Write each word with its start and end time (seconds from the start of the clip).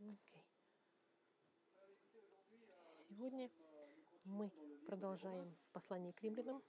Окей. 0.00 0.42
Сегодня 3.06 3.50
мы 4.24 4.50
продолжаем 4.86 5.54
в 5.54 5.72
послании 5.72 6.12
к 6.12 6.22
римлянам. 6.22 6.62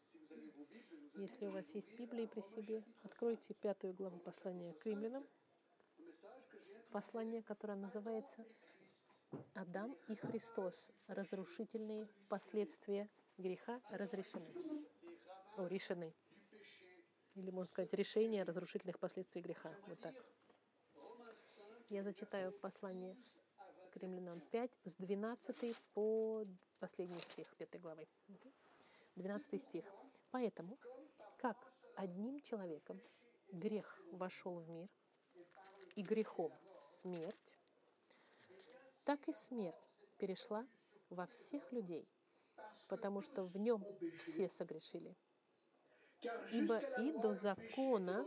Если 1.15 1.45
у 1.45 1.51
вас 1.51 1.65
есть 1.69 1.97
Библия 1.97 2.27
при 2.27 2.41
себе, 2.41 2.83
откройте 3.03 3.53
пятую 3.53 3.93
главу 3.93 4.19
послания 4.19 4.73
к 4.73 4.85
римлянам. 4.85 5.25
Послание, 6.91 7.41
которое 7.41 7.77
называется 7.77 8.45
«Адам 9.53 9.95
и 10.09 10.15
Христос. 10.15 10.91
Разрушительные 11.07 12.09
последствия 12.27 13.09
греха 13.37 13.81
разрешены». 13.91 14.51
О, 15.55 15.67
решены. 15.67 16.13
Или, 17.35 17.49
можно 17.49 17.69
сказать, 17.69 17.93
решение 17.93 18.43
разрушительных 18.43 18.99
последствий 18.99 19.41
греха. 19.41 19.73
Вот 19.87 20.01
так. 20.01 20.15
Я 21.91 22.03
зачитаю 22.03 22.53
послание 22.53 23.17
к 23.91 23.97
римлянам 23.97 24.39
5 24.39 24.71
с 24.85 24.95
12 24.95 25.81
по 25.93 26.45
последний 26.79 27.19
стих 27.19 27.53
5 27.57 27.81
главы. 27.81 28.07
12 29.17 29.61
стих. 29.61 29.83
Поэтому, 30.31 30.77
как 31.37 31.57
одним 31.97 32.39
человеком 32.39 33.01
грех 33.51 34.01
вошел 34.13 34.61
в 34.61 34.69
мир, 34.69 34.87
и 35.97 36.01
грехом 36.01 36.53
смерть, 37.01 37.59
так 39.03 39.27
и 39.27 39.33
смерть 39.33 39.91
перешла 40.17 40.65
во 41.09 41.25
всех 41.25 41.73
людей, 41.73 42.07
потому 42.87 43.21
что 43.21 43.43
в 43.43 43.57
нем 43.57 43.85
все 44.17 44.47
согрешили. 44.47 45.13
Ибо 46.53 46.77
и 46.77 47.11
до 47.19 47.33
закона 47.33 48.25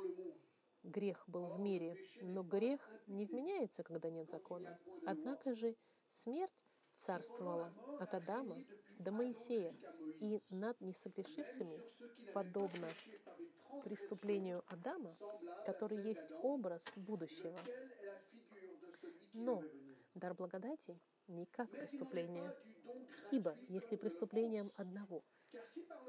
грех 0.85 1.25
был 1.27 1.47
в 1.47 1.59
мире, 1.59 1.97
но 2.23 2.43
грех 2.43 2.81
не 3.07 3.27
вменяется, 3.27 3.83
когда 3.83 4.11
нет 4.11 4.31
закона. 4.31 4.79
Однако 5.07 5.55
же 5.55 5.75
смерть 6.11 6.53
царствовала 6.95 7.73
от 7.99 8.15
Адама 8.15 8.57
до 8.99 9.11
Моисея, 9.11 9.75
и 10.21 10.43
над 10.49 10.81
несогрешившими, 10.81 11.83
подобно 12.33 12.89
преступлению 13.83 14.63
Адама, 14.69 15.13
который 15.67 15.99
есть 15.99 16.25
образ 16.43 16.83
будущего. 16.97 17.59
Но 19.33 19.63
дар 20.15 20.35
благодати 20.35 20.99
не 21.27 21.47
как 21.47 21.71
преступление. 21.71 22.55
Ибо 23.31 23.57
если 23.69 23.97
преступлением 23.97 24.71
одного 24.77 25.25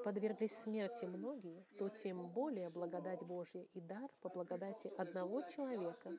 подверглись 0.03 0.55
смерти 0.57 1.05
многие, 1.05 1.65
то 1.77 1.89
тем 1.89 2.29
более 2.29 2.69
благодать 2.69 3.23
Божья 3.23 3.63
и 3.73 3.81
дар 3.81 4.09
по 4.21 4.29
благодати 4.29 4.91
одного 4.97 5.41
человека, 5.41 6.11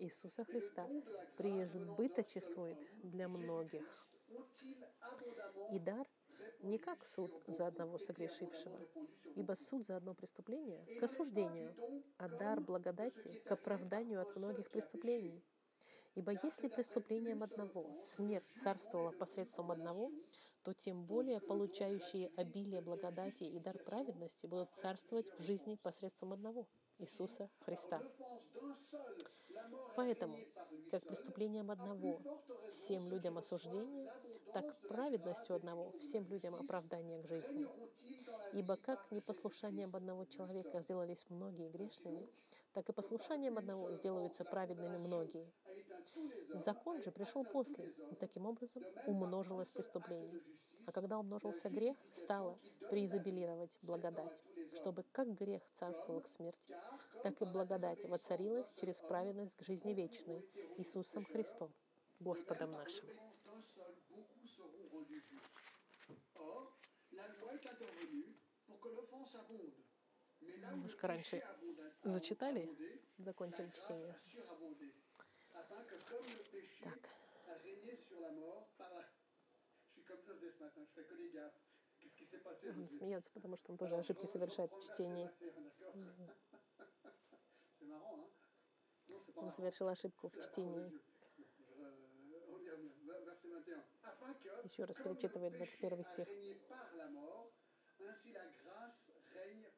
Иисуса 0.00 0.44
Христа, 0.44 0.88
преизбыточествует 1.36 2.78
для 3.02 3.28
многих. 3.28 4.08
И 5.70 5.78
дар 5.78 6.06
не 6.62 6.78
как 6.78 7.06
суд 7.06 7.32
за 7.46 7.66
одного 7.66 7.98
согрешившего, 7.98 8.80
ибо 9.34 9.54
суд 9.54 9.84
за 9.86 9.96
одно 9.96 10.14
преступление 10.14 10.84
к 10.98 11.02
осуждению, 11.02 11.74
а 12.16 12.28
дар 12.28 12.60
благодати 12.60 13.42
к 13.44 13.52
оправданию 13.52 14.22
от 14.22 14.34
многих 14.36 14.70
преступлений. 14.70 15.44
Ибо 16.14 16.32
если 16.42 16.68
преступлением 16.68 17.42
одного 17.42 18.00
смерть 18.00 18.48
царствовала 18.62 19.10
посредством 19.10 19.72
одного, 19.72 20.12
то 20.64 20.72
тем 20.72 21.04
более 21.04 21.40
получающие 21.40 22.30
обилие 22.36 22.80
благодати 22.80 23.44
и 23.44 23.58
дар 23.60 23.78
праведности 23.78 24.46
будут 24.46 24.70
царствовать 24.74 25.30
в 25.38 25.42
жизни 25.42 25.76
посредством 25.76 26.32
одного 26.32 26.66
Иисуса 26.98 27.50
Христа. 27.60 28.02
Поэтому, 29.94 30.36
как 30.90 31.06
преступлением 31.06 31.70
одного 31.70 32.20
всем 32.70 33.08
людям 33.08 33.36
осуждение, 33.38 34.10
так 34.52 34.76
праведностью 34.88 35.54
одного 35.54 35.92
всем 35.98 36.26
людям 36.28 36.54
оправдание 36.54 37.22
к 37.22 37.28
жизни. 37.28 37.68
Ибо 38.52 38.76
как 38.76 39.10
непослушанием 39.10 39.94
одного 39.94 40.24
человека 40.24 40.80
сделались 40.80 41.26
многие 41.28 41.68
грешными, 41.68 42.26
так 42.72 42.88
и 42.88 42.92
послушанием 42.92 43.58
одного 43.58 43.92
сделаются 43.92 44.44
праведными 44.44 44.96
многие. 44.96 45.52
Закон 46.54 47.02
же 47.02 47.10
пришел 47.10 47.44
после, 47.44 47.92
и 48.10 48.14
таким 48.14 48.46
образом 48.46 48.82
умножилось 49.06 49.68
преступление. 49.68 50.40
А 50.86 50.92
когда 50.92 51.18
умножился 51.18 51.68
грех, 51.68 51.96
стало 52.12 52.58
преизобилировать 52.90 53.78
благодать, 53.82 54.32
чтобы 54.74 55.04
как 55.12 55.34
грех 55.34 55.62
царствовал 55.74 56.20
к 56.20 56.28
смерти, 56.28 56.76
так 57.22 57.40
и 57.40 57.44
благодать 57.44 58.04
воцарилась 58.04 58.72
через 58.74 59.00
праведность 59.00 59.56
к 59.56 59.62
жизни 59.62 59.92
вечной 59.92 60.44
Иисусом 60.76 61.24
Христом, 61.24 61.72
Господом 62.20 62.72
нашим. 62.72 63.06
Немножко 70.70 71.06
раньше 71.06 71.42
зачитали, 72.02 72.68
закончили 73.18 73.70
чтение. 73.70 74.16
Так. 76.82 76.98
Он 82.76 82.88
смеется, 82.88 83.30
потому 83.30 83.56
что 83.56 83.72
он 83.72 83.78
тоже 83.78 83.96
ошибки 83.96 84.26
совершает 84.26 84.72
в 84.72 84.80
чтении. 84.80 85.30
Он 89.36 89.52
совершил 89.52 89.88
ошибку 89.88 90.28
в 90.28 90.38
чтении. 90.38 90.92
Еще 94.64 94.84
раз 94.84 94.96
перечитывает 94.96 95.52
21 95.54 96.04
стих. 96.04 96.28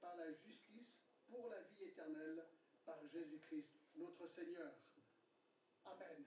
Par 0.01 0.17
la 0.17 0.33
justice 0.33 0.95
pour 1.29 1.49
la 1.49 1.61
vie 1.63 1.85
éternelle 1.85 2.45
par 2.85 2.99
Jésus-Christ, 3.13 3.71
notre 3.97 4.27
Seigneur. 4.27 4.73
Amen. 5.87 6.27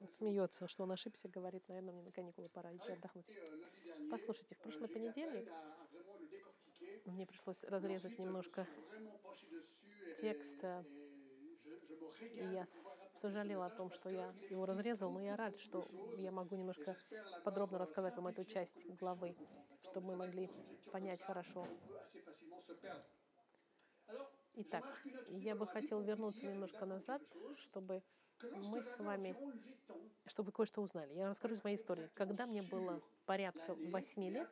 Он 0.00 0.08
смеется, 0.08 0.66
что 0.68 0.84
он 0.84 0.92
ошибся, 0.92 1.28
говорит, 1.28 1.68
наверное, 1.68 1.92
мне 1.92 2.02
на 2.02 2.12
каникулы 2.12 2.48
пора 2.48 2.74
идти 2.74 2.92
отдохнуть. 2.92 3.26
Послушайте, 4.10 4.54
в 4.54 4.58
прошлый 4.58 4.88
понедельник 4.88 5.48
мне 7.06 7.26
пришлось 7.26 7.62
разрезать 7.64 8.18
немножко 8.18 8.66
текста, 10.20 10.84
и 12.20 12.44
я 12.44 12.66
сожалела 13.20 13.66
о 13.66 13.70
том, 13.70 13.90
что 13.90 14.08
я 14.08 14.34
его 14.48 14.64
разрезал, 14.64 15.10
но 15.10 15.20
я 15.20 15.36
рад, 15.36 15.58
что 15.58 15.84
я 16.16 16.30
могу 16.30 16.56
немножко 16.56 16.96
подробно 17.44 17.78
рассказать 17.78 18.16
вам 18.16 18.28
эту 18.28 18.44
часть 18.44 18.76
главы, 18.98 19.36
чтобы 19.82 20.08
мы 20.08 20.16
могли 20.16 20.50
понять 20.92 21.20
хорошо. 21.20 21.66
Итак, 24.54 24.84
я 25.28 25.54
бы 25.54 25.66
хотел 25.66 26.00
вернуться 26.00 26.44
немножко 26.46 26.84
назад, 26.84 27.22
чтобы 27.56 28.02
мы 28.42 28.82
с 28.82 28.98
вами, 28.98 29.36
чтобы 30.26 30.46
вы 30.46 30.52
кое-что 30.52 30.82
узнали. 30.82 31.14
Я 31.14 31.30
расскажу 31.30 31.54
из 31.54 31.64
моей 31.64 31.76
истории. 31.76 32.10
Когда 32.14 32.46
мне 32.46 32.62
было 32.62 33.00
порядка 33.26 33.74
8 33.74 34.28
лет, 34.28 34.48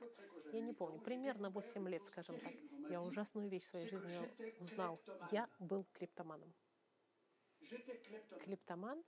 я 0.53 0.61
не 0.61 0.73
помню, 0.73 1.01
примерно 1.01 1.51
8 1.51 1.89
лет, 1.89 2.05
скажем 2.07 2.39
так, 2.41 2.53
я 2.91 3.03
ужасную 3.03 3.49
вещь 3.49 3.65
в 3.65 3.71
своей 3.71 3.89
жизни 3.89 4.31
узнал. 4.61 5.01
Я 5.31 5.49
был 5.59 5.85
клептоманом. 5.95 6.53
Клептоман 8.45 9.03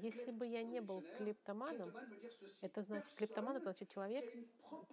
если 0.00 0.30
бы 0.30 0.46
я 0.46 0.62
не 0.62 0.80
был 0.80 1.02
клептоманом, 1.18 1.92
это 2.60 2.82
значит, 2.82 3.12
клептоман 3.14 3.56
это 3.56 3.64
значит 3.64 3.90
человек, 3.90 4.24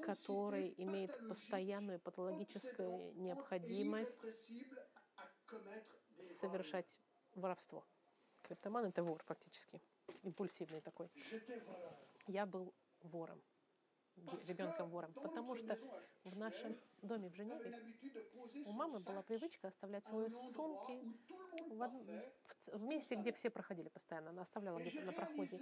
который 0.02 0.74
имеет 0.78 1.18
постоянную 1.28 2.00
патологическую 2.00 3.14
необходимость 3.16 4.20
совершать 6.40 7.00
воровство. 7.36 7.86
Клептоман 8.44 8.86
это 8.86 9.04
вор 9.04 9.22
фактически, 9.24 9.82
импульсивный 10.24 10.82
такой. 10.82 11.10
Я 12.28 12.46
был 12.46 12.74
вором 13.02 13.42
ребенком 14.48 14.90
вором, 14.90 15.14
потому 15.14 15.56
что 15.56 15.78
в 16.24 16.38
нашем 16.38 16.78
доме 17.02 17.30
в 17.30 17.36
Женеве 17.36 17.96
у 18.66 18.72
мамы 18.72 19.00
была 19.00 19.22
привычка 19.24 19.70
оставлять 19.70 20.06
свои 20.08 20.30
сумки 20.30 21.00
в, 21.70 21.82
од... 21.82 21.92
в 22.74 22.82
месте, 22.84 23.16
где 23.16 23.32
все 23.32 23.50
проходили 23.50 23.90
постоянно. 23.90 24.30
Она 24.30 24.44
оставляла 24.44 24.80
где-то 24.80 25.06
на 25.06 25.14
проходе. 25.14 25.58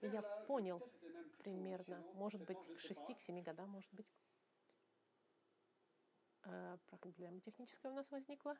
И 0.00 0.06
я 0.06 0.22
понял 0.22 0.82
примерно, 1.38 1.98
может 2.14 2.42
быть, 2.42 2.58
к 2.58 2.90
6-7 2.90 3.42
годам, 3.42 3.70
может 3.70 3.92
быть, 3.92 4.06
э, 6.44 6.78
проблема 7.00 7.40
техническая 7.40 7.92
у 7.92 7.94
нас 7.94 8.10
возникла. 8.10 8.56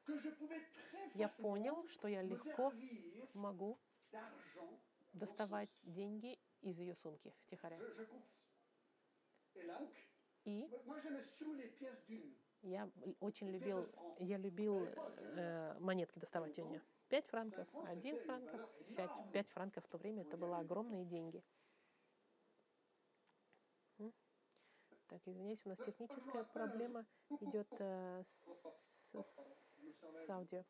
Я 1.15 1.29
понял, 1.29 1.87
что 1.89 2.09
я 2.09 2.23
легко 2.23 2.73
могу 3.33 3.79
доставать 5.13 5.71
деньги 5.83 6.39
из 6.61 6.79
ее 6.79 6.95
сумки 6.97 7.33
втихаря. 7.47 7.79
И? 10.45 10.69
Я 12.63 12.91
очень 13.21 13.49
любил, 13.51 13.91
я 14.19 14.39
любил 14.39 14.91
э, 15.37 15.77
монетки 15.81 16.19
доставать 16.19 16.59
у 16.59 16.63
нее. 16.63 16.81
5 17.09 17.27
франков, 17.27 17.69
1 17.83 18.19
франков, 18.19 18.61
5, 18.95 19.13
5 19.33 19.49
франков 19.51 19.85
в 19.85 19.89
то 19.89 19.99
время 19.99 20.23
это 20.23 20.37
были 20.37 20.53
огромные 20.53 21.05
деньги. 21.05 21.43
Так, 25.09 25.21
извиняюсь, 25.27 25.65
у 25.65 25.69
нас 25.69 25.79
техническая 25.81 26.45
проблема 26.45 27.07
идет 27.41 27.69
э, 27.79 28.25
с, 28.55 29.21
с- 29.23 29.55
с 30.27 30.31
аудио. 30.31 30.65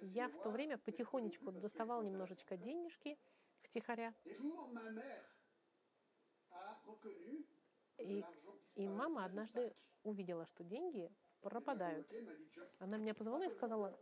Я 0.00 0.28
в 0.28 0.36
то 0.38 0.50
время 0.50 0.78
потихонечку 0.78 1.52
доставал 1.52 2.02
немножечко 2.02 2.56
денежки 2.56 3.18
втихаря, 3.62 4.14
и, 7.98 8.24
и 8.76 8.88
мама 8.88 9.24
однажды 9.24 9.74
увидела, 10.02 10.46
что 10.46 10.64
деньги 10.64 11.10
пропадают. 11.40 12.06
Она 12.78 12.96
меня 12.96 13.14
позвала 13.14 13.44
и 13.44 13.50
сказала, 13.50 13.98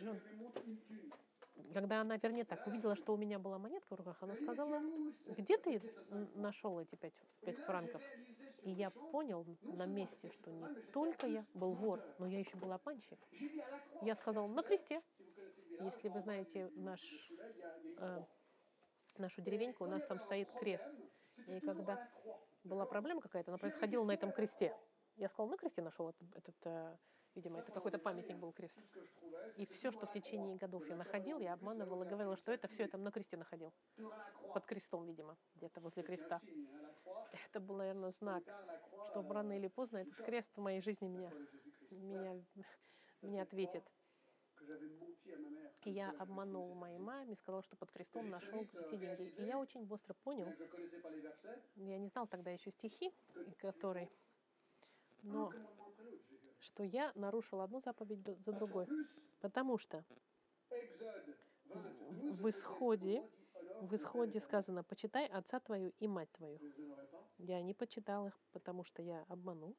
Джон, 0.00 0.20
когда 1.72 2.00
она, 2.00 2.16
вернее 2.16 2.44
так, 2.44 2.66
увидела, 2.66 2.96
что 2.96 3.14
у 3.14 3.16
меня 3.16 3.38
была 3.38 3.58
монетка 3.58 3.94
в 3.94 3.98
руках, 3.98 4.16
она 4.22 4.34
сказала, 4.36 4.80
где 5.36 5.58
ты 5.58 5.82
нашел 6.34 6.78
эти 6.80 6.94
пять, 6.94 7.14
пять 7.40 7.58
франков? 7.58 8.02
И 8.62 8.70
я 8.70 8.90
понял 8.90 9.46
на 9.62 9.86
месте, 9.86 10.30
что 10.30 10.50
не 10.50 10.66
только 10.92 11.26
я 11.26 11.46
был 11.54 11.72
вор, 11.72 12.02
но 12.18 12.26
я 12.26 12.38
еще 12.38 12.56
был 12.56 12.72
обманщик. 12.72 13.18
Я 14.02 14.14
сказал, 14.16 14.48
на 14.48 14.62
кресте. 14.62 15.02
Если 15.80 16.08
вы 16.08 16.20
знаете 16.20 16.70
наш, 16.74 17.00
э, 17.98 18.24
нашу 19.18 19.42
деревеньку, 19.42 19.84
у 19.84 19.86
нас 19.86 20.02
там 20.06 20.18
стоит 20.20 20.50
крест. 20.52 20.88
И 21.46 21.60
когда 21.60 22.08
была 22.64 22.86
проблема 22.86 23.20
какая-то, 23.20 23.50
она 23.50 23.58
происходила 23.58 24.04
на 24.04 24.12
этом 24.12 24.32
кресте. 24.32 24.74
Я 25.16 25.28
сказал, 25.28 25.48
на 25.48 25.56
кресте 25.56 25.80
нашел 25.82 26.10
этот, 26.10 26.36
этот, 26.36 26.56
э, 26.64 26.96
видимо, 27.34 27.60
это 27.60 27.72
какой-то 27.72 27.98
памятник 27.98 28.36
был 28.36 28.52
крест. 28.52 28.76
И 29.56 29.66
все, 29.66 29.90
что 29.90 30.06
в 30.06 30.12
течение 30.12 30.56
годов 30.56 30.86
я 30.88 30.96
находил, 30.96 31.38
я 31.38 31.54
обманывала, 31.54 32.04
говорила, 32.04 32.36
что 32.36 32.52
это 32.52 32.68
все 32.68 32.82
я 32.82 32.88
там 32.88 33.02
на 33.02 33.10
кресте 33.10 33.36
находил. 33.36 33.72
Под 34.52 34.66
крестом, 34.66 35.06
видимо, 35.06 35.36
где-то 35.54 35.80
возле 35.80 36.02
креста. 36.02 36.40
Это 37.48 37.60
был, 37.60 37.76
наверное, 37.76 38.10
знак, 38.10 38.42
что 39.06 39.22
рано 39.28 39.56
или 39.56 39.68
поздно 39.68 39.98
этот 39.98 40.16
крест 40.16 40.50
в 40.56 40.60
моей 40.60 40.80
жизни 40.80 41.08
меня, 41.08 41.30
меня, 41.90 42.44
меня 43.22 43.42
ответит. 43.42 43.84
И 45.84 45.90
я 45.90 46.10
обманул 46.18 46.74
моей 46.74 46.98
маме, 46.98 47.36
сказал, 47.36 47.62
что 47.62 47.76
под 47.76 47.90
крестом 47.92 48.28
нашел 48.28 48.60
эти 48.60 48.96
деньги. 48.96 49.32
И 49.38 49.44
я 49.44 49.58
очень 49.58 49.84
быстро 49.84 50.14
понял, 50.14 50.52
я 51.76 51.98
не 51.98 52.08
знал 52.08 52.26
тогда 52.26 52.50
еще 52.50 52.70
стихи, 52.70 53.12
которые, 53.58 54.10
но 55.22 55.52
что 56.58 56.82
я 56.82 57.12
нарушил 57.14 57.60
одну 57.60 57.80
заповедь 57.80 58.24
за 58.44 58.52
другой. 58.52 58.88
Потому 59.40 59.78
что 59.78 60.04
в 61.68 62.48
исходе, 62.48 63.22
в 63.80 63.94
исходе 63.94 64.40
сказано, 64.40 64.82
почитай 64.82 65.26
отца 65.26 65.60
твою 65.60 65.92
и 65.98 66.08
мать 66.08 66.30
твою. 66.32 66.58
Я 67.38 67.62
не 67.62 67.74
почитал 67.74 68.26
их, 68.26 68.38
потому 68.52 68.84
что 68.84 69.02
я 69.02 69.24
обманул. 69.28 69.76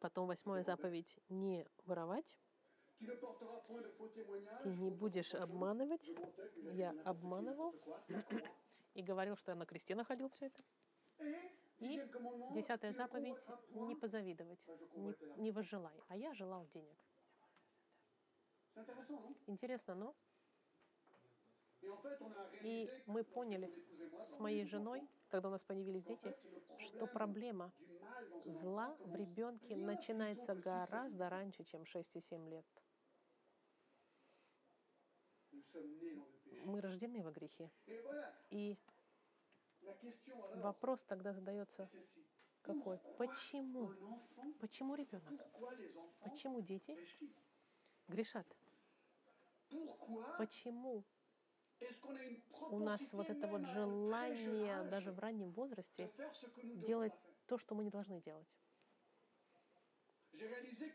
Потом 0.00 0.26
восьмая 0.26 0.62
заповедь 0.62 1.18
не 1.28 1.66
воровать. 1.84 2.34
Ты 4.62 4.68
не 4.76 4.90
будешь 4.90 5.34
обманывать. 5.34 6.10
Я 6.72 6.94
обманывал 7.04 7.74
и 8.94 9.02
говорил, 9.02 9.36
что 9.36 9.52
я 9.52 9.56
на 9.56 9.66
кресте 9.66 9.94
находил 9.94 10.28
все 10.30 10.46
это. 10.46 10.62
И 11.78 12.02
десятая 12.54 12.92
заповедь 12.92 13.36
не 13.70 13.94
позавидовать, 13.94 14.66
не, 14.96 15.14
не 15.38 15.50
возжелай. 15.50 15.94
А 16.08 16.16
я 16.16 16.34
желал 16.34 16.66
денег. 16.68 17.04
Интересно, 19.46 19.94
но 19.94 20.14
и 22.62 22.90
мы 23.06 23.24
поняли 23.24 23.72
с 24.26 24.38
моей 24.38 24.64
женой, 24.64 25.06
когда 25.28 25.48
у 25.48 25.52
нас 25.52 25.62
появились 25.62 26.04
дети, 26.04 26.34
что 26.78 27.06
проблема 27.06 27.72
зла 28.44 28.96
в 29.00 29.14
ребенке 29.14 29.76
начинается 29.76 30.54
гораздо 30.54 31.28
раньше, 31.28 31.64
чем 31.64 31.84
6 31.84 32.16
и 32.16 32.20
7 32.20 32.48
лет. 32.48 32.66
Мы 36.64 36.80
рождены 36.80 37.22
во 37.22 37.30
грехе. 37.30 37.70
И 38.50 38.76
вопрос 40.56 41.04
тогда 41.04 41.32
задается 41.32 41.88
какой? 42.62 42.98
Почему? 43.16 43.90
Почему 44.60 44.94
ребенок? 44.94 45.32
Почему 46.20 46.60
дети 46.60 46.96
грешат? 48.08 48.46
Почему 50.36 51.04
у 52.70 52.78
нас 52.78 53.00
вот 53.12 53.30
это 53.30 53.46
вот 53.46 53.66
желание 53.66 54.82
даже 54.84 55.12
в 55.12 55.18
раннем 55.18 55.50
возрасте 55.52 56.10
делать 56.62 57.12
то, 57.46 57.58
что 57.58 57.74
мы 57.74 57.84
не 57.84 57.90
должны 57.90 58.20
делать? 58.20 58.48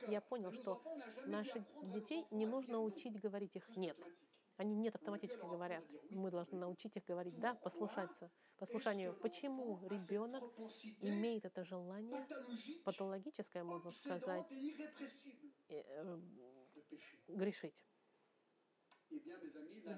Я 0.07 0.21
понял, 0.21 0.51
что 0.53 0.81
наших 1.25 1.63
детей 1.93 2.25
не 2.31 2.45
нужно 2.45 2.81
учить 2.81 3.19
говорить 3.19 3.55
их 3.55 3.75
«нет». 3.75 3.97
Они 4.57 4.73
«нет» 4.75 4.95
автоматически 4.95 5.41
говорят. 5.41 5.83
Мы 6.11 6.31
должны 6.31 6.57
научить 6.57 6.95
их 6.95 7.03
говорить 7.05 7.37
«да», 7.39 7.55
послушаться, 7.55 8.31
послушанию. 8.57 9.13
Почему 9.21 9.85
ребенок 9.89 10.43
имеет 11.01 11.45
это 11.45 11.65
желание, 11.65 12.25
патологическое, 12.85 13.63
можно 13.63 13.91
сказать, 13.91 14.45
э, 15.67 15.83
э, 15.83 16.19
грешить? 17.27 17.75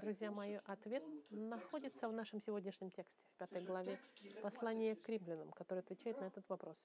Друзья 0.01 0.31
мои, 0.31 0.59
ответ 0.65 1.04
находится 1.30 2.07
в 2.07 2.13
нашем 2.13 2.42
сегодняшнем 2.42 2.92
тексте, 2.92 3.21
в 3.33 3.38
пятой 3.38 3.62
главе 3.62 4.00
послания 4.42 4.95
к 4.95 5.07
римлянам, 5.09 5.51
который 5.51 5.80
отвечает 5.80 6.19
на 6.19 6.25
этот 6.25 6.48
вопрос. 6.50 6.77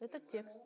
Этот 0.00 0.26
текст 0.28 0.60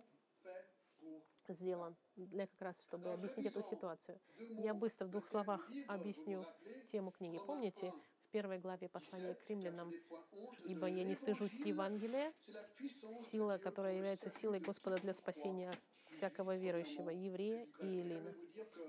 сделан 1.49 1.97
для 2.17 2.47
как 2.47 2.61
раз, 2.61 2.83
чтобы 2.83 3.13
объяснить 3.13 3.47
эту 3.47 3.63
ситуацию. 3.63 4.21
Я 4.37 4.75
быстро 4.75 5.07
в 5.07 5.11
двух 5.11 5.27
словах 5.27 5.61
объясню 5.87 6.45
тему 6.91 7.11
книги. 7.11 7.39
Помните, 7.47 7.93
в 8.29 8.31
первой 8.31 8.59
главе 8.59 8.89
послания 8.89 9.35
к 9.35 9.49
римлянам, 9.49 9.91
«Ибо 10.67 10.87
я 10.87 11.03
не 11.05 11.15
стыжусь 11.15 11.61
Евангелия, 11.61 12.33
сила, 13.31 13.57
которая 13.57 13.97
является 13.97 14.31
силой 14.31 14.61
Господа 14.61 14.99
для 14.99 15.15
спасения 15.15 15.73
всякого 16.11 16.57
верующего, 16.57 17.09
еврея 17.09 17.67
и 17.81 17.87
елина». 17.87 18.35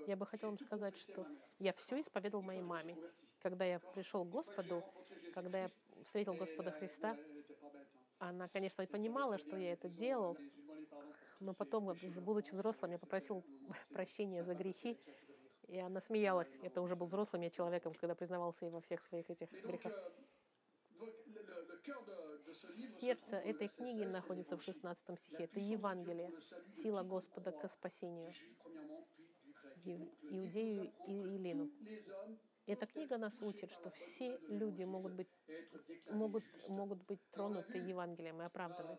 Я 0.06 0.16
бы 0.16 0.26
хотела 0.26 0.50
вам 0.50 0.58
сказать, 0.58 0.94
что 0.98 1.26
я 1.58 1.72
все 1.72 2.00
исповедовал 2.00 2.42
моей 2.42 2.60
маме. 2.60 2.98
Когда 3.40 3.64
я 3.64 3.78
пришел 3.78 4.24
к 4.24 4.28
Господу, 4.28 4.84
когда 5.32 5.62
я 5.62 5.70
встретил 6.04 6.34
Господа 6.34 6.70
Христа, 6.72 7.16
она, 8.18 8.48
конечно, 8.48 8.86
понимала, 8.86 9.38
что 9.38 9.56
я 9.56 9.72
это 9.72 9.88
делал, 9.88 10.36
но 11.38 11.54
потом, 11.54 11.96
будучи 12.16 12.52
взрослым, 12.52 12.90
я 12.90 12.98
попросил 12.98 13.42
прощения 13.88 14.44
за 14.44 14.54
грехи, 14.54 14.98
и 15.70 15.78
она 15.78 16.00
смеялась. 16.00 16.52
Это 16.62 16.80
уже 16.80 16.96
был 16.96 17.06
взрослым 17.06 17.42
я 17.42 17.50
человеком, 17.50 17.94
когда 17.94 18.14
признавался 18.14 18.64
ей 18.64 18.70
во 18.70 18.80
всех 18.80 19.02
своих 19.04 19.30
этих 19.30 19.50
грехах. 19.52 19.92
Сердце 23.00 23.36
этой 23.36 23.68
книги 23.68 24.04
находится 24.04 24.56
в 24.56 24.62
16 24.62 25.18
стихе. 25.20 25.44
Это 25.44 25.60
Евангелие, 25.60 26.32
сила 26.74 27.02
Господа 27.02 27.52
к 27.52 27.68
спасению 27.68 28.32
Иудею 29.84 30.92
и 31.06 31.12
Елену. 31.12 31.70
Эта 32.66 32.86
книга 32.86 33.16
нас 33.16 33.40
учит, 33.40 33.70
что 33.72 33.90
все 33.90 34.38
люди 34.48 34.84
могут 34.84 35.12
быть, 35.12 35.30
могут, 36.10 36.44
могут 36.68 37.02
быть 37.04 37.20
тронуты 37.30 37.78
Евангелием 37.78 38.42
и 38.42 38.44
оправданы. 38.44 38.98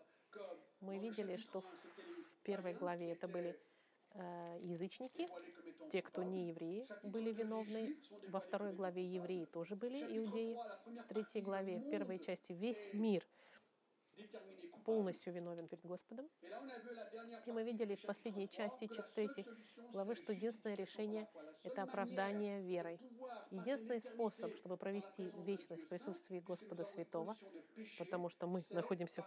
Мы 0.80 0.98
видели, 0.98 1.36
что 1.36 1.60
в 1.60 2.42
первой 2.42 2.74
главе 2.74 3.12
это 3.12 3.28
были 3.28 3.58
язычники, 4.14 5.28
те, 5.90 6.02
кто 6.02 6.22
не 6.22 6.48
евреи, 6.48 6.86
были 7.02 7.32
виновны. 7.32 7.96
Во 8.28 8.40
второй 8.40 8.72
главе 8.72 9.04
евреи 9.04 9.44
тоже 9.46 9.76
были 9.76 9.98
иудеи. 10.18 10.56
В 10.86 11.08
третьей 11.08 11.42
главе, 11.42 11.78
в 11.78 11.90
первой 11.90 12.18
части, 12.18 12.52
весь 12.52 12.92
мир 12.92 13.26
полностью 14.82 15.32
виновен 15.32 15.68
перед 15.68 15.84
Господом. 15.86 16.28
И 17.46 17.52
мы 17.52 17.62
видели 17.64 17.94
в 17.94 18.02
последней 18.02 18.48
части 18.48 18.88
третьей 19.14 19.46
главы, 19.92 20.14
что 20.14 20.32
единственное 20.32 20.76
решение— 20.76 21.28
это 21.62 21.82
оправдание 21.82 22.60
верой. 22.62 22.98
Единственный 23.50 24.00
способ, 24.00 24.54
чтобы 24.56 24.76
провести 24.76 25.30
вечность 25.44 25.84
в 25.84 25.88
присутствии 25.88 26.40
Господа 26.40 26.84
Святого, 26.84 27.36
потому 27.98 28.28
что 28.28 28.46
мы 28.46 28.62
находимся 28.70 29.24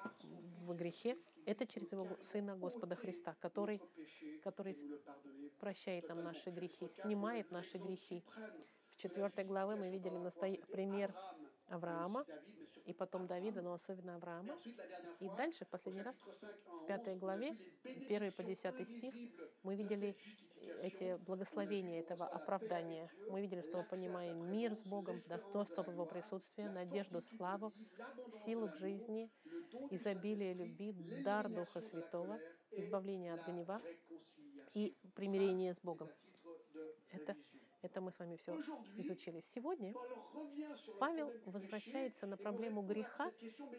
в, 0.65 0.73
грехе, 0.75 1.17
это 1.45 1.65
через 1.65 1.91
Его 1.91 2.07
Сына 2.21 2.55
Господа 2.55 2.95
Христа, 2.95 3.35
который, 3.39 3.81
который 4.43 4.77
прощает 5.59 6.09
нам 6.09 6.23
наши 6.23 6.49
грехи, 6.49 6.87
снимает 7.01 7.51
наши 7.51 7.77
грехи. 7.77 8.23
В 8.89 8.97
четвертой 8.97 9.43
главе 9.43 9.75
мы 9.75 9.89
видели 9.89 10.17
настоя- 10.17 10.59
пример 10.71 11.13
Авраама, 11.69 12.25
и 12.85 12.93
потом 12.93 13.27
Давида, 13.27 13.61
но 13.61 13.73
особенно 13.73 14.15
Авраама. 14.15 14.57
И 15.19 15.29
дальше, 15.29 15.65
в 15.65 15.69
последний 15.69 16.03
раз, 16.03 16.15
в 16.67 16.85
пятой 16.87 17.15
главе, 17.15 17.57
1 17.83 18.31
по 18.31 18.43
10 18.43 18.87
стих, 18.87 19.13
мы 19.63 19.75
видели 19.75 20.15
эти 20.81 21.17
благословения 21.25 21.99
этого 21.99 22.27
оправдания. 22.27 23.09
Мы 23.29 23.41
видели, 23.41 23.61
что 23.61 23.77
мы 23.77 23.83
понимаем 23.83 24.49
мир 24.51 24.75
с 24.75 24.83
Богом, 24.83 25.17
достойство 25.27 25.89
Его 25.89 26.05
присутствия, 26.05 26.69
надежду, 26.69 27.21
славу, 27.21 27.73
силу 28.31 28.69
к 28.69 28.77
жизни, 28.77 29.31
изобилие 29.89 30.53
любви, 30.53 30.91
дар 31.23 31.49
Духа 31.49 31.81
Святого, 31.81 32.39
избавление 32.71 33.33
от 33.33 33.45
гнева 33.47 33.81
и 34.73 34.95
примирение 35.15 35.73
с 35.73 35.81
Богом. 35.81 36.09
Это, 37.11 37.35
это 37.85 38.01
мы 38.01 38.11
с 38.11 38.19
вами 38.19 38.35
все 38.35 38.53
изучили. 38.97 39.41
Сегодня 39.41 39.93
Павел 40.99 41.31
возвращается 41.45 42.25
на 42.27 42.37
проблему 42.37 42.81
греха, 42.81 43.31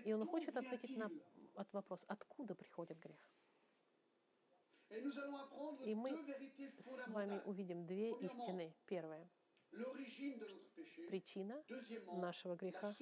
и 0.05 0.13
он 0.13 0.27
хочет 0.27 0.57
ответить 0.57 0.97
на 0.97 1.11
от 1.55 1.73
вопрос, 1.73 2.05
откуда 2.07 2.55
приходит 2.55 2.99
грех. 2.99 3.31
И 5.85 5.95
мы 5.95 6.11
с 6.11 7.09
вами 7.09 7.43
увидим 7.45 7.87
две 7.87 8.13
истины. 8.13 8.75
Первая— 8.87 9.29
причина 11.09 11.63
нашего 12.13 12.55
греха 12.57 12.95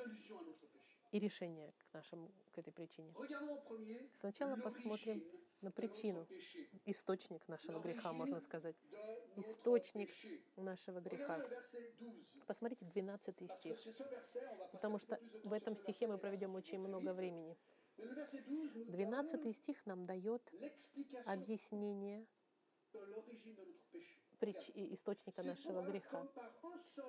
и 1.14 1.20
решение 1.20 1.72
к, 1.78 1.94
нашему, 1.94 2.28
к 2.52 2.58
этой 2.58 2.72
причине. 2.72 3.14
Сначала 4.18 4.56
посмотрим 4.56 5.22
на 5.60 5.70
причину, 5.70 6.26
источник 6.86 7.46
нашего 7.46 7.78
греха, 7.78 8.12
можно 8.12 8.40
сказать. 8.40 8.74
Источник 9.36 10.10
нашего 10.56 10.98
греха. 10.98 11.40
Посмотрите 12.48 12.84
12 12.84 13.52
стих, 13.52 13.78
потому 14.72 14.98
что 14.98 15.20
в 15.44 15.52
этом 15.52 15.76
стихе 15.76 16.08
мы 16.08 16.18
проведем 16.18 16.56
очень 16.56 16.80
много 16.80 17.12
времени. 17.12 17.56
12 17.96 19.56
стих 19.56 19.86
нам 19.86 20.06
дает 20.06 20.42
объяснение 21.26 22.26
прич... 24.44 24.70
источника 24.74 25.42
нашего 25.42 25.82
греха. 25.82 26.26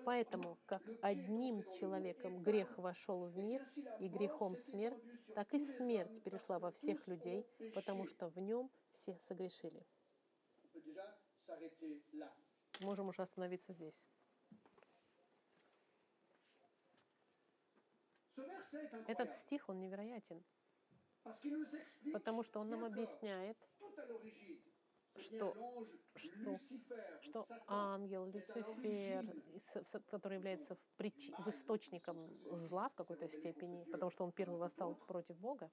Поэтому, 0.06 0.58
как 0.65 0.82
одним 1.01 1.63
человеком 1.72 2.42
грех 2.42 2.77
вошел 2.77 3.25
в 3.25 3.38
мир, 3.38 3.62
и 4.00 4.08
грехом 4.08 4.56
смерть, 4.56 5.01
так 5.34 5.54
и 5.54 5.60
смерть 5.60 6.24
перешла 6.24 6.60
во 6.60 6.72
всех 6.72 7.08
людей, 7.08 7.46
потому 7.74 8.08
что 8.08 8.30
в 8.30 8.39
нем 8.39 8.72
все 8.92 9.18
согрешили. 9.20 9.86
Можем 12.82 13.10
уже 13.10 13.22
остановиться 13.22 13.74
здесь. 13.74 14.06
Этот 19.08 19.34
стих, 19.34 19.70
он 19.70 19.80
невероятен, 19.80 20.44
потому 22.13 22.44
что 22.44 22.60
он 22.60 22.70
нам 22.70 22.84
объясняет, 22.84 23.58
что, 25.17 25.53
что, 26.15 26.60
что 27.22 27.45
ангел, 27.67 28.25
Люцифер, 28.25 29.25
который 30.07 30.36
является 30.36 30.77
прич... 30.98 31.29
источником 31.48 32.29
зла 32.67 32.89
в 32.89 32.95
какой-то 32.95 33.27
степени, 33.27 33.84
потому 33.91 34.12
что 34.12 34.25
он 34.25 34.31
первый 34.31 34.60
восстал 34.60 34.95
против 34.95 35.38
Бога, 35.38 35.72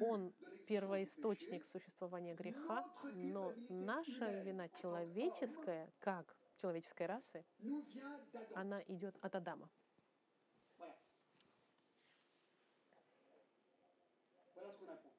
он 0.00 0.32
первоисточник 0.66 1.64
существования 1.66 2.34
греха, 2.34 2.84
но 3.14 3.52
наша 3.68 4.42
вина 4.42 4.68
человеческая, 4.68 5.92
как 5.98 6.36
человеческой 6.56 7.06
расы, 7.06 7.44
она 8.54 8.82
идет 8.82 9.16
от 9.20 9.34
Адама. 9.34 9.68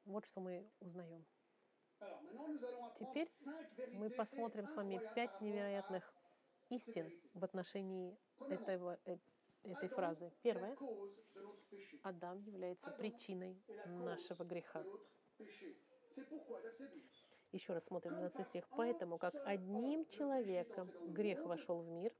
Вот 0.06 0.26
что 0.26 0.40
мы 0.40 0.66
узнаем. 0.80 1.26
Теперь 2.96 3.32
мы 3.94 4.10
посмотрим 4.10 4.68
с 4.68 4.76
вами 4.76 5.02
пять 5.16 5.42
невероятных 5.42 6.14
истин 6.70 7.12
в 7.34 7.44
отношении 7.44 8.18
этого, 8.50 9.00
э, 9.06 9.18
этой 9.64 9.90
фразы. 9.90 10.32
Первое. 10.42 10.76
Адам 12.04 12.40
является 12.42 12.92
причиной 12.92 13.62
нашего 13.86 14.44
греха. 14.44 14.84
Еще 17.52 17.74
раз 17.74 17.86
смотрим 17.86 18.20
на 18.20 18.30
стих. 18.30 18.68
Поэтому, 18.70 19.18
как 19.18 19.36
одним 19.46 20.06
человеком 20.08 20.92
грех 21.14 21.46
вошел 21.46 21.82
в 21.82 21.88
мир, 21.88 22.14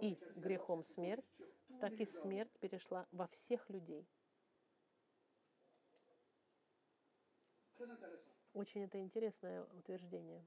и 0.00 0.18
грехом 0.36 0.82
смерть, 0.82 1.24
так 1.80 1.92
и 2.00 2.06
смерть 2.06 2.52
перешла 2.60 3.06
во 3.12 3.26
всех 3.28 3.68
людей. 3.70 4.06
Очень 8.52 8.84
это 8.84 8.98
интересное 8.98 9.64
утверждение. 9.78 10.44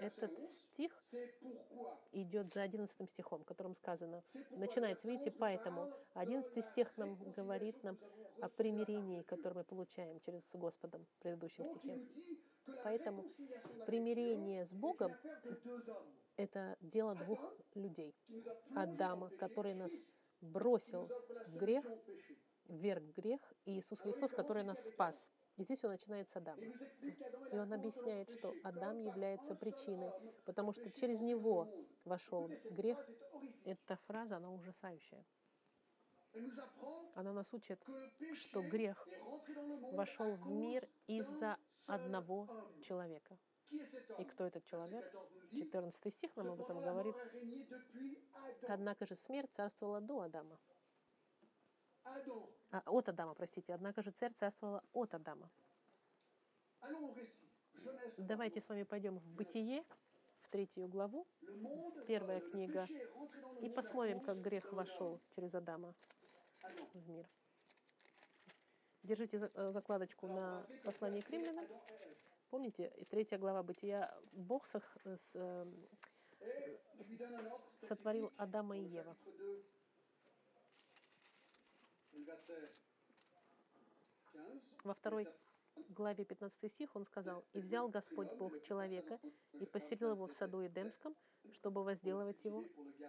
Этот 0.00 0.38
стих 0.48 0.92
идет 2.12 2.52
за 2.52 2.62
11 2.62 3.10
стихом, 3.10 3.42
в 3.42 3.44
котором 3.44 3.74
сказано, 3.74 4.22
начинается, 4.50 5.08
видите, 5.08 5.32
поэтому 5.32 5.92
11 6.14 6.64
стих 6.64 6.96
нам 6.96 7.16
говорит 7.32 7.82
нам 7.82 7.98
о 8.40 8.48
примирении, 8.48 9.22
которое 9.22 9.56
мы 9.56 9.64
получаем 9.64 10.20
через 10.20 10.48
Господом 10.54 11.06
в 11.06 11.22
предыдущем 11.22 11.66
стихе. 11.66 12.06
Поэтому 12.84 13.24
примирение 13.86 14.64
с 14.64 14.72
Богом— 14.72 15.12
это 16.36 16.76
дело 16.80 17.16
двух 17.16 17.52
людей. 17.74 18.14
Адама, 18.76 19.30
который 19.30 19.74
нас 19.74 20.04
бросил 20.40 21.10
в 21.48 21.56
грех, 21.56 21.84
вверх 22.66 23.02
в 23.02 23.12
грех, 23.12 23.40
и 23.64 23.78
Иисус 23.78 24.00
Христос, 24.00 24.30
который 24.32 24.62
нас 24.62 24.86
спас. 24.86 25.32
И 25.60 25.62
здесь 25.62 25.84
он 25.84 25.90
начинает 25.90 26.30
с 26.30 26.36
Адама. 26.36 26.62
И 27.52 27.58
он 27.58 27.70
объясняет, 27.70 28.30
что 28.30 28.54
Адам 28.64 28.98
является 29.02 29.54
причиной, 29.54 30.10
потому 30.46 30.72
что 30.72 30.90
через 30.90 31.20
него 31.20 31.68
вошел 32.06 32.50
грех. 32.70 33.06
Эта 33.66 33.96
фраза, 34.06 34.38
она 34.38 34.50
ужасающая. 34.50 35.22
Она 37.14 37.34
нас 37.34 37.52
учит, 37.52 37.84
что 38.36 38.62
грех 38.62 39.06
вошел 39.92 40.34
в 40.34 40.48
мир 40.48 40.88
из-за 41.06 41.58
одного 41.84 42.48
человека. 42.80 43.36
И 44.18 44.24
кто 44.24 44.46
этот 44.46 44.64
человек? 44.64 45.04
14 45.52 46.14
стих 46.14 46.34
нам 46.36 46.52
об 46.52 46.60
этом 46.62 46.80
говорит. 46.80 47.16
Однако 48.66 49.04
же 49.04 49.14
смерть 49.14 49.52
царствовала 49.52 50.00
до 50.00 50.22
Адама 50.22 50.58
а, 52.70 52.82
от 52.86 53.08
Адама, 53.08 53.34
простите. 53.34 53.74
Однако 53.74 54.02
же 54.02 54.10
царь 54.10 54.32
царствовала 54.34 54.82
от 54.92 55.14
Адама. 55.14 55.50
Давайте 58.16 58.60
с 58.60 58.68
вами 58.68 58.84
пойдем 58.84 59.18
в 59.18 59.26
Бытие, 59.26 59.84
в 60.40 60.48
третью 60.48 60.88
главу, 60.88 61.26
первая 62.06 62.40
книга, 62.40 62.86
и 63.62 63.68
посмотрим, 63.68 64.20
как 64.20 64.40
грех 64.40 64.72
вошел 64.72 65.20
через 65.34 65.54
Адама 65.54 65.94
в 66.94 67.08
мир. 67.08 67.28
Держите 69.02 69.50
э, 69.54 69.70
закладочку 69.72 70.26
на 70.26 70.66
послание 70.84 71.22
к 71.22 71.30
римлянам. 71.30 71.66
Помните, 72.50 72.90
третья 73.08 73.38
глава 73.38 73.62
Бытия. 73.62 74.14
Бог 74.32 74.66
э, 74.74 75.66
сотворил 77.78 78.32
Адама 78.36 78.76
и 78.76 78.82
Ева. 78.82 79.16
Во 84.84 84.94
второй 84.94 85.28
главе 85.88 86.24
15 86.24 86.70
стих 86.70 86.96
он 86.96 87.04
сказал, 87.04 87.44
«И 87.52 87.60
взял 87.60 87.88
Господь 87.88 88.32
Бог 88.34 88.60
человека 88.62 89.18
и 89.52 89.66
поселил 89.66 90.12
его 90.12 90.26
в 90.26 90.34
саду 90.34 90.66
Эдемском, 90.66 91.14
чтобы 91.52 91.84
возделывать 91.84 92.44
его 92.44 92.64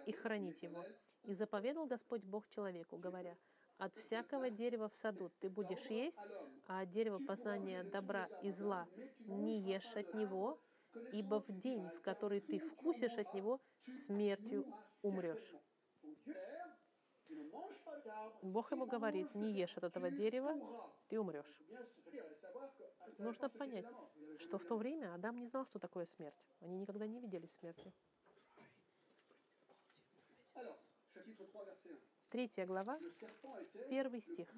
и 0.06 0.12
хранить 0.12 0.62
его. 0.62 0.84
И 1.24 1.34
заповедал 1.34 1.86
Господь 1.86 2.22
Бог 2.22 2.48
человеку, 2.48 2.96
говоря, 2.96 3.36
от 3.78 3.96
всякого 3.96 4.50
дерева 4.50 4.88
в 4.88 4.94
саду 4.94 5.30
ты 5.40 5.48
будешь 5.48 5.86
есть, 5.86 6.20
а 6.66 6.80
от 6.82 6.90
дерева 6.90 7.18
познания 7.18 7.82
добра 7.84 8.26
и 8.42 8.50
зла 8.50 8.86
не 9.20 9.60
ешь 9.60 9.96
от 9.96 10.14
него, 10.14 10.60
ибо 11.12 11.40
в 11.40 11.50
день, 11.58 11.88
в 11.88 12.00
который 12.00 12.40
ты 12.40 12.58
вкусишь 12.58 13.16
от 13.18 13.32
него, 13.34 13.60
смертью 13.86 14.66
умрешь. 15.02 15.52
Бог 18.42 18.72
ему 18.72 18.86
говорит, 18.86 19.34
не 19.34 19.52
ешь 19.52 19.76
от 19.76 19.84
этого 19.84 20.10
дерева, 20.10 20.54
ты 21.08 21.18
умрешь. 21.18 21.54
Нужно 23.18 23.48
понять, 23.48 23.86
что 24.38 24.58
в 24.58 24.64
то 24.64 24.76
время 24.76 25.14
Адам 25.14 25.38
не 25.38 25.46
знал, 25.46 25.64
что 25.66 25.78
такое 25.78 26.06
смерть. 26.06 26.44
Они 26.60 26.78
никогда 26.78 27.06
не 27.06 27.20
видели 27.20 27.46
смерти. 27.46 27.92
Третья 32.30 32.64
глава, 32.64 32.98
первый 33.90 34.22
стих. 34.22 34.48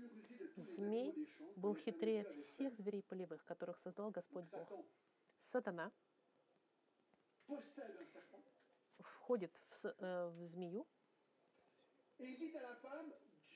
Змей 0.57 1.29
был 1.57 1.75
хитрее 1.75 2.25
всех 2.31 2.75
зверей 2.77 3.03
полевых, 3.03 3.45
которых 3.45 3.79
создал 3.79 4.11
Господь 4.11 4.45
Бог. 4.45 4.87
Сатана 5.39 5.91
входит 8.99 9.53
в, 9.71 9.85
э, 9.87 10.29
в 10.29 10.47
змею 10.47 10.87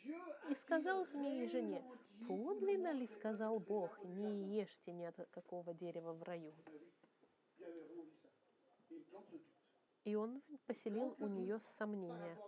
И 0.04 0.54
сказал 0.54 1.04
змеи 1.06 1.46
жене, 1.46 1.82
подлинно 2.26 2.92
ли 2.92 3.06
сказал 3.06 3.58
Бог, 3.58 4.02
не 4.04 4.58
ешьте 4.60 4.92
ни 4.92 5.04
от 5.04 5.16
какого 5.30 5.74
дерева 5.74 6.12
в 6.12 6.22
раю. 6.22 6.54
И 10.04 10.14
он 10.14 10.42
поселил 10.66 11.14
у 11.18 11.26
нее 11.26 11.60
сомнения 11.60 12.38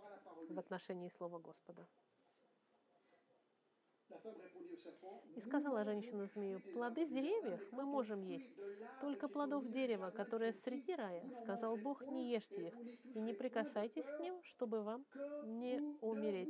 в 0.49 0.57
отношении 0.57 1.09
слова 1.09 1.39
Господа. 1.39 1.87
И 5.35 5.39
сказала 5.41 5.83
женщина 5.83 6.25
змею, 6.27 6.59
плоды 6.73 7.05
деревьев 7.05 7.61
мы 7.71 7.83
можем 7.83 8.21
есть, 8.21 8.51
только 8.99 9.27
плодов 9.27 9.69
дерева, 9.69 10.11
которое 10.11 10.53
среди 10.53 10.95
рая, 10.95 11.23
сказал 11.43 11.77
Бог, 11.77 12.05
не 12.07 12.31
ешьте 12.31 12.67
их, 12.67 12.75
и 13.15 13.19
не 13.19 13.33
прикасайтесь 13.33 14.05
к 14.05 14.19
ним, 14.19 14.41
чтобы 14.43 14.81
вам 14.81 15.05
не 15.45 15.79
умереть. 16.01 16.49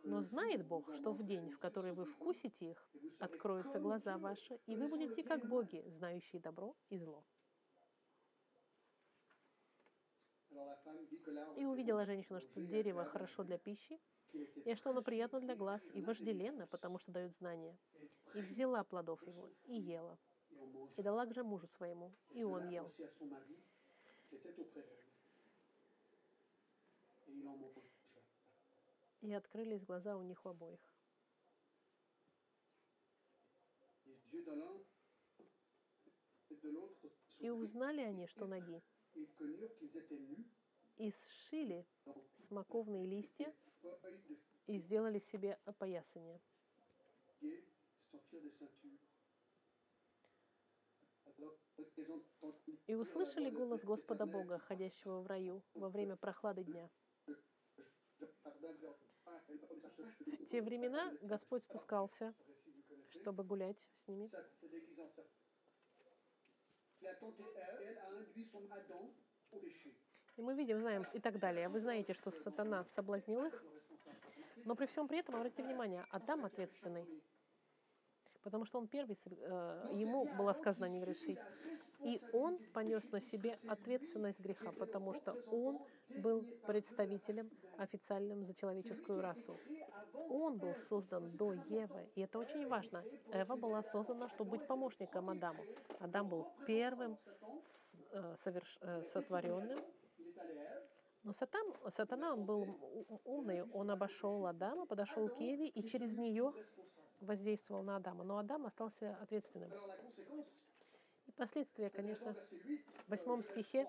Но 0.03 0.21
знает 0.21 0.65
Бог, 0.67 0.93
что 0.93 1.13
в 1.13 1.23
день, 1.23 1.49
в 1.49 1.59
который 1.59 1.93
вы 1.93 2.05
вкусите 2.05 2.71
их, 2.71 2.87
откроются 3.19 3.79
глаза 3.79 4.17
ваши, 4.17 4.59
и 4.67 4.75
вы 4.75 4.87
будете 4.87 5.23
как 5.23 5.47
боги, 5.47 5.83
знающие 5.87 6.41
добро 6.41 6.75
и 6.89 6.97
зло. 6.97 7.23
И 11.57 11.65
увидела 11.65 12.05
женщина, 12.05 12.39
что 12.39 12.61
дерево 12.61 13.05
хорошо 13.05 13.43
для 13.43 13.57
пищи, 13.57 13.99
и 14.33 14.75
что 14.75 14.91
оно 14.91 15.01
приятно 15.01 15.39
для 15.39 15.55
глаз 15.55 15.89
и 15.93 16.01
вожделенно, 16.01 16.67
потому 16.67 16.99
что 16.99 17.11
дает 17.11 17.33
знания. 17.33 17.77
И 18.35 18.41
взяла 18.41 18.83
плодов 18.83 19.25
его 19.25 19.49
и 19.65 19.75
ела, 19.75 20.17
и 20.97 21.01
дала 21.01 21.25
же 21.25 21.43
мужу 21.43 21.67
своему, 21.67 22.11
и 22.29 22.43
он 22.43 22.69
ел. 22.69 22.91
И 29.21 29.33
открылись 29.33 29.83
глаза 29.83 30.15
у 30.15 30.23
них 30.23 30.45
у 30.45 30.49
обоих. 30.49 30.79
И 37.39 37.49
узнали 37.49 38.01
они, 38.01 38.27
что 38.27 38.47
ноги, 38.47 38.81
и 40.97 41.11
сшили 41.11 41.85
смоковные 42.37 43.05
листья 43.05 43.53
и 44.67 44.77
сделали 44.77 45.19
себе 45.19 45.59
опоясание. 45.65 46.39
И 52.87 52.95
услышали 52.95 53.49
голос 53.49 53.83
Господа 53.83 54.25
Бога, 54.25 54.59
ходящего 54.59 55.21
в 55.21 55.27
раю 55.27 55.63
во 55.73 55.89
время 55.89 56.15
прохлады 56.15 56.63
дня. 56.63 56.89
В 60.25 60.45
те 60.45 60.61
времена 60.61 61.11
Господь 61.21 61.63
спускался, 61.63 62.33
чтобы 63.09 63.43
gулять 63.43 63.79
с 64.03 64.07
ними. 64.07 64.31
И 70.37 70.41
мы 70.41 70.55
видим, 70.55 70.79
знаем 70.79 71.05
и 71.13 71.19
так 71.19 71.39
далее. 71.39 71.69
Вы 71.69 71.79
знаете, 71.79 72.13
что 72.13 72.29
сатана 72.29 72.83
соблазнил 72.85 73.45
их, 73.45 73.63
но 74.65 74.75
при 74.75 74.85
всем 74.85 75.07
при 75.07 75.19
этом, 75.19 75.35
обратите 75.35 75.63
внимание, 75.63 76.05
Адам 76.11 76.45
ответственный, 76.45 77.07
потому 78.45 78.63
что 78.63 78.79
он 78.79 78.87
первый, 78.87 79.17
э, 79.25 79.89
ему 79.93 80.25
было 80.37 80.53
сказано 80.53 80.85
не 80.85 80.99
грешить. 80.99 81.39
И 82.03 82.21
он 82.31 82.59
понес 82.73 83.11
на 83.11 83.19
себе 83.19 83.57
ответственность 83.67 84.39
греха, 84.39 84.71
потому 84.71 85.13
что 85.13 85.33
он 85.51 85.79
был 86.09 86.43
представителем 86.67 87.49
официальным 87.77 88.43
за 88.45 88.53
человеческую 88.53 89.21
расу. 89.21 89.57
Он 90.29 90.57
был 90.59 90.75
создан 90.75 91.31
до 91.31 91.53
Евы, 91.53 92.07
и 92.15 92.21
это 92.21 92.37
очень 92.37 92.67
важно. 92.67 93.03
Эва 93.33 93.55
была 93.55 93.81
создана, 93.81 94.29
чтобы 94.29 94.51
быть 94.51 94.67
помощником 94.67 95.29
Адаму. 95.29 95.63
Адам 95.99 96.29
был 96.29 96.47
первым 96.67 97.17
э, 98.11 98.35
соверш- 98.45 98.77
э, 98.81 99.01
сотворенным, 99.01 99.79
но 101.23 101.33
сатан, 101.33 101.65
сатана, 101.89 102.33
он 102.33 102.45
был 102.45 102.67
умный, 103.23 103.63
он 103.73 103.89
обошел 103.89 104.45
Адама, 104.45 104.85
подошел 104.85 105.27
к 105.27 105.39
Еве 105.39 105.67
и 105.67 105.83
через 105.83 106.15
нее. 106.15 106.53
Воздействовал 107.25 107.83
на 107.83 107.97
Адама. 107.97 108.23
Но 108.23 108.37
Адам 108.37 108.65
остался 108.65 109.15
ответственным. 109.21 109.71
И 111.25 111.31
последствия, 111.31 111.89
конечно, 111.89 112.29
verset 112.29 112.49
8, 112.51 112.77
в 113.05 113.09
восьмом 113.09 113.41
стихе, 113.41 113.87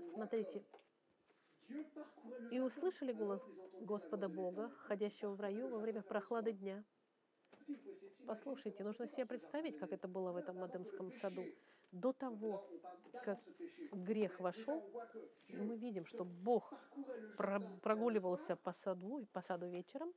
смотрите, 0.00 0.64
«И 2.50 2.60
услышали 2.60 3.12
голос 3.12 3.46
Господа 3.80 4.28
Бога, 4.28 4.70
ходящего 4.86 5.34
в 5.34 5.40
раю 5.40 5.68
во 5.68 5.78
время 5.78 6.02
прохлады 6.02 6.52
дня». 6.52 6.84
Послушайте, 8.26 8.84
нужно 8.84 9.06
себе 9.06 9.26
представить, 9.26 9.78
как 9.78 9.92
это 9.92 10.08
было 10.08 10.32
в 10.32 10.36
этом 10.36 10.56
le 10.58 11.12
саду. 11.12 11.44
До 11.92 12.12
того, 12.12 12.66
как 13.24 13.38
грех 13.92 14.40
вошел, 14.40 14.82
мы 15.48 15.76
видим, 15.76 16.06
что 16.06 16.24
Бог 16.24 16.72
прогуливался 17.36 18.56
по 18.56 18.72
саду, 18.72 19.26
по 19.32 19.40
саду 19.40 19.68
вечером. 19.68 20.12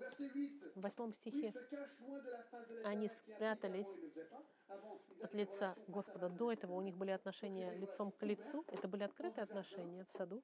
Au 0.00 0.02
verset 0.02 0.30
8, 0.32 0.72
В 0.76 0.80
восьмом 0.80 1.12
стихе 1.12 1.52
Они 2.84 3.08
спрятались 3.08 4.00
от 5.22 5.34
лица 5.34 5.76
Господа. 5.88 6.28
До 6.30 6.52
этого 6.52 6.72
у 6.74 6.80
них 6.80 6.96
были 6.96 7.10
отношения 7.10 7.74
лицом 7.76 8.10
к 8.12 8.22
лицу. 8.22 8.64
Это 8.68 8.88
были 8.88 9.02
открытые 9.02 9.44
отношения 9.44 10.04
в 10.04 10.12
саду. 10.12 10.42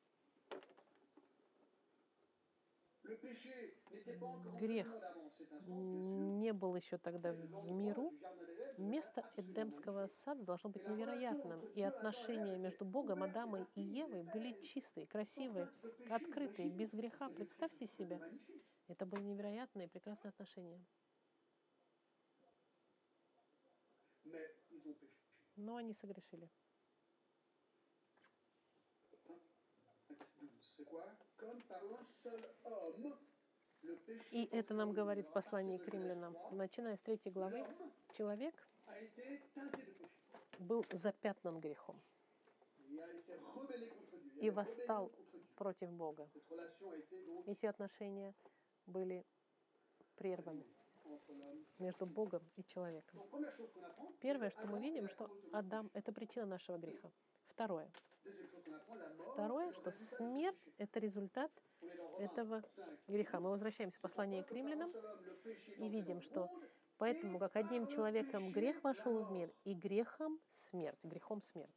Грех 4.61 4.89
не 5.67 6.53
был 6.53 6.77
еще 6.77 6.99
тогда 6.99 7.33
в 7.33 7.71
миру. 7.71 8.13
Место 8.77 9.25
Эдемского 9.37 10.09
сада 10.09 10.43
должно 10.43 10.71
быть 10.71 10.87
невероятным. 10.87 11.61
И 11.75 11.83
отношения 11.83 12.59
между 12.59 12.85
Богом, 12.85 13.23
Адамом 13.23 13.67
и 13.75 13.81
Евой 13.81 14.23
были 14.23 14.61
чистые, 14.61 15.07
красивые, 15.07 15.71
открытые, 16.11 16.69
без 16.69 16.93
греха. 16.93 17.29
Представьте 17.31 17.87
себе. 17.87 18.21
Это 18.89 19.05
были 19.05 19.23
невероятные, 19.23 19.89
прекрасные 19.89 20.31
отношения. 20.31 20.85
Но 25.57 25.77
они 25.77 25.95
согрешили. 25.95 26.49
И 34.31 34.49
это 34.53 34.75
нам 34.75 34.93
говорит 34.93 35.27
в 35.27 35.33
послании 35.33 35.79
к 35.79 35.89
римлянам. 35.89 36.37
Начиная 36.53 36.97
с 36.97 37.01
третьей 37.01 37.33
главы, 37.33 37.67
человек 38.17 38.55
был 40.59 40.85
запятнан 40.93 41.61
грехом 41.61 42.01
и 44.41 44.51
восстал 44.51 45.13
против 45.57 45.91
Бога. 45.91 46.29
Эти 47.47 47.67
отношения 47.67 48.35
были 48.87 49.25
прерваны 50.17 50.65
между 51.79 52.07
Богом 52.07 52.43
и 52.57 52.65
человеком. 52.65 53.21
Первое, 54.21 54.51
что 54.51 54.67
мы 54.67 54.81
видим, 54.81 55.09
что 55.09 55.31
Адам– 55.53 55.91
это 55.95 56.13
причина 56.13 56.47
нашего 56.47 56.79
греха. 56.79 57.11
Второе. 57.49 57.91
Второе, 59.33 59.73
что 59.73 59.93
смерть– 59.93 60.69
это 60.79 60.99
результат 60.99 61.51
этого 62.19 62.63
5. 62.63 62.89
греха. 63.09 63.41
Мы 63.41 63.51
возвращаемся 63.51 63.99
в 63.99 64.01
послание 64.01 64.43
к 64.43 64.51
римлянам 64.51 64.93
и 65.79 65.89
видим, 65.89 66.21
что 66.21 66.51
поэтому, 66.99 67.39
как 67.39 67.57
одним 67.57 67.87
человеком 67.87 68.51
грех 68.53 68.83
вошел 68.83 69.23
в 69.25 69.31
мир, 69.31 69.53
и 69.65 69.75
грехом 69.75 70.41
смерть, 70.49 70.99
грехом 71.03 71.43
смерть. 71.43 71.71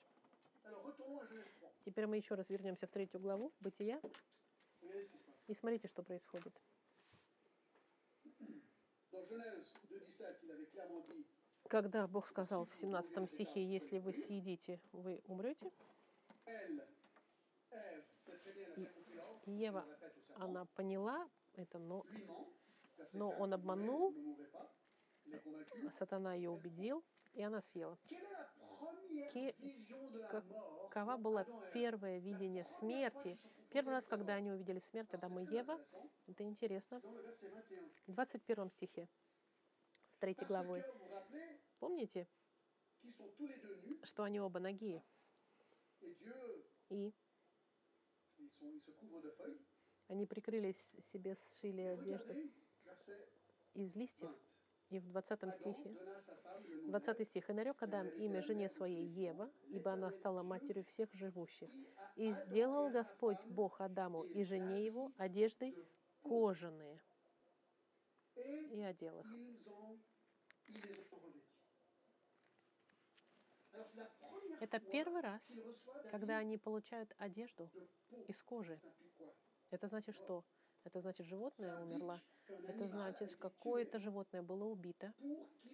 Alors 0.63 0.85
retournons 0.85 1.21
à 1.21 1.25
Genèse 1.25 1.49
3. 1.59 1.69
Теперь 1.85 2.07
мы 2.07 2.17
еще 2.17 2.35
раз 2.35 2.49
вернемся 2.49 2.85
в 2.87 2.91
третью 2.91 3.19
главу 3.19 3.51
Бытия 3.59 3.99
и 5.47 5.53
смотрите, 5.53 5.87
что 5.87 6.03
происходит. 6.03 6.53
Когда 11.67 12.07
Бог 12.07 12.27
сказал 12.27 12.65
в 12.65 12.73
17 12.73 13.29
стихе, 13.29 13.63
если 13.63 13.99
вы 13.99 14.13
съедите, 14.13 14.79
вы 14.91 15.21
умрете, 15.27 15.71
и 19.45 19.51
Ева, 19.51 19.85
она 20.35 20.65
поняла 20.75 21.27
это, 21.55 21.77
но 21.79 22.05
Но 23.13 23.29
4, 23.29 23.41
он 23.41 23.53
обманул, 23.53 24.13
сатана 25.97 26.33
ее 26.33 26.49
убедил, 26.49 27.03
и 27.33 27.41
она 27.43 27.61
съела. 27.61 27.97
Ки- 29.31 29.55
Какова 30.91 31.17
Ève 31.43 31.71
первое 31.73 32.19
видение 32.19 32.65
смерти? 32.65 33.37
Первый 33.69 33.91
раз, 33.93 34.07
когда 34.07 34.33
они 34.33 34.49
увидели 34.51 34.79
смерть 34.79 35.13
Адама 35.13 35.43
и 35.43 35.45
Ева, 35.45 35.79
это 36.27 36.43
интересно, 36.43 36.95
Dans 37.03 37.13
le 37.13 37.21
verset 37.21 37.49
21. 37.49 37.91
в 38.07 38.11
21 38.13 38.69
стихе, 38.69 39.07
в 40.13 40.17
3 40.19 40.33
Parce 40.33 40.47
главой. 40.47 40.83
Помните, 41.79 42.27
что 44.03 44.23
они 44.23 44.39
оба 44.39 44.59
ноги, 44.59 45.03
и 46.89 47.13
они 50.07 50.25
прикрылись 50.25 50.95
себе, 51.03 51.35
сшили 51.35 51.81
одежду 51.81 52.33
из 53.75 53.95
листьев. 53.95 54.31
20. 54.89 54.91
И 54.91 54.99
в 54.99 55.05
20 55.07 55.43
Adam 55.43 55.51
стихе, 55.53 55.89
donna 55.89 56.17
à 56.17 56.21
sa 56.21 56.35
femme 56.35 56.63
le 56.67 56.81
nom 56.81 56.91
20 56.91 57.25
стих, 57.25 57.49
«И 57.49 57.53
нарек 57.53 57.81
Адам 57.83 58.07
имя 58.09 58.41
жене 58.41 58.69
своей 58.69 59.05
Ева, 59.05 59.51
ибо 59.69 59.91
она 59.91 60.11
стала 60.11 60.43
матерью 60.43 60.83
всех 60.85 61.13
живущих. 61.13 61.69
И 62.15 62.31
сделал 62.31 62.89
Господь 62.89 63.43
Бог 63.45 63.81
Адаму 63.81 64.23
и 64.23 64.43
жене 64.43 64.85
его 64.85 65.11
одежды 65.17 65.75
кожаные, 66.21 66.99
и 68.35 68.81
одел 68.81 69.19
их». 69.19 69.27
Это 74.59 74.79
первый 74.79 75.21
раз, 75.21 75.41
когда 76.11 76.37
они 76.37 76.57
получают 76.57 77.13
одежду 77.17 77.71
из 78.27 78.41
кожи. 78.43 78.79
Это 79.69 79.87
значит 79.87 80.15
что? 80.15 80.43
Это 80.83 81.01
значит, 81.01 81.25
животное 81.27 81.79
умерло. 81.79 82.21
Это 82.67 82.87
значит, 82.87 83.35
какое-то 83.37 83.99
животное 83.99 84.41
было 84.41 84.65
убито, 84.65 85.13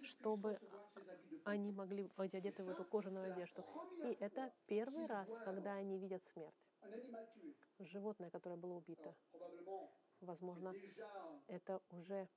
чтобы 0.02 0.58
они 1.44 1.72
могли 1.72 2.10
быть 2.16 2.34
одеты 2.34 2.62
в 2.62 2.68
эту 2.68 2.84
кожаную 2.84 3.32
одежду. 3.32 3.64
И 4.04 4.16
это 4.20 4.52
первый 4.66 5.06
раз, 5.06 5.28
когда 5.44 5.74
они 5.74 5.98
видят 5.98 6.24
смерть. 6.24 6.54
Животное, 7.78 8.30
которое 8.30 8.56
было 8.56 8.74
убито. 8.74 9.14
Probablement, 9.32 9.88
Возможно, 10.20 10.74
это 11.46 11.82
уже 11.90 12.28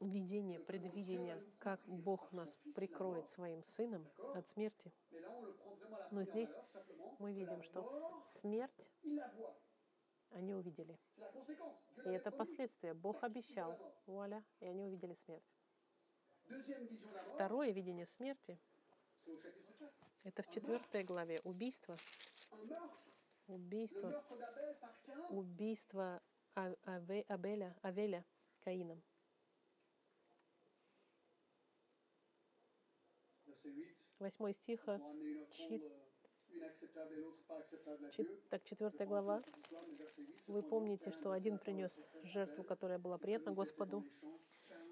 видение, 0.00 0.58
предвидение, 0.60 1.42
как 1.58 1.80
Бог 1.86 2.32
нас 2.32 2.48
прикроет 2.74 3.28
своим 3.28 3.62
Сыном 3.62 4.06
от 4.34 4.48
смерти. 4.48 4.92
Но 6.10 6.24
здесь 6.24 6.54
мы 7.18 7.32
видим, 7.32 7.62
что 7.62 8.22
смерть. 8.26 8.86
Они 10.34 10.54
увидели. 10.54 10.98
И 12.04 12.08
это 12.10 12.30
последствия. 12.30 12.94
Бог 12.94 13.22
обещал. 13.22 13.78
Вуаля, 14.06 14.44
и 14.60 14.66
они 14.66 14.82
увидели 14.84 15.14
смерть. 15.24 15.44
Второе 17.34 17.70
видение 17.70 18.06
смерти 18.06 18.58
c'est 19.24 19.30
au 19.32 19.36
chapitre 19.38 19.72
4.– 19.78 19.90
это 20.24 20.42
в 20.42 20.50
четвертой 20.50 21.02
главе. 21.04 21.40
Убийство. 21.44 21.96
Убийство. 23.46 24.24
Убийство 25.30 26.22
А- 26.56 26.74
Аве- 26.84 27.24
Абеля, 27.28 27.74
Авеля 27.82 28.24
Каином. 28.60 29.02
Verset 33.46 33.72
8. 33.72 33.94
Восьмой 34.18 34.52
стих. 34.54 34.86
Так, 38.50 38.64
четвертая 38.64 39.06
глава. 39.06 39.40
Вы 40.46 40.62
помните, 40.62 41.10
что 41.10 41.32
один 41.32 41.58
принес 41.58 42.06
жертву, 42.22 42.64
которая 42.64 42.98
была 42.98 43.18
приятна 43.18 43.52
Господу, 43.52 44.04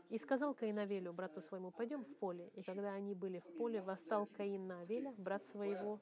и 0.09 0.19
сказал 0.19 0.55
Каин 0.55 0.79
Авелю, 0.79 1.13
брату 1.13 1.41
своему, 1.41 1.71
пойдем 1.71 2.05
в 2.05 2.17
поле. 2.19 2.51
И 2.55 2.63
когда 2.63 2.93
они 2.93 3.15
были 3.15 3.39
в 3.39 3.57
поле, 3.57 3.81
восстал 3.81 4.27
Каин 4.27 4.67
на 4.67 4.81
Авеля, 4.81 5.15
брат 5.17 5.45
своего, 5.45 6.01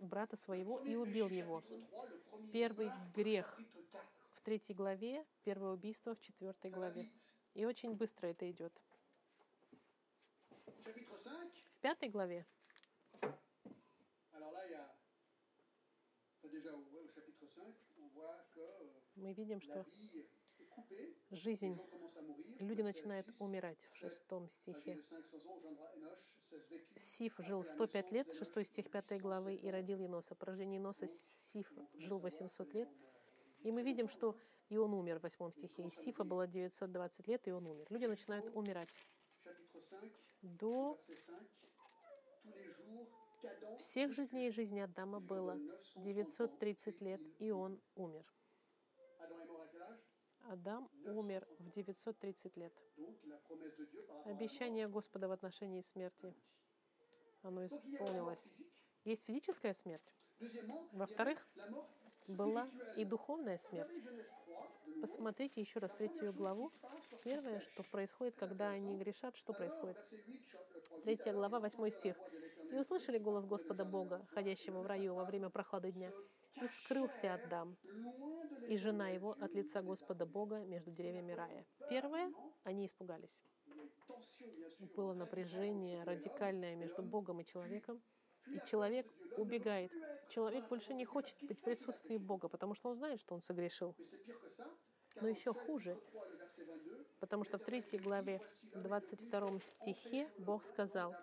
брата 0.00 0.36
своего, 0.36 0.78
и 0.80 0.94
убил 0.94 1.28
его. 1.28 1.62
Первый 2.52 2.90
грех 3.14 3.60
в 4.34 4.40
третьей 4.40 4.74
главе, 4.74 5.26
первое 5.44 5.72
убийство 5.72 6.14
в 6.14 6.20
четвертой 6.20 6.70
главе. 6.70 7.10
И 7.54 7.64
очень 7.64 7.94
быстро 7.94 8.28
это 8.28 8.50
идет. 8.50 8.72
Chapitre 10.84 11.22
5. 11.22 11.64
В 11.64 11.80
пятой 11.80 12.08
главе, 12.08 12.46
мы 19.16 19.32
видим, 19.32 19.60
что 19.60 19.86
жизнь, 21.30 21.78
люди 22.58 22.82
начинают 22.82 23.26
6, 23.26 23.40
умирать 23.40 23.78
в 23.92 23.96
шестом 23.96 24.48
стихе. 24.48 24.92
de 24.92 25.02
500 25.02 25.44
ans 25.44 25.56
engendra 25.56 25.90
Enoch, 25.94 26.18
16 26.50 26.86
vécut. 26.86 26.98
Сиф 26.98 27.34
жил 27.38 27.64
105 27.64 28.12
лет, 28.12 28.32
6 28.32 28.66
стих 28.66 28.90
5 28.90 29.20
главы, 29.20 29.54
и 29.54 29.70
родил 29.70 29.98
Еноса. 29.98 30.34
По 30.34 30.46
рождении 30.46 30.76
Еноса 30.76 31.06
Сиф 31.06 31.72
жил 31.94 32.18
800 32.18 32.74
лет. 32.74 32.88
И 33.62 33.70
мы 33.70 33.82
видим, 33.82 34.08
что 34.08 34.36
и 34.68 34.76
он 34.76 34.94
умер 34.94 35.18
в 35.18 35.22
8 35.22 35.50
стихе. 35.52 35.84
И 35.84 35.90
Сифа 35.90 36.24
было 36.24 36.46
920 36.46 37.28
лет, 37.28 37.48
и 37.48 37.52
он 37.52 37.66
умер. 37.66 37.86
Люди 37.90 38.06
начинают 38.06 38.50
умирать. 38.54 38.90
Chapitre 39.44 39.82
5, 40.00 40.12
До 40.42 40.98
verset 43.42 43.60
5. 43.60 43.60
Tous 43.60 43.60
les 43.60 43.60
jours 43.60 43.68
qu'Adam 43.72 43.78
всех 43.78 44.12
же 44.12 44.26
дней 44.26 44.50
жизни 44.50 44.80
Адама 44.80 45.20
было 45.20 45.58
930 45.96 47.00
лет, 47.00 47.20
и 47.38 47.50
он 47.50 47.80
умер. 47.94 48.24
Адам 50.48 50.88
умер 51.04 51.46
в 51.58 51.70
930 51.70 52.56
лет. 52.56 52.72
Обещание 54.24 54.88
Господа 54.88 55.28
в 55.28 55.32
отношении 55.32 55.82
смерти, 55.82 56.34
оно 57.42 57.64
исполнилось. 57.66 58.52
Есть 59.04 59.24
физическая 59.24 59.72
смерть, 59.72 60.14
Во-вторых, 60.92 61.46
была 62.26 62.68
и 62.96 63.04
духовная 63.04 63.58
смерть. 63.58 63.90
Regardez 63.90 64.04
Genèse 64.04 64.32
3, 64.46 64.54
de 64.54 64.92
nouveau. 64.92 65.00
Посмотрите 65.00 65.60
еще 65.60 65.80
раз 65.80 65.90
третью 65.92 66.32
главу. 66.32 66.70
Первое, 67.24 67.60
что 67.60 67.82
происходит, 67.82 68.36
когда 68.36 68.70
они 68.70 68.96
грешат, 68.96 69.36
что 69.36 69.52
происходит? 69.52 69.96
Третья 71.04 71.32
глава, 71.32 71.58
восьмой 71.58 71.90
стих. 71.90 72.16
«И 72.72 72.76
услышали 72.76 73.18
голос 73.18 73.44
Господа 73.44 73.84
Бога, 73.84 74.26
ходящего 74.30 74.80
в 74.80 74.86
раю 74.86 75.14
во 75.14 75.24
время 75.24 75.50
прохлады 75.50 75.92
дня, 75.92 76.10
и 76.60 76.68
скрылся 76.68 77.34
Адам, 77.34 77.76
и 78.68 78.76
жена 78.76 79.10
его 79.10 79.36
от 79.40 79.54
лица 79.54 79.82
Господа 79.82 80.26
Бога 80.26 80.64
между 80.64 80.90
деревьями 80.90 81.32
рая». 81.32 81.66
Первое, 81.90 82.32
они 82.64 82.86
испугались. 82.86 83.36
Было 84.96 85.12
напряжение 85.12 86.02
радикальное 86.04 86.74
между 86.74 87.02
Богом 87.02 87.40
и 87.40 87.44
человеком, 87.44 88.02
и 88.46 88.58
человек 88.66 89.06
убегает. 89.36 89.92
Человек 90.28 90.68
больше 90.68 90.94
не 90.94 91.04
хочет 91.04 91.36
быть 91.42 91.60
в 91.60 91.64
присутствии 91.64 92.16
Бога, 92.16 92.48
потому 92.48 92.74
что 92.74 92.88
он 92.90 92.96
знает, 92.96 93.20
что 93.20 93.34
он 93.34 93.42
согрешил. 93.42 93.94
Но 95.20 95.28
еще 95.28 95.52
хуже, 95.52 96.00
потому 97.20 97.44
что 97.44 97.58
в 97.58 97.64
третьей 97.64 97.98
главе, 97.98 98.40
22 98.74 99.60
стихе, 99.60 100.30
Бог 100.38 100.64
сказал, 100.64 101.14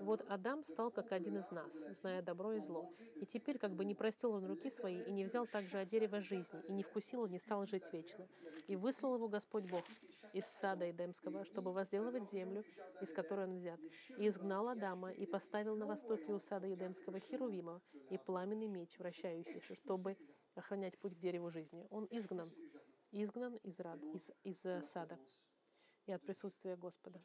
«Вот 0.00 0.24
Адам 0.28 0.62
стал 0.62 0.90
как 0.90 1.12
один 1.12 1.38
из 1.38 1.50
нас, 1.50 1.72
зная 2.00 2.22
добро 2.22 2.52
и 2.52 2.60
зло. 2.60 2.90
И 3.20 3.26
теперь 3.26 3.58
как 3.58 3.74
бы 3.74 3.84
не 3.84 3.94
простил 3.94 4.32
он 4.32 4.46
руки 4.46 4.70
свои, 4.70 5.02
и 5.02 5.10
не 5.10 5.24
взял 5.24 5.46
также 5.46 5.80
от 5.80 5.88
дерева 5.88 6.20
жизни, 6.20 6.60
и 6.68 6.72
не 6.72 6.82
вкусил, 6.82 7.26
и 7.26 7.30
не 7.30 7.38
стал 7.38 7.66
жить 7.66 7.84
вечно. 7.92 8.26
И 8.66 8.76
выслал 8.76 9.16
его 9.16 9.28
Господь 9.28 9.64
Бог 9.64 9.84
из 10.32 10.44
сада 10.46 10.90
Эдемского, 10.90 11.44
чтобы 11.44 11.72
возделывать 11.72 12.30
землю, 12.30 12.64
из 13.00 13.12
которой 13.12 13.46
он 13.46 13.56
взят. 13.56 13.80
И 14.18 14.28
изгнал 14.28 14.68
Адама, 14.68 15.12
и 15.12 15.26
поставил 15.26 15.76
на 15.76 15.86
востоке 15.86 16.32
у 16.32 16.38
сада 16.38 16.72
Эдемского 16.72 17.20
Херувима 17.20 17.80
и 18.10 18.18
пламенный 18.18 18.68
меч, 18.68 18.98
вращающийся, 18.98 19.74
чтобы 19.74 20.16
охранять 20.54 20.98
путь 20.98 21.14
к 21.14 21.20
дереву 21.20 21.50
жизни. 21.50 21.86
Он 21.90 22.06
изгнан, 22.10 22.52
изгнан 23.12 23.56
из, 23.56 23.78
рад, 23.80 24.02
из, 24.14 24.30
из 24.42 24.64
э, 24.64 24.82
сада 24.82 25.18
и 26.06 26.12
от 26.12 26.22
присутствия 26.22 26.76
Господа. 26.76 27.20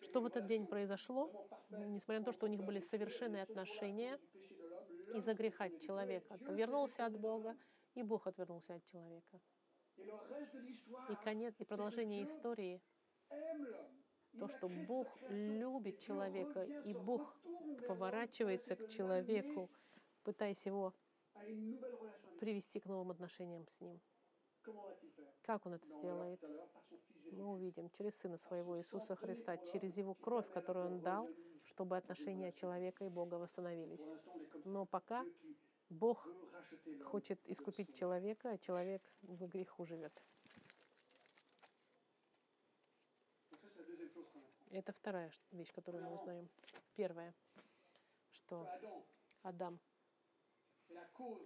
Что 0.00 0.20
в 0.20 0.26
этот 0.26 0.46
день 0.46 0.66
произошло, 0.66 1.30
несмотря 1.70 2.20
на 2.20 2.24
то, 2.24 2.32
что 2.32 2.46
у 2.46 2.48
них 2.48 2.62
были 2.62 2.80
совершенные 2.80 3.42
отношения, 3.42 4.18
из-за 5.14 5.34
греха 5.34 5.68
человек 5.70 6.24
отвернулся 6.30 7.06
от 7.06 7.18
Бога, 7.18 7.56
и 7.94 8.02
Бог 8.02 8.26
отвернулся 8.26 8.74
от 8.74 8.84
человека. 8.86 9.40
И 9.96 11.14
конец, 11.24 11.60
и 11.60 11.64
продолжение 11.64 12.24
истории, 12.24 12.80
то, 14.38 14.48
что 14.48 14.68
Бог 14.68 15.06
любит 15.28 16.00
человека, 16.00 16.62
и 16.62 16.94
Бог 16.94 17.36
поворачивается 17.86 18.76
к 18.76 18.88
человеку, 18.88 19.70
пытаясь 20.22 20.64
его 20.64 20.94
привести 22.38 22.80
к 22.80 22.86
новым 22.86 23.10
отношениям 23.10 23.66
с 23.66 23.80
ним. 23.80 24.00
Как 25.42 25.66
он 25.66 25.74
это 25.74 25.86
сделает? 25.86 26.42
Мы 27.32 27.46
увидим 27.46 27.90
через 27.90 28.14
Сына 28.16 28.36
Своего 28.36 28.78
Иисуса 28.78 29.16
Христа, 29.16 29.56
через 29.58 29.96
Его 29.96 30.14
кровь, 30.14 30.50
которую 30.52 30.86
Он 30.86 31.00
дал, 31.00 31.28
чтобы 31.64 31.96
отношения 31.96 32.52
человека 32.52 33.04
и 33.04 33.08
Бога 33.08 33.34
восстановились. 33.34 34.00
Но 34.64 34.86
пока 34.86 35.24
Бог 35.88 36.26
хочет 37.04 37.40
искупить 37.48 37.94
человека, 37.94 38.50
а 38.50 38.58
человек 38.58 39.02
в 39.22 39.46
греху 39.46 39.84
живет. 39.86 40.12
Это 44.70 44.92
вторая 44.92 45.32
вещь, 45.50 45.72
которую 45.72 46.04
мы 46.04 46.14
узнаем. 46.14 46.48
Первое, 46.94 47.34
что 48.32 48.68
Адам 49.42 49.80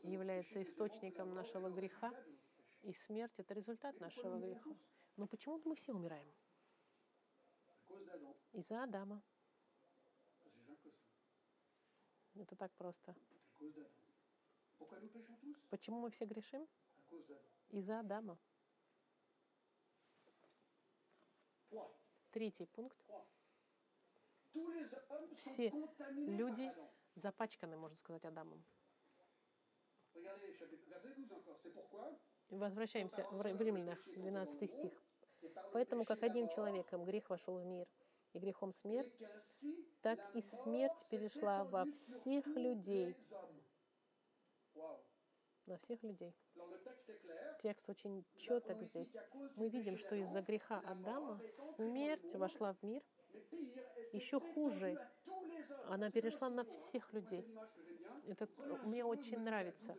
является 0.02 0.62
источником 0.62 1.34
нашего 1.34 1.70
греха, 1.70 2.12
и 2.84 2.92
смерть— 2.92 3.32
это 3.38 3.54
результат 3.54 3.98
нашего 4.00 4.38
греха. 4.38 4.70
Но 5.16 5.26
почему 5.26 5.60
мы 5.64 5.74
все 5.74 5.92
умираем? 5.92 6.30
Из-за 8.52 8.82
Адама. 8.82 9.22
Это 12.34 12.56
так 12.56 12.72
просто. 12.72 13.14
Почему 15.70 16.00
мы 16.00 16.10
все 16.10 16.26
грешим? 16.26 16.68
Из-за 17.70 18.00
Адама. 18.00 18.38
Третий 22.30 22.66
пункт. 22.66 22.98
Все 25.36 25.72
люди 26.10 26.72
запачканы, 27.14 27.76
можно 27.76 27.96
сказать, 27.96 28.24
Адамом. 28.24 28.64
Regardez 32.50 32.86
chapitre 32.86 33.16
verset 33.16 33.22
12 33.22 33.22
encore. 33.22 33.22
C'est 33.22 33.22
pourquoi 33.22 33.24
Возвращаемся 33.24 33.26
в 33.30 33.40
Р- 33.40 33.54
в 33.56 33.60
Римлянах, 33.60 33.98
12 34.16 34.66
стих. 34.70 34.92
Поэтому, 35.72 36.04
как 36.04 36.22
одним 36.22 36.48
человеком 36.48 37.04
грех 37.04 37.30
вошел 37.30 37.58
в 37.58 37.64
мир, 37.64 37.86
и 38.32 38.38
грехом 38.38 38.72
смерть, 38.72 39.12
так 40.02 40.18
и 40.34 40.40
смерть 40.42 41.06
перешла 41.08 41.64
во 41.64 41.84
всех 41.92 42.46
людей. 42.46 43.16
на 45.66 45.78
всех 45.78 46.02
людей. 46.02 46.34
Текст 47.60 47.88
очень 47.88 48.22
четок 48.36 48.82
здесь. 48.82 49.16
Мы 49.56 49.70
видим, 49.70 49.96
что 49.96 50.14
из-за 50.16 50.42
греха 50.42 50.82
Адама 50.84 51.40
смерть 51.76 52.34
вошла 52.34 52.74
в 52.74 52.82
мир, 52.82 53.02
Еще 54.12 54.40
хуже, 54.40 54.98
она 55.88 56.10
перешла 56.10 56.50
на 56.50 56.64
всех 56.64 57.12
людей. 57.14 57.46
Это 58.28 58.46
мне 58.84 59.04
очень 59.04 59.40
нравится. 59.40 59.96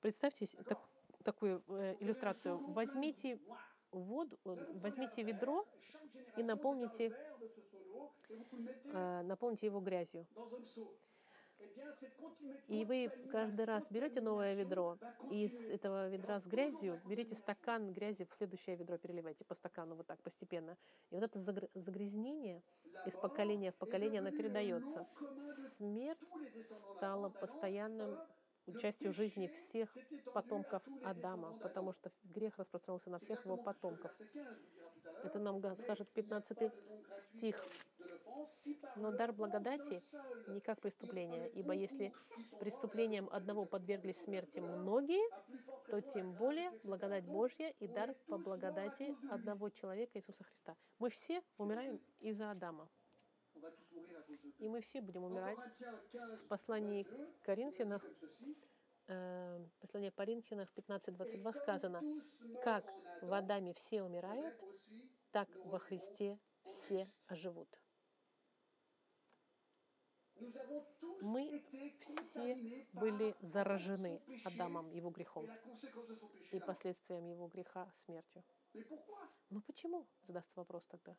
Представьте 0.00 0.46
так- 0.64 0.86
такую 1.26 1.62
э, 1.68 1.94
un 1.94 1.96
иллюстрацию. 2.00 2.58
Возьмите 2.72 3.38
воду, 3.90 4.38
э, 4.44 4.56
возьмите 4.84 5.22
ведро, 5.22 5.66
и 6.36 6.42
наполните, 6.42 7.12
э, 8.84 9.22
наполните 9.22 9.66
его 9.66 9.80
грязью. 9.80 10.26
И 12.68 12.84
вы 12.84 13.10
каждый 13.30 13.64
раз 13.64 13.90
берете 13.90 14.20
новое 14.20 14.54
ведро, 14.54 14.98
и 15.30 15.44
из 15.44 15.70
этого 15.70 16.08
ведра 16.08 16.38
с 16.38 16.46
грязью 16.46 17.00
берите 17.06 17.34
стакан 17.34 17.92
грязи 17.92 18.24
в 18.24 18.34
следующее 18.34 18.76
ведро, 18.76 18.98
переливайте 18.98 19.44
по 19.44 19.54
стакану 19.54 19.94
вот 19.94 20.06
так 20.06 20.22
постепенно. 20.22 20.76
И 21.10 21.14
вот 21.14 21.24
это 21.24 21.38
загр- 21.38 21.70
загрязнение 21.74 22.62
из 23.06 23.16
поколения 23.16 23.70
в 23.72 23.76
поколение, 23.76 24.20
un 24.20 24.36
передается. 24.36 25.06
Смерть 25.76 26.18
стала 26.68 27.30
постоянным 27.30 28.18
частью 28.74 29.12
жизни 29.12 29.46
всех 29.48 29.96
потомков 30.34 30.82
Адама, 31.04 31.58
потому 31.58 31.92
что 31.92 32.10
грех 32.24 32.58
распространился 32.58 33.10
на 33.10 33.18
всех 33.18 33.44
его 33.44 33.56
потомков. 33.56 34.12
verset 34.16 34.22
15 34.22 34.22
nous 34.22 34.22
dira 34.22 34.22
tout 34.22 34.38
à 34.38 34.42
l'heure. 34.42 34.56
Это 35.24 35.38
нам 35.38 35.76
скажет 35.76 36.08
il 36.14 36.24
n'y 36.24 36.32
a 36.32 36.40
15 36.40 36.48
pas 36.48 36.54
de 36.54 36.60
don 36.60 36.68
gratuit 36.68 36.72
стих. 37.12 37.56
Но 38.96 39.12
дар 39.12 39.32
благодати 39.32 40.02
не 40.48 40.60
как 40.60 40.80
преступление, 40.80 41.48
ибо 41.50 41.72
если 41.72 42.12
преступлением 42.60 43.28
одного 43.30 43.62
justice 43.62 43.68
подвергли 43.68 44.12
de 44.12 44.24
смерти 44.24 44.58
многие, 44.60 45.24
то 45.88 46.00
тем 46.00 46.32
более 46.32 46.70
благодать 46.82 47.24
Божья 47.24 47.70
и 47.78 47.86
дар 47.86 48.14
по 48.26 48.38
благодати 48.38 49.14
одного 49.30 49.70
человека 49.70 50.18
Иисуса 50.18 50.44
Христа. 50.44 50.76
Мы 50.98 51.10
все 51.10 51.42
умираем 51.58 52.00
из-за 52.20 52.50
Адама, 52.50 52.88
и 54.58 54.68
мы 54.68 54.80
все 54.80 55.00
будем 55.00 55.24
умирать. 55.24 55.58
Corinthiens 55.58 56.10
15, 56.12 56.44
В 56.44 56.48
послании 56.48 57.02
22, 57.02 57.26
к 57.26 57.42
Коринфянах, 57.42 58.04
э, 59.08 59.66
послание 59.80 60.10
по 60.10 60.22
Коринфянах 60.22 60.68
Et 60.70 60.74
15:22 60.74 61.42
comme 61.42 61.52
сказано, 61.52 62.02
как 62.62 62.84
в 63.22 63.32
Адаме 63.32 63.74
все 63.74 64.02
умирают, 64.02 64.54
так 65.30 65.48
во 65.64 65.78
Христе 65.78 66.38
все 66.64 67.10
оживут. 67.26 67.68
Мы 71.20 71.64
все 72.30 72.54
были 72.92 73.34
заражены 73.40 74.22
Адамом, 74.44 74.90
его 74.90 75.10
грехом, 75.10 75.46
и 76.52 76.60
последствием 76.60 77.26
его 77.26 77.48
греха 77.48 77.90
смертью. 78.04 78.44
Ну 79.48 79.62
почему? 79.62 80.06
Задастся 80.22 80.52
вопрос 80.56 80.84
тогда. 80.88 81.16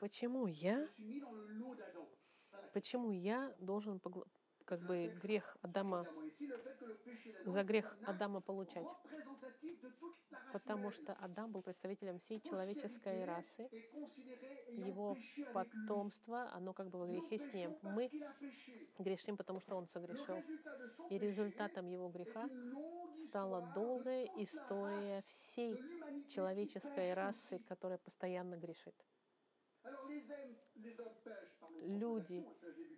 Почему 0.00 0.46
я, 0.46 0.86
почему 2.72 3.10
я 3.10 3.54
должен 3.58 3.98
погла- 3.98 4.26
как 4.64 4.80
бы 4.80 5.10
грех 5.22 5.56
Адама, 5.62 6.06
за 7.46 7.62
грех 7.64 7.96
Адама 8.06 8.40
получать? 8.40 8.86
Потому 10.52 10.90
что 10.90 11.14
Адам 11.14 11.52
был 11.52 11.62
представителем 11.62 12.18
всей 12.18 12.40
человеческой 12.40 13.24
расы, 13.24 13.68
его 14.76 15.16
потомство, 15.52 16.50
оно 16.52 16.72
как 16.72 16.90
бы 16.90 16.98
во 16.98 17.06
Nous 17.06 17.20
грехе 17.20 17.38
с 17.38 17.52
ним. 17.52 17.76
Мы 17.82 18.10
грешим, 18.98 19.36
потому 19.36 19.60
что 19.60 19.76
он 19.76 19.86
согрешил. 19.88 20.44
И 21.10 21.18
результатом 21.18 21.86
его 21.86 22.08
греха 22.08 22.48
стала 23.28 23.62
долгая 23.74 24.24
история 24.36 25.22
всей 25.26 25.80
человеческой 26.28 27.14
расы, 27.14 27.58
которая 27.68 27.98
постоянно 27.98 28.56
грешит. 28.56 28.94
Люди. 31.82 32.46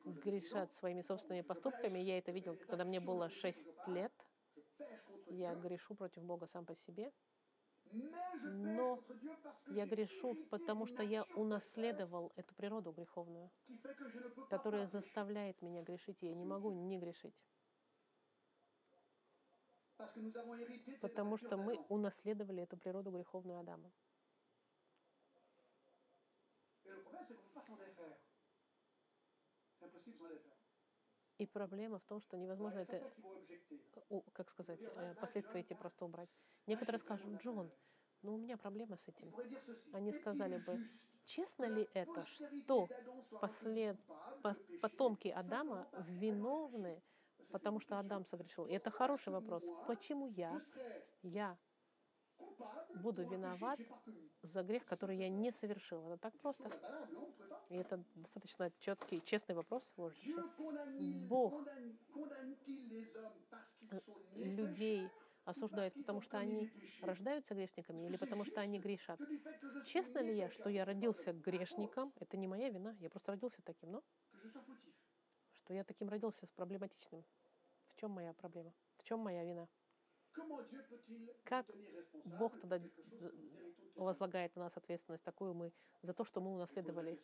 Грешат 0.05 0.75
своими 0.75 1.03
собственными 1.03 1.43
поступками. 1.43 1.99
Я 1.99 2.19
это 2.19 2.33
видел, 2.33 2.57
когда 2.69 2.85
мне 2.85 3.01
было 3.01 3.29
6 3.29 3.89
лет. 3.89 4.13
Я 5.27 5.55
грешу 5.55 5.95
против 5.95 6.23
Бога 6.23 6.47
сам 6.47 6.65
по 6.65 6.75
себе. 6.75 7.13
Но 7.93 9.01
Я 9.69 9.87
грешу, 9.87 10.35
потому 10.51 10.87
что 10.87 11.03
я 11.03 11.25
унаследовал 11.35 12.33
эту 12.37 12.55
природу 12.55 12.93
греховную, 12.93 13.51
которая 14.51 14.87
заставляет 14.87 15.63
меня 15.63 15.83
грешить, 15.83 16.23
и 16.23 16.27
я 16.27 16.35
не 16.35 16.45
могу 16.45 16.71
не 16.71 16.99
грешить. 16.99 17.35
Потому 21.01 21.37
что 21.37 21.57
мы 21.57 21.79
унаследовали 21.89 22.63
эту 22.63 22.77
природу 22.77 23.11
греховную 23.11 23.61
Адама. 23.61 23.91
И 31.39 31.47
проблема 31.47 31.99
в 31.99 32.05
том, 32.05 32.21
что 32.21 32.37
невозможно 32.39 32.79
это, 32.81 33.13
как 34.33 34.49
сказать, 34.51 34.81
э, 34.81 35.15
последствия 35.21 35.61
эти 35.61 35.75
просто 35.75 36.05
убрать. 36.05 36.31
Некоторые 36.67 36.99
скажут, 36.99 37.43
Джон, 37.43 37.71
ну 38.23 38.35
у 38.35 38.39
меня 38.39 38.57
проблема 38.57 38.97
с 38.97 39.09
этим. 39.09 39.35
Они 39.93 40.13
сказали 40.13 40.57
бы, 40.59 40.81
честно 41.25 41.65
ли 41.65 41.89
это, 41.93 42.25
что 42.25 42.89
послед- 43.43 43.99
потомки 44.81 45.29
Адама 45.29 45.89
виновны, 46.09 47.03
потому 47.51 47.81
что. 47.81 47.99
Адам 47.99 48.25
согрешил? 48.25 48.67
И 48.67 48.73
это 48.73 48.91
хороший 48.91 49.33
вопрос. 49.33 49.63
Почему 49.87 50.29
я, 50.29 50.63
я 51.23 51.59
буду 52.95 53.23
виноват 53.25 53.81
за 54.43 54.63
грех, 54.63 54.85
который 54.85 55.17
я 55.17 55.29
не 55.29 55.53
совершил? 55.53 56.11
Это 56.11 56.19
так 56.19 56.39
просто. 56.41 56.71
И 57.69 57.77
это 57.77 58.03
достаточно 58.15 58.71
четкий, 58.79 59.21
честный 59.23 59.55
вопрос. 59.55 59.93
condamne- 59.97 61.29
Бог 61.29 61.67
Людей 64.35 65.09
осуждают, 65.45 65.95
потому 65.95 66.21
что 66.21 66.39
они 66.39 66.71
рождаются 67.03 67.55
грешниками 67.55 68.07
или 68.07 68.17
потому 68.17 68.45
что 68.45 68.61
они 68.61 68.79
грешат. 68.79 69.21
Честно 69.87 70.19
ли 70.19 70.37
я, 70.37 70.51
что 70.51 70.69
я 70.69 70.85
родился 70.85 71.33
грешником? 71.33 72.13
Это 72.21 72.37
не 72.37 72.49
моя 72.49 72.69
вина. 72.71 72.97
Я 73.01 73.11
просто 73.11 73.33
родился 73.33 73.63
таким, 73.63 73.93
но 73.93 74.03
что 75.65 75.75
я 75.75 75.85
таким 75.85 76.09
родился 76.09 76.47
с 76.47 76.51
проблематичным. 76.51 77.25
В 77.89 77.95
чем 77.95 78.11
моя 78.11 78.33
проблема? 78.35 78.73
В 78.99 79.05
чем 79.05 79.21
моя 79.21 79.45
вина? 79.45 79.69
Как 81.45 81.67
Бог 82.25 82.59
тогда 82.61 82.81
возлагает 83.95 84.55
на 84.57 84.65
нас 84.65 84.77
ответственность 84.77 85.25
такую 85.25 85.55
мы 85.55 85.73
за 86.03 86.13
то, 86.13 86.25
что 86.25 86.41
мы 86.41 86.55
унаследовали. 86.55 87.19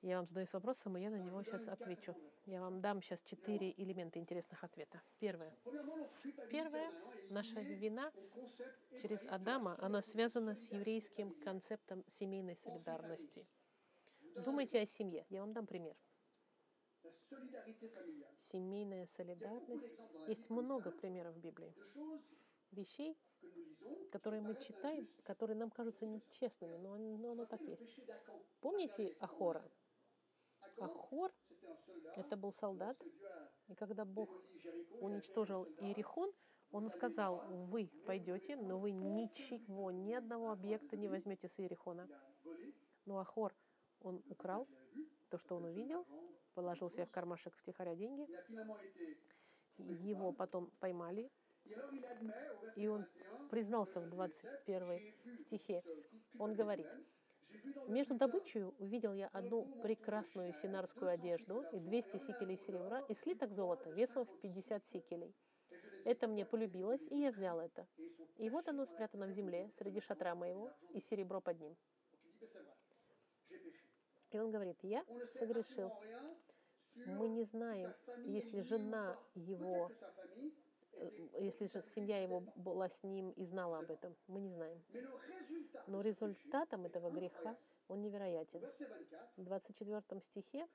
Я 0.00 0.18
вам 0.18 0.26
задаюсь 0.26 0.52
вопросом, 0.52 0.96
и 0.96 1.02
я 1.02 1.10
на 1.10 1.16
него 1.16 1.42
сейчас 1.42 1.66
отвечу. 1.66 2.14
Я 2.46 2.60
вам 2.60 2.80
дам 2.80 3.02
сейчас 3.02 3.20
четыре 3.22 3.72
элемента 3.76 4.20
интересных 4.20 4.62
ответа. 4.62 5.02
Первое. 5.18 5.52
Первое. 6.50 6.92
Наша 7.30 7.60
вина 7.60 8.12
через 9.02 9.24
Адама, 9.26 9.76
она 9.80 10.00
связана 10.00 10.54
с 10.54 10.70
еврейским 10.70 11.32
концептом 11.40 12.04
семейной 12.06 12.56
солидарности. 12.56 13.44
Думайте 14.36 14.80
о 14.80 14.86
семье. 14.86 15.26
Я 15.30 15.40
вам 15.40 15.52
дам 15.52 15.66
пример. 15.66 15.96
Семейная 18.36 19.06
солидарность. 19.06 19.94
Есть 20.26 20.50
много 20.50 20.90
примеров 20.90 21.34
в 21.34 21.38
Библии. 21.40 21.74
Вещей, 22.70 23.16
которые 24.10 24.42
мы 24.42 24.54
читаем, 24.56 25.08
которые 25.24 25.56
нам 25.56 25.70
кажутся 25.70 26.06
нечестными, 26.06 26.76
но, 26.76 26.90
он- 26.92 27.20
но 27.20 27.32
оно 27.32 27.46
так 27.46 27.60
есть. 27.62 28.00
Помните 28.60 29.14
Ахора? 29.20 29.64
Ахор 30.80 31.32
это 32.16 32.36
был 32.36 32.52
солдат, 32.52 32.96
и 33.68 33.74
когда 33.74 34.04
Бог 34.04 34.28
уничтожил 35.00 35.64
Иерихон, 35.80 36.32
он 36.70 36.90
сказал, 36.90 37.42
вы 37.48 37.90
пойдете, 38.04 38.56
но 38.56 38.78
вы 38.78 38.92
ничего, 38.92 39.90
ни 39.90 40.12
одного 40.12 40.50
объекта 40.52 40.96
не 40.96 41.08
возьмете 41.08 41.48
с 41.48 41.58
Иерихона. 41.58 42.08
Но 43.06 43.18
Ахор, 43.18 43.54
он 44.00 44.22
украл 44.28 44.68
то, 45.28 45.38
что 45.38 45.56
он 45.56 45.64
увидел, 45.64 46.06
положил 46.54 46.90
себе 46.90 47.06
в 47.06 47.10
кармашек 47.10 47.54
втихаря 47.56 47.94
деньги, 47.94 48.26
его 49.78 50.32
потом 50.32 50.70
поймали, 50.80 51.30
И 52.76 52.86
он 52.86 53.04
21, 53.04 53.48
признался 53.50 54.00
в 54.00 54.04
verset 54.04 54.64
21 54.66 54.88
j'ai 54.88 55.14
vu, 55.24 55.36
стихе. 55.36 55.82
Он 56.38 56.54
говорит, 56.54 56.86
Между 57.88 58.14
добычей 58.14 58.64
увидел 58.78 59.12
я 59.12 59.28
одну 59.28 59.64
прекрасную 59.82 60.52
синарскую 60.52 61.10
одежду 61.10 61.64
и 61.72 61.78
200 61.78 62.18
сикелей 62.18 62.56
серебра 62.56 63.00
и 63.08 63.14
слиток 63.14 63.52
золота 63.52 63.90
весом 63.90 64.24
в 64.26 64.40
50 64.40 64.86
сикелей. 64.86 65.34
Это 66.04 66.26
мне 66.26 66.44
полюбилось, 66.44 67.02
и 67.10 67.18
я 67.18 67.30
взял 67.30 67.60
это. 67.60 67.86
И 68.36 68.48
вот 68.50 68.68
оно 68.68 68.86
спрятано 68.86 69.26
в 69.26 69.32
земле 69.32 69.70
среди 69.78 70.00
шатра 70.00 70.34
моего, 70.34 70.70
и 70.94 71.00
серебро 71.00 71.40
под 71.40 71.60
ним. 71.60 71.76
И 74.30 74.38
он 74.38 74.50
говорит, 74.50 74.78
я 74.82 75.04
согрешил. 75.38 75.92
Мы 77.06 77.28
не 77.28 77.44
знаем, 77.44 77.94
если 78.24 78.60
жена 78.60 79.16
его, 79.34 79.90
э, 80.92 81.10
если 81.40 81.66
же 81.66 81.82
семья 81.94 82.20
его 82.20 82.40
была 82.56 82.88
с 82.88 83.02
ним 83.04 83.30
и 83.30 83.44
знала 83.44 83.78
об 83.78 83.90
этом, 83.90 84.16
мы 84.26 84.40
не 84.40 84.50
знаем. 84.50 84.82
Но 85.86 86.00
результатом 86.00 86.86
этого 86.86 87.10
греха, 87.10 87.56
он 87.86 88.02
невероятен. 88.02 88.60
verset 88.60 88.76
24, 89.36 89.36
В 89.36 89.44
24 89.44 90.20
стихе 90.20 90.68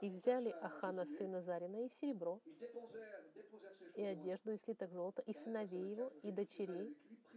«И 0.00 0.08
взяли 0.08 0.50
Ахана, 0.60 1.04
сына 1.04 1.40
Зарина, 1.40 1.84
и 1.84 1.88
серебро, 1.88 2.40
и 3.96 4.02
одежду, 4.02 4.52
и 4.52 4.56
слиток 4.56 4.90
золота, 4.92 5.22
и 5.22 5.32
сыновей 5.32 5.90
его, 5.90 6.12
и 6.22 6.30
дочерей, 6.30 6.96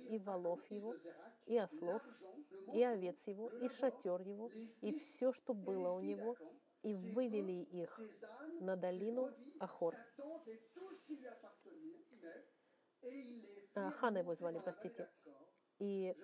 и 0.09 0.17
волов 0.19 0.65
его, 0.69 0.95
и 1.45 1.57
ослов, 1.57 2.01
и 2.73 2.83
овец 2.83 3.27
его, 3.27 3.49
и 3.49 3.69
шатер 3.69 4.21
его, 4.21 4.49
и 4.81 4.93
все, 4.93 5.31
что 5.31 5.53
было 5.53 5.91
у 5.91 5.99
него, 5.99 6.35
и 6.83 6.93
вывели 6.93 7.63
их 7.63 7.99
на 8.59 8.75
долину 8.75 9.31
Ахор. 9.59 9.95
А, 13.75 13.91
Хана 13.91 14.19
его 14.19 14.35
звали, 14.35 14.59
простите. 14.59 15.09
И, 15.79 16.15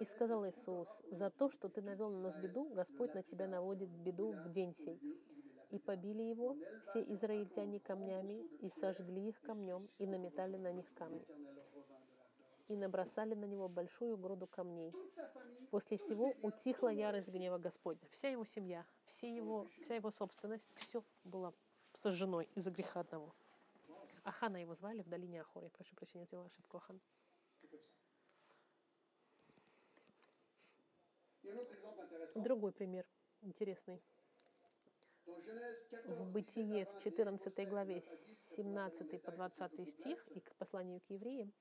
и 0.00 0.04
сказал 0.04 0.46
Иисус, 0.48 1.02
за 1.10 1.30
то, 1.30 1.48
что 1.48 1.68
ты 1.68 1.80
навел 1.80 2.10
на 2.10 2.20
нас 2.20 2.38
беду, 2.38 2.68
Господь 2.74 3.14
на 3.14 3.22
тебя 3.22 3.46
наводит 3.46 3.88
беду 3.88 4.32
в 4.32 4.50
день 4.50 4.74
сей. 4.74 5.00
И 5.70 5.78
побили 5.78 6.22
его 6.22 6.56
все 6.82 7.02
израильтяне 7.14 7.80
камнями, 7.80 8.42
и 8.60 8.68
сожгли 8.68 9.28
их 9.28 9.40
камнем, 9.40 9.88
и 9.98 10.06
наметали 10.06 10.58
на 10.58 10.70
них 10.70 10.92
камни, 10.92 11.26
и 12.72 12.76
набросали 12.76 13.34
на 13.34 13.44
него 13.44 13.68
большую 13.68 14.16
груду 14.16 14.46
камней. 14.46 14.92
После 15.70 15.98
всего 15.98 16.34
утихла 16.42 16.88
ярость 16.88 17.28
гнева 17.28 17.58
Господня. 17.58 18.08
Вся 18.10 18.28
его 18.28 18.44
семья, 18.44 18.86
все 19.06 19.34
его, 19.34 19.68
вся 19.82 19.94
его 19.96 20.10
собственность, 20.10 20.68
все 20.76 21.04
было 21.24 21.54
сожжено 21.94 22.40
из-за 22.40 22.70
греха 22.70 23.00
одного. 23.00 23.34
Ахана 24.24 24.56
его 24.56 24.74
звали 24.74 25.02
в 25.02 25.08
долине 25.08 25.40
Ахор. 25.40 25.64
Я 25.64 25.70
прошу 25.70 25.96
прощения, 25.96 26.24
сделала 26.24 26.46
ошибку 26.46 26.76
Ахан. 26.76 27.00
Другой 32.34 32.72
пример 32.72 33.06
интересный. 33.42 34.00
Dans 35.24 35.38
Genèse 35.38 35.78
14, 35.92 36.04
В 36.04 36.08
17 36.08 36.32
Бытие 36.32 36.84
в 36.84 36.92
20, 36.92 37.04
14 37.04 37.68
главе 37.68 37.96
Moïse 37.98 38.02
с 38.02 38.54
17 38.56 39.22
по 39.22 39.30
20 39.30 39.88
стих 39.88 40.28
и 40.28 40.40
к 40.40 40.54
посланию 40.56 41.00
к 41.00 41.10
евреям 41.10 41.52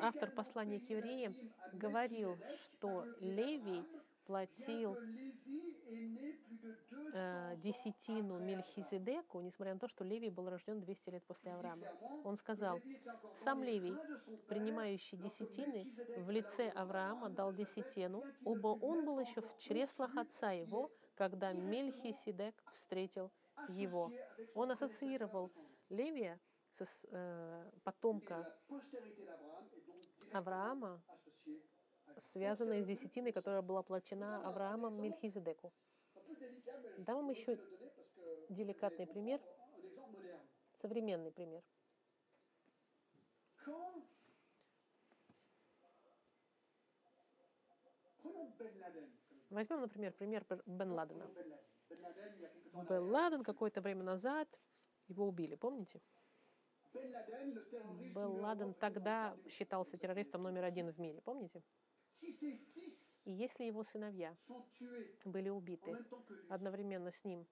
автор 0.00 0.30
послания 0.30 0.80
к 0.80 0.88
евреям 0.90 1.34
говорил, 1.72 2.36
что 2.66 3.04
Левий 3.20 3.84
платил 4.24 4.94
que 4.94 5.00
Lévi 5.00 5.44
est 5.90 6.08
né 6.08 6.32
plus 6.48 6.56
de 6.62 6.72
200 6.72 7.14
э, 7.14 7.56
десятину 7.62 8.38
Мельхизедеку, 8.38 9.40
несмотря 9.40 9.74
на 9.74 9.80
то, 9.80 9.88
что 9.88 10.04
Левий 10.04 10.30
был 10.30 10.48
рожден 10.48 10.80
200 10.80 11.10
лет 11.10 11.24
после 11.24 11.52
Авраама. 11.52 11.86
Он 12.24 12.36
сказал, 12.38 12.80
сам 13.44 13.62
Левий, 13.62 13.94
принимающий 14.48 15.18
десятины, 15.18 15.86
в 16.16 16.30
лице 16.30 16.70
Авраама 16.70 17.28
дал 17.28 17.52
десятину, 17.52 18.24
ибо 18.40 18.68
он 18.68 19.04
был 19.04 19.18
еще 19.20 19.42
в 19.42 19.58
чреслах 19.58 20.16
отца 20.16 20.52
его, 20.52 20.90
когда 21.14 21.52
Мельхиседек 21.52 22.54
встретил 22.72 23.30
его. 23.68 24.12
Он 24.54 24.70
ассоциировал 24.70 25.50
Левия 25.90 26.40
с- 26.78 27.04
э, 27.10 27.70
потомка 27.82 28.46
Авраама, 30.32 31.02
связанной 32.18 32.82
с 32.82 32.86
десятиной, 32.86 33.32
которая 33.32 33.62
была 33.62 33.82
плачена 33.82 34.46
Авраамом 34.48 35.00
Мельхизедеку. 35.00 35.72
Дам 36.98 37.16
вам 37.16 37.30
еще 37.30 37.58
деликатный 38.48 39.06
пример, 39.06 39.40
современный 40.76 41.32
пример. 41.32 41.62
Возьмем, 49.50 49.80
например, 49.80 50.12
пример 50.12 50.44
Бен 50.66 50.92
Ладена. 50.92 51.30
Бен 52.88 53.10
Ладен 53.10 53.42
какое-то 53.42 53.80
время 53.80 54.02
назад, 54.02 54.48
его 55.08 55.26
убили, 55.26 55.54
помните? 55.54 56.00
Бен 56.92 58.40
Ладен 58.40 58.74
тогда 58.74 59.36
считался 59.48 59.96
террористом 59.98 60.42
номер 60.42 60.64
один 60.64 60.90
в 60.90 60.98
мире, 60.98 61.20
помните? 61.22 61.62
И 63.24 63.32
если 63.32 63.64
его 63.64 63.84
сыновья 63.84 64.36
были 65.24 65.48
убиты 65.48 65.96
одновременно 66.48 67.10
с 67.10 67.24
ним, 67.24 67.46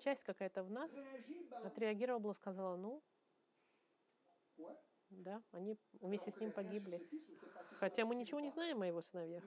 часть 0.00 0.24
какая-то 0.24 0.62
в 0.62 0.70
нас 0.70 0.90
отреагировала, 1.64 2.34
сказала, 2.34 2.76
ну. 2.76 3.02
Да, 5.10 5.42
они 5.52 5.76
вместе 6.00 6.30
с 6.30 6.40
ним 6.40 6.52
погибли. 6.52 7.06
Хотя 7.78 8.04
мы 8.04 8.14
ничего 8.14 8.40
не 8.40 8.50
знаем 8.50 8.82
о 8.82 8.86
его 8.86 9.00
сыновьях. 9.00 9.44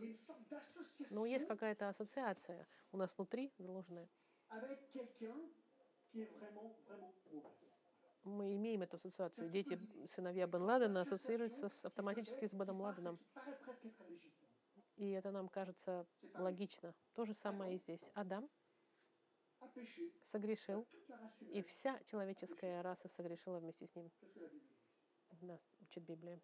Но 1.09 1.25
есть 1.25 1.47
какая-то 1.47 1.89
ассоциация 1.89 2.67
у 2.91 2.97
нас 2.97 3.15
внутри 3.17 3.51
заложенная. 3.57 4.09
Мы 8.23 8.55
имеем 8.55 8.81
эту 8.83 8.95
ассоциацию. 8.97 9.49
Дети, 9.49 9.79
сыновья 10.07 10.47
Бен 10.47 10.63
Ладена 10.63 11.01
ассоциируются 11.01 11.67
с, 11.67 11.85
автоматически 11.85 12.47
с 12.47 12.53
Беном 12.53 12.81
Ладеном. 12.81 13.19
И 14.95 15.09
это 15.11 15.31
нам 15.31 15.49
кажется 15.49 16.05
логично. 16.35 16.93
То 17.13 17.25
же 17.25 17.33
самое 17.33 17.75
и 17.75 17.77
здесь. 17.79 18.01
Адам 18.13 18.49
согрешил, 20.25 20.87
и 21.39 21.61
вся 21.61 21.99
человеческая 22.05 22.81
раса 22.81 23.07
согрешила 23.09 23.59
вместе 23.59 23.87
с 23.87 23.95
ним. 23.95 24.11
Нас 25.41 25.61
учит 25.81 26.03
Библия. 26.03 26.39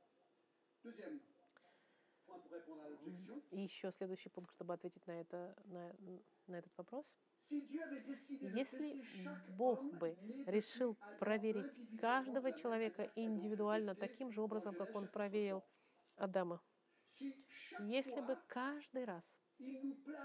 И 3.52 3.62
еще 3.62 3.92
следующий 3.92 4.30
пункт, 4.30 4.52
чтобы 4.54 4.74
ответить 4.74 5.06
на, 5.08 5.22
это, 5.22 5.56
на, 5.66 5.96
на 6.48 6.56
этот 6.56 6.72
вопрос. 6.78 7.06
Если 7.50 9.04
Бог 9.58 9.84
бы 9.96 10.16
решил 10.46 10.96
проверить 11.20 11.72
каждого 12.00 12.52
человека 12.52 13.10
индивидуально 13.16 13.96
таким 13.96 14.32
же 14.32 14.42
образом, 14.42 14.76
как 14.76 14.96
он 14.96 15.08
проверил 15.08 15.62
3, 15.62 15.70
Адама, 16.20 16.62
если 17.80 18.20
бы 18.22 18.38
каждый 18.48 19.06
раз 19.06 19.24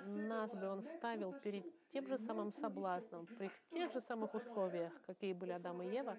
нас 0.05 0.53
бы 0.53 0.69
он 0.69 0.83
ставил 0.83 1.33
перед 1.33 1.65
тем 1.91 2.07
же 2.07 2.19
самым 2.19 2.53
соблазном, 2.53 3.27
при 3.27 3.51
тех 3.71 3.93
же 3.93 4.01
самых 4.01 4.35
условиях, 4.35 4.93
какие 5.07 5.33
были 5.33 5.53
Адам 5.53 5.83
и 5.83 5.87
Ева, 5.87 6.19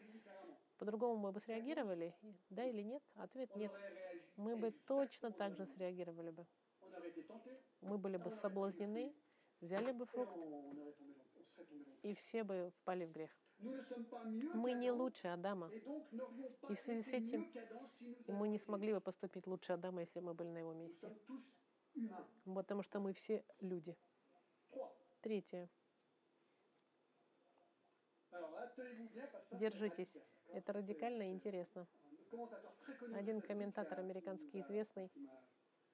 по-другому 0.77 1.17
мы 1.17 1.31
бы 1.31 1.39
среагировали? 1.39 2.13
Да 2.49 2.63
или 2.65 2.81
нет? 2.81 3.03
Ответ 3.15 3.55
нет. 3.55 3.71
Мы 4.35 4.55
бы 4.55 4.71
точно 4.71 5.31
так 5.31 5.55
же 5.55 5.65
среагировали 5.65 6.31
бы. 6.31 6.45
Мы 7.81 7.97
были 7.97 8.17
бы 8.17 8.31
соблазнены, 8.31 9.13
взяли 9.61 9.91
бы 9.91 10.05
фрукт, 10.05 10.37
и 12.03 12.13
все 12.15 12.43
бы 12.43 12.71
впали 12.81 13.05
в 13.05 13.11
грех. 13.11 13.31
Мы 13.57 14.73
не 14.73 14.91
лучше 14.91 15.27
Адама. 15.27 15.69
И 16.69 16.75
в 16.75 16.79
связи 16.79 17.03
с 17.03 17.07
этим 17.07 17.51
мы 18.27 18.47
не 18.49 18.59
смогли 18.59 18.93
бы 18.93 19.01
поступить 19.01 19.47
лучше 19.47 19.73
Адама, 19.73 20.01
если 20.01 20.19
мы 20.19 20.33
были 20.33 20.49
на 20.49 20.57
его 20.59 20.73
месте. 20.73 21.09
Потому 22.43 22.83
что 22.83 22.99
мы 22.99 23.13
все 23.13 23.43
люди. 23.61 23.97
Третье. 25.21 25.69
Держитесь. 29.51 30.13
Это 30.55 30.71
радикально 30.71 31.23
и 31.23 31.33
интересно. 31.33 31.85
Один 33.13 33.41
комментатор 33.41 33.99
американский 33.99 34.61
известный, 34.61 35.11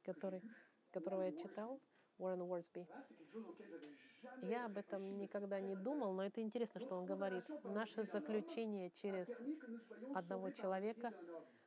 который, 0.04 0.44
которого 0.92 1.24
я 1.24 1.32
читал, 1.32 1.82
Уоррен 2.20 2.42
jamais 2.42 2.88
Я 4.44 4.66
об 4.66 4.78
этом 4.78 5.18
никогда 5.18 5.60
не 5.60 5.76
думал, 5.76 6.14
но 6.14 6.24
это 6.24 6.42
интересно, 6.42 6.80
что 6.80 6.96
он 6.96 7.08
говорит. 7.08 7.44
Наше 7.64 8.04
заключение 8.04 8.92
через 8.92 9.36
одного 10.14 10.52
человека 10.52 11.12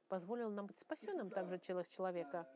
позволило 0.07 0.51
нам 0.51 0.67
быть 0.67 0.79
спасенным 0.79 1.31
также 1.31 1.59
через 1.59 1.89
человека. 1.89 2.47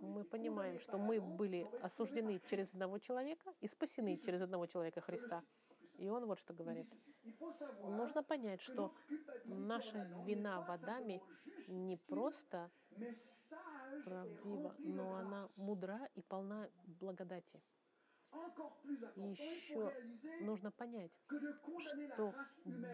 Мы 0.00 0.24
понимаем, 0.24 0.78
что 0.80 0.98
мы 0.98 1.22
были 1.22 1.66
осуждены 1.80 2.38
через 2.44 2.74
одного 2.74 2.98
человека 2.98 3.54
и 3.62 3.66
спасены 3.66 4.18
через 4.18 4.42
одного 4.42 4.66
человека 4.66 5.00
Христа. 5.00 5.42
И 5.96 6.10
он 6.10 6.26
вот 6.26 6.38
что 6.38 6.52
говорит. 6.52 6.86
Нужно 7.82 8.22
понять, 8.22 8.60
что 8.60 8.94
наша 9.44 9.98
вина 10.26 10.58
pas 10.60 10.66
в 10.66 10.70
Адаме 10.70 11.16
simplement 11.16 11.22
juste, 11.44 11.72
не 11.72 11.96
просто 11.96 12.70
правдива, 14.04 14.74
но 14.78 15.14
она 15.16 15.48
мудра 15.56 16.08
и 16.14 16.22
полна 16.22 16.68
благодати. 17.00 17.60
Еще 19.16 19.92
Нужно 20.40 20.70
понять, 20.70 21.12
что 22.14 22.34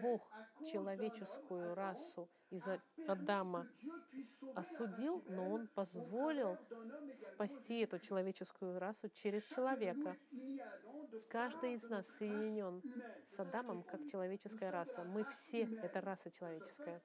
Бог 0.01 0.31
человеческую 0.71 1.75
расу 1.75 2.29
из-за 2.49 2.81
Адама 3.07 3.67
осудил, 4.55 5.23
но 5.27 5.51
Он 5.51 5.67
позволил 5.67 6.57
спасти 7.17 7.79
эту 7.79 7.99
человеческую 7.99 8.79
расу 8.79 9.09
через 9.09 9.43
человека. 9.45 10.17
Каждый 11.29 11.73
из 11.73 11.83
нас 11.89 12.07
соединен 12.17 12.81
с 13.35 13.39
Адамом 13.39 13.83
как 13.83 14.05
человеческая 14.05 14.71
раса. 14.71 15.03
Мы 15.03 15.25
все 15.25 15.63
это 15.81 16.01
раса 16.01 16.31
человеческая. 16.31 17.01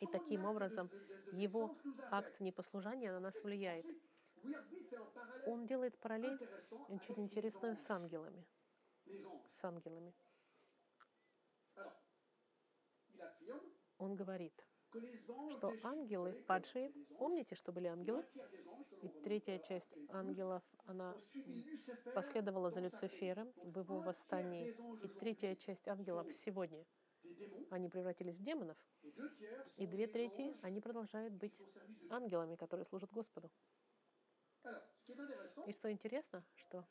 И 0.00 0.06
таким 0.06 0.46
образом 0.46 0.90
его 1.32 1.76
акт 2.10 2.40
непослушания 2.40 3.12
на 3.12 3.20
нас 3.20 3.34
влияет. 3.42 3.84
Он 5.46 5.66
делает 5.66 5.98
параллель 5.98 6.38
очень 6.88 7.18
интересную 7.20 7.76
с 7.76 7.90
ангелами. 7.90 8.44
С 9.60 9.64
ангелами. 9.64 10.14
Он 13.98 14.16
говорит, 14.16 14.54
что 15.50 15.72
ангелы 15.84 16.32
падшие, 16.46 16.90
помните, 17.18 17.54
что 17.54 17.72
были 17.72 17.86
ангелы? 17.86 18.26
И 19.02 19.08
третья 19.22 19.58
12, 19.58 19.68
часть 19.68 19.94
ангелов, 20.08 20.62
она 20.86 21.14
последовала 22.14 22.70
за. 22.70 22.80
Люцифером 22.80 23.52
в 23.56 23.78
его 23.78 24.00
восстании. 24.00 24.74
И 25.04 25.08
третья 25.08 25.54
часть 25.54 25.86
ангелов 25.86 26.32
сегодня, 26.32 26.84
они 27.70 27.88
превратились 27.88 28.36
в 28.36 28.42
демонов. 28.42 28.76
И 29.76 29.86
две 29.86 30.06
трети, 30.06 30.56
они 30.62 30.80
продолжают 30.80 31.34
быть 31.34 31.56
ангелами, 32.10 32.56
которые 32.56 32.84
служат 32.86 33.10
Господу. 33.12 33.50
И 35.66 35.72
что 35.72 35.90
интересно, 35.90 36.44
что, 36.56 36.86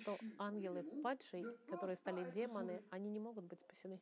что 0.00 0.18
ангелы 0.38 0.82
падшие, 1.02 1.44
которые 1.68 1.96
стали 1.96 2.30
демоны, 2.32 2.82
они 2.90 3.10
не 3.10 3.20
могут 3.20 3.44
быть 3.44 3.60
спасены. 3.60 4.00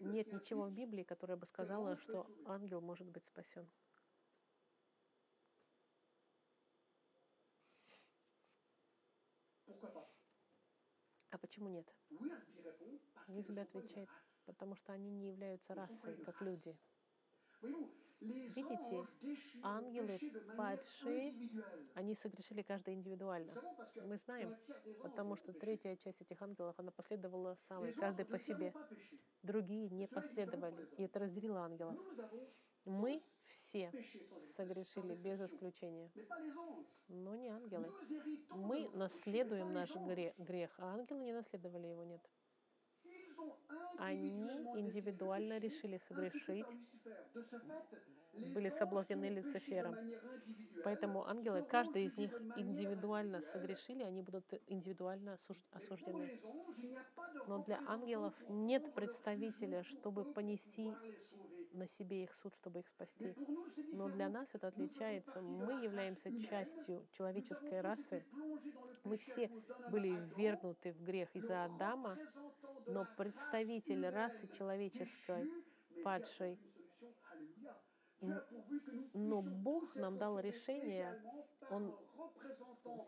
Нет 0.00 0.32
ничего 0.32 0.64
в 0.66 0.72
Библии, 0.72 1.02
которое 1.02 1.36
бы 1.36 1.46
сказала, 1.46 1.96
что 1.96 2.26
ангел 2.46 2.80
может 2.80 3.08
быть 3.08 3.24
спасен. 3.26 3.68
А 11.30 11.38
почему 11.38 11.68
нет? 11.68 11.86
Une 13.28 13.58
отвечает, 13.58 14.08
потому 14.44 14.76
что 14.76 14.92
они 14.92 15.10
не 15.10 15.28
являются 15.28 15.74
расой, 15.74 16.16
как 16.24 16.40
люди. 16.42 16.76
Видите, 18.22 19.06
ангелы 19.62 20.18
падшие. 20.56 21.34
Они 21.94 22.14
согрешили 22.14 22.62
каждый 22.62 22.94
индивидуально. 22.94 23.52
Мы 24.06 24.16
знаем, 24.18 24.56
потому 25.02 25.36
что 25.36 25.52
третья 25.52 25.96
часть 25.96 26.20
этих 26.20 26.40
ангелов, 26.40 26.74
она 26.78 26.90
последовала 26.90 27.56
самой, 27.68 27.92
каждый 27.92 28.24
по 28.24 28.38
себе. 28.38 28.72
Другие 29.42 29.88
не 29.90 30.06
последовали, 30.06 30.88
и 30.98 31.02
это 31.02 31.18
разделило 31.18 31.60
ангелов. 31.60 31.96
Avons 31.96 32.52
Мы 32.84 33.22
все 33.44 33.92
согрешили 34.56 35.14
без 35.14 35.40
исключения, 35.40 36.10
но 37.08 37.34
не 37.34 37.48
ангелы. 37.48 37.92
Мы 38.50 38.88
наследуем 38.94 39.72
наш 39.72 39.90
грех, 40.38 40.74
а 40.78 40.94
ангелы 40.94 41.24
не 41.24 41.32
наследовали 41.32 41.86
его, 41.88 42.04
нет. 42.04 42.20
Они 43.98 44.30
индивидуально 44.74 45.58
решили 45.58 45.98
согрешить, 45.98 46.66
были 48.54 48.68
соблазнены 48.68 49.26
Люцифером. 49.26 49.96
Поэтому 50.84 51.26
ангелы, 51.26 51.62
каждый 51.62 52.04
из 52.04 52.16
них 52.16 52.32
индивидуально 52.56 53.40
согрешили, 53.40 54.02
они 54.02 54.22
будут 54.22 54.44
индивидуально 54.66 55.38
осуждены. 55.72 56.40
Но 57.46 57.62
для 57.64 57.80
ангелов 57.86 58.34
нет 58.48 58.94
представителя, 58.94 59.82
чтобы 59.84 60.24
понести 60.24 60.92
на 61.72 61.86
себе 61.86 62.24
их 62.24 62.34
суд, 62.34 62.54
чтобы 62.54 62.80
их 62.80 62.88
спасти. 62.88 63.34
Но 63.92 64.08
для 64.08 64.28
нас 64.28 64.48
это 64.54 64.68
отличается. 64.68 65.40
Мы 65.40 65.84
являемся 65.84 66.30
частью 66.48 67.06
человеческой 67.12 67.80
расы. 67.80 68.24
Мы 69.04 69.16
все 69.16 69.50
были 69.90 70.10
ввергнуты 70.36 70.92
в 70.92 71.02
грех 71.02 71.34
из-за 71.34 71.64
Адама, 71.64 72.18
но 72.86 73.06
представитель 73.16 74.06
расы 74.08 74.48
человеческой, 74.56 75.50
падшей, 76.04 76.58
но 79.14 79.42
Бог 79.42 79.94
нам 79.96 80.16
дал 80.18 80.38
решение, 80.38 81.20
Он 81.70 81.94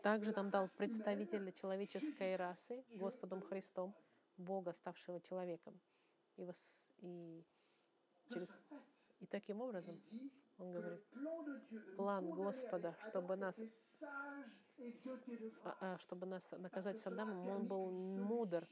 также 0.03 0.33
нам 0.33 0.49
дал 0.49 0.67
представителя 0.69 1.51
человеческой 1.51 2.35
расы, 2.35 2.83
Господом 2.91 3.41
Христом, 3.41 3.95
Бога, 4.37 4.73
ставшего 4.73 5.21
человеком. 5.21 5.79
И, 6.35 6.43
вос- 6.43 6.55
и, 7.01 7.43
через, 8.29 8.49
и 9.19 9.25
таким 9.27 9.61
образом 9.61 10.01
Он 10.57 10.73
говорит, 10.73 11.01
план 11.95 12.31
Господа, 12.31 12.95
чтобы 13.07 13.35
нас, 13.35 13.63
а, 15.63 15.75
а, 15.79 15.97
чтобы 15.97 16.25
нас 16.25 16.43
наказать 16.51 16.99
Саддамом, 16.99 17.47
он 17.47 17.67
был 17.67 17.91
мудр 17.91 18.67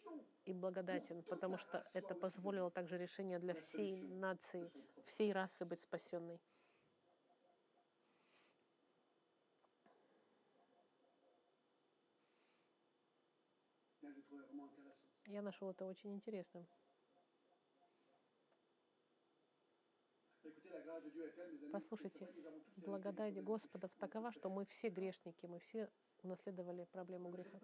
и 0.46 0.54
благодатен, 0.54 1.24
потому 1.24 1.58
что 1.58 1.86
это 1.94 2.16
позволило 2.16 2.70
также 2.72 2.98
решение 2.98 3.40
для 3.40 3.54
всей 3.54 3.98
нации, 3.98 4.72
всей 5.06 5.32
расы 5.34 5.66
быть 5.66 5.82
спасенной. 5.82 6.40
Я 15.26 15.42
нашел 15.42 15.72
это 15.72 15.86
очень 15.86 16.14
интересным. 16.14 16.68
Послушайте, 21.72 22.28
благодать 22.78 23.44
Господа 23.44 23.90
такова, 24.00 24.32
что 24.32 24.50
мы 24.50 24.66
все 24.66 24.90
грешники, 24.90 25.46
мы 25.46 25.60
все 25.60 25.90
унаследовали 26.24 26.86
проблему 26.92 27.30
греха. 27.30 27.60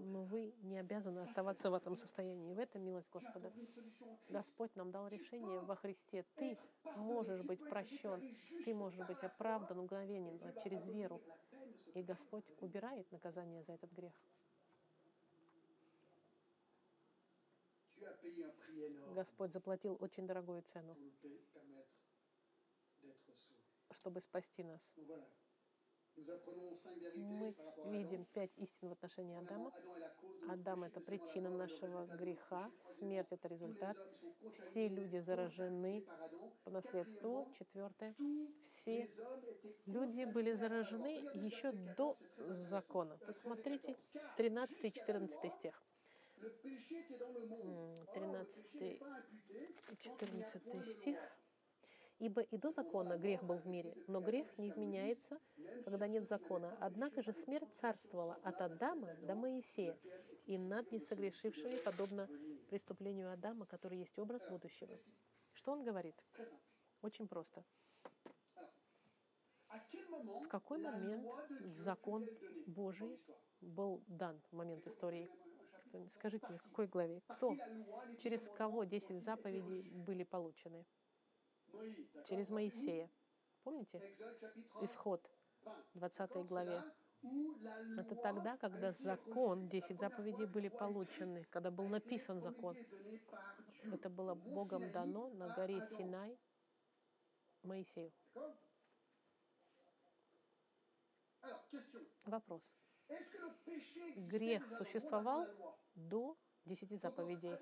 Но 0.00 0.24
вы 0.24 0.54
не 0.62 0.78
обязаны 0.78 1.20
оставаться 1.20 1.70
в 1.70 1.74
этом 1.74 1.96
состоянии. 1.96 2.54
В 2.54 2.58
этом 2.58 2.84
милость 2.84 3.08
Господа. 3.10 3.52
Господь 4.28 4.74
нам 4.76 4.90
дал 4.90 5.08
решение 5.08 5.60
во 5.60 5.76
Христе. 5.76 6.24
Ты 6.36 6.56
можешь 6.96 7.42
быть 7.42 7.60
прощен, 7.60 8.36
ты 8.64 8.74
можешь 8.74 9.06
быть 9.06 9.22
оправдан 9.22 9.78
мгновенно 9.78 10.52
через 10.62 10.86
веру. 10.86 11.20
И 11.94 12.02
Господь 12.02 12.44
убирает 12.60 13.10
наказание 13.12 13.62
за 13.64 13.72
этот 13.72 13.90
грех. 13.92 14.12
Господь 19.14 19.52
заплатил 19.52 19.96
очень 20.00 20.26
дорогую 20.26 20.62
цену, 20.62 20.96
чтобы 23.96 24.20
спасти 24.20 24.62
нас. 24.62 24.80
Мы 27.14 27.54
видим 27.86 28.24
пять 28.26 28.56
истин 28.56 28.88
в 28.88 28.92
отношении 28.92 29.36
Адама. 29.36 29.70
Адам— 30.48 30.84
это 30.84 31.00
причина 31.00 31.50
нашего 31.50 32.06
греха, 32.06 32.70
смерть— 32.80 33.28
это 33.30 33.48
результат. 33.48 33.96
Все 34.54 34.88
люди 34.88 35.18
заражены 35.18 36.06
по 36.64 36.70
наследству. 36.70 37.48
Четвертое. 37.58 38.14
Все 38.64 39.10
люди 39.86 40.24
были 40.24 40.52
заражены 40.52 41.28
еще 41.34 41.72
до 41.72 42.16
закона. 42.70 43.18
Посмотрите 43.26 43.96
13 44.36 44.84
и 44.84 44.92
14 44.92 45.52
стих. 45.52 45.82
Le 46.38 46.50
péché 46.62 47.00
était 47.00 47.16
dans 47.18 47.32
le 47.32 47.46
monde. 47.46 47.64
М, 47.64 47.76
Or, 47.78 47.94
le 47.98 48.06
13 48.12 48.46
péché 48.52 48.78
n'est 48.78 48.98
pas 48.98 49.06
imputé 49.06 49.64
и 49.64 49.74
quand 49.86 50.26
il 50.26 50.34
n'y 50.36 50.42
a 50.42 50.50
14 50.50 50.60
point 50.64 50.80
de 50.80 50.84
стих. 50.84 51.18
Ибо 52.18 52.40
и 52.40 52.56
до 52.56 52.70
закона 52.70 53.18
грех 53.18 53.42
был 53.42 53.58
в 53.58 53.66
мире, 53.66 53.94
но 54.06 54.20
грех 54.20 54.56
не 54.56 54.70
вменяется, 54.70 55.38
когда 55.84 56.08
нет 56.08 56.26
закона. 56.26 56.76
Однако 56.80 57.22
же 57.22 57.32
смерть 57.32 57.68
царствовала 57.74 58.38
от 58.42 58.60
Адама 58.62 59.14
до 59.22 59.34
Моисея, 59.34 59.98
и 60.46 60.56
над 60.56 60.90
несогрешившими, 60.92 61.76
подобно 61.84 62.28
преступлению 62.70 63.32
Адама, 63.32 63.66
который 63.66 63.98
есть 63.98 64.18
образ 64.18 64.42
будущего. 64.48 64.98
Что 65.52 65.72
он 65.72 65.84
говорит? 65.84 66.16
Очень 67.02 67.28
просто. 67.28 67.64
В 69.68 70.48
какой 70.48 70.78
момент 70.78 71.28
закон 71.64 72.26
Божий 72.66 73.20
был 73.60 74.02
дан 74.06 74.40
в 74.50 74.56
момент 74.56 74.86
истории? 74.86 75.28
Скажите 76.14 76.46
мне, 76.48 76.58
в 76.58 76.62
какой 76.62 76.86
главе? 76.86 77.20
Кто? 77.26 77.56
Через 78.18 78.48
кого 78.56 78.84
commandements 78.84 78.90
10 78.90 79.10
ont-ils 79.10 79.18
été 79.18 79.20
заповедей 79.20 79.90
были 79.90 80.24
получены? 80.24 80.84
Через 82.28 82.50
Моисея. 82.50 83.10
Помните? 83.62 84.00
Исход, 84.82 85.28
20. 85.62 85.86
20 85.94 86.30
D'accord 86.30 86.46
главе. 86.46 86.82
Это 87.98 88.14
тогда, 88.16 88.56
когда 88.56 88.92
закон, 88.92 89.64
reçue. 89.64 89.70
10 89.70 89.90
La 89.90 89.96
première 89.96 90.10
заповедей 90.10 90.46
были 90.46 90.68
получены, 90.68 91.44
когда 91.50 91.70
был 91.70 91.88
написан 91.88 92.40
закон. 92.40 92.76
Это 93.92 94.10
было 94.10 94.34
Богом 94.34 94.90
дано 94.92 95.30
на 95.30 95.48
горе. 95.54 95.80
Синай 95.96 96.38
Моисею. 97.62 98.12
Вопрос. 102.24 102.62
Грех 104.16 104.66
существовал 104.78 105.46
до 105.94 106.36
10 106.64 106.90
Donc, 106.90 107.00
заповедей 107.00 107.56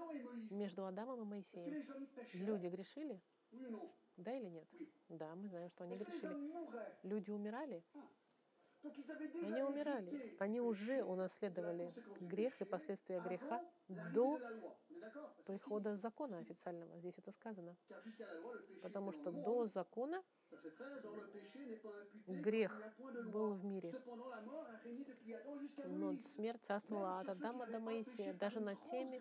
между 0.50 0.86
Адамом 0.86 1.22
и 1.22 1.24
Моисеем. 1.24 1.86
Люди 2.34 2.66
грешили? 2.66 3.20
Да 4.16 4.32
или 4.32 4.48
нет? 4.48 4.68
Да, 5.08 5.34
мы 5.34 5.48
знаем, 5.48 5.70
что 5.70 5.84
они 5.84 5.96
грешили. 5.96 6.36
Люди 7.02 7.30
умирали? 7.30 7.82
Они 9.42 9.62
умирали. 9.62 10.36
Они 10.38 10.60
уже 10.60 11.02
унаследовали 11.02 11.92
грех 12.20 12.60
и 12.60 12.64
последствия 12.64 13.20
греха 13.20 13.62
до 13.88 14.38
прихода 15.46 15.96
закона 15.96 16.38
официального. 16.38 16.98
Здесь 16.98 17.18
это 17.18 17.32
сказано. 17.32 17.76
Потому 18.82 19.12
что 19.12 19.32
до 19.32 19.66
закона 19.66 20.22
Verset 20.50 20.76
13, 20.76 21.04
or 21.06 21.16
le 21.16 21.26
péché 21.30 21.66
n'est 21.66 21.76
pas 21.76 21.90
imputé 22.14 22.40
Грех 22.40 22.72
был 23.32 23.54
в 23.54 23.64
мире. 23.64 23.92
Но 25.86 26.16
смерть 26.34 26.62
царствовала 26.66 27.18
от 27.20 27.28
Адама 27.28 27.66
до 27.66 27.80
Моисея, 27.80 28.34
даже 28.34 28.60
над 28.60 28.78
теми, 28.90 29.20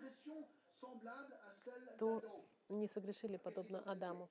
кто 1.94 2.22
не 2.68 2.86
согрешили 2.86 3.36
подобно 3.36 3.80
Адаму. 3.80 4.30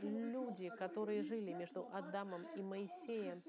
Люди, 0.00 0.70
которые 0.70 1.22
жили 1.22 1.52
между 1.52 1.86
Адамом 1.92 2.46
и 2.56 2.62
Моисеем, 2.62 3.42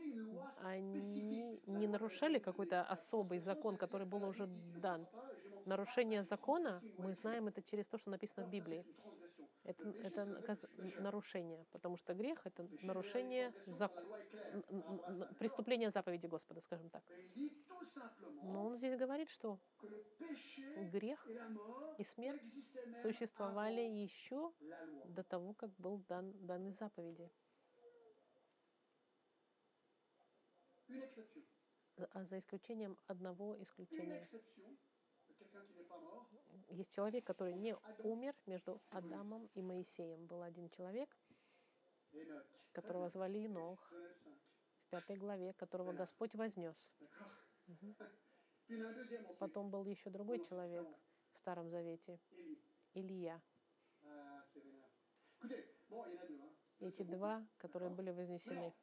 они 0.64 1.60
не 1.68 1.88
нарушали 1.88 2.40
какой-то 2.40 2.84
особый 2.84 3.40
закон, 3.40 3.78
который 3.78 4.08
был 4.08 4.24
уже 4.24 4.48
дан. 4.82 5.08
Нарушение 5.66 6.24
закона, 6.24 6.82
мы 6.98 7.14
знаем 7.14 7.48
это 7.48 7.62
через 7.62 7.86
то, 7.86 7.98
что 7.98 8.10
написано 8.10 8.46
в 8.46 8.50
Библии. 8.50 8.84
Это, 9.70 9.94
это 10.02 10.26
нарушение, 10.98 11.64
потому 11.72 11.96
что 11.98 12.16
грех— 12.16 12.42
это 12.46 12.68
нарушение 12.82 13.54
зак- 13.68 14.02
н- 14.52 14.64
н- 14.70 15.02
н- 15.22 15.36
преступление 15.36 15.92
заповеди 15.92 16.26
Господа, 16.26 16.62
скажем 16.62 16.90
так. 16.90 17.04
Но 18.42 18.66
он 18.66 18.78
здесь 18.78 18.98
говорит, 18.98 19.30
что 19.30 19.60
грех 20.76 21.20
и 22.00 22.04
смерть 22.04 22.42
существовали 23.04 23.82
еще 23.82 24.52
до 25.04 25.24
того, 25.24 25.54
как 25.54 25.70
был 25.78 26.00
дан 26.10 26.34
данной 26.48 26.72
заповеди. 26.74 27.30
За- 31.98 32.10
А 32.14 32.24
за 32.26 32.40
исключением 32.40 32.98
одного 33.08 33.56
исключения. 33.62 34.28
Есть 36.70 36.94
человек, 36.94 37.26
который 37.26 37.54
не 37.54 37.76
умер 38.04 38.36
между 38.46 38.80
Адамом 38.92 39.50
и 39.56 39.62
Моисеем. 39.62 40.28
Был 40.28 40.44
один 40.44 40.70
человек, 40.70 41.10
которого 42.72 43.10
звали 43.10 43.46
Инох, 43.46 43.92
Genèse 43.92 44.24
5. 44.24 44.34
в 44.86 44.90
пятой 44.90 45.18
главе, 45.18 45.54
которого 45.54 45.94
Господь 45.94 46.36
вознес. 46.36 46.78
Потом 49.40 49.70
был 49.72 49.86
еще 49.86 50.10
другой 50.10 50.46
человек 50.48 50.88
в 51.34 51.38
Старом 51.40 51.70
Завете. 51.70 52.20
Илья. 52.94 53.42
Эти 56.80 57.04
два, 57.04 57.46
которые 57.58 57.90
были 57.90 58.12
вознесены. 58.12 58.74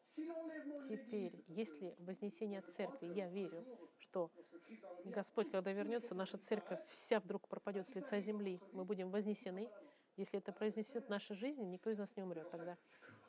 Теперь, 0.89 1.45
если 1.49 1.95
вознесение 1.99 2.61
церкви, 2.61 3.07
я 3.07 3.29
верю, 3.29 3.65
что 3.99 4.31
Господь, 5.05 5.51
когда 5.51 5.73
вернется, 5.73 6.15
наша 6.15 6.37
церковь 6.39 6.81
вся 6.89 7.21
вдруг 7.21 7.49
пропадет 7.49 7.89
с 7.89 7.95
лица 7.95 8.21
земли. 8.21 8.61
Мы 8.73 8.85
будем 8.85 9.11
вознесены. 9.11 9.71
Если 10.17 10.39
это 10.39 10.53
произнесет 10.53 11.09
наша 11.09 11.35
жизнь, 11.35 11.63
никто 11.71 11.91
из 11.91 11.99
нас 11.99 12.15
не 12.17 12.23
умрет 12.23 12.51
тогда. 12.51 12.77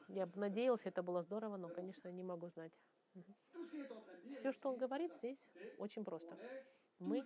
Я 0.07 0.25
бы 0.25 0.39
надеялся, 0.39 0.89
это 0.89 1.03
было 1.03 1.21
здорово, 1.21 1.57
но, 1.57 1.69
конечно, 1.69 2.09
не 2.09 2.23
могу 2.23 2.47
знать. 2.47 2.71
Все, 4.35 4.51
что 4.51 4.69
он 4.69 4.77
говорит 4.77 5.13
здесь, 5.15 5.39
очень 5.77 6.03
просто. 6.03 6.37
Мы 6.99 7.23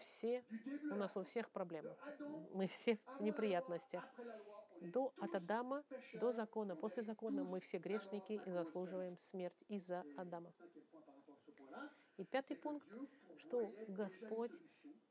все, 0.00 0.44
у 0.90 0.94
нас 0.94 1.16
у 1.16 1.24
всех 1.24 1.50
проблемы. 1.50 1.96
Мы 2.52 2.66
все 2.66 2.98
в 3.18 3.22
неприятностях. 3.22 4.04
До, 4.92 5.12
от 5.20 5.34
Адама 5.34 5.84
до 6.20 6.32
закона, 6.32 6.76
после 6.76 7.02
закона 7.02 7.44
мы 7.44 7.60
все 7.60 7.78
грешники 7.78 8.40
и 8.46 8.50
заслуживаем 8.50 9.16
смерть 9.18 9.62
из-за 9.68 10.04
Адама. 10.16 10.52
И 12.16 12.24
пятый 12.24 12.56
пункт, 12.56 12.86
что 13.38 13.72
Господь 13.88 14.52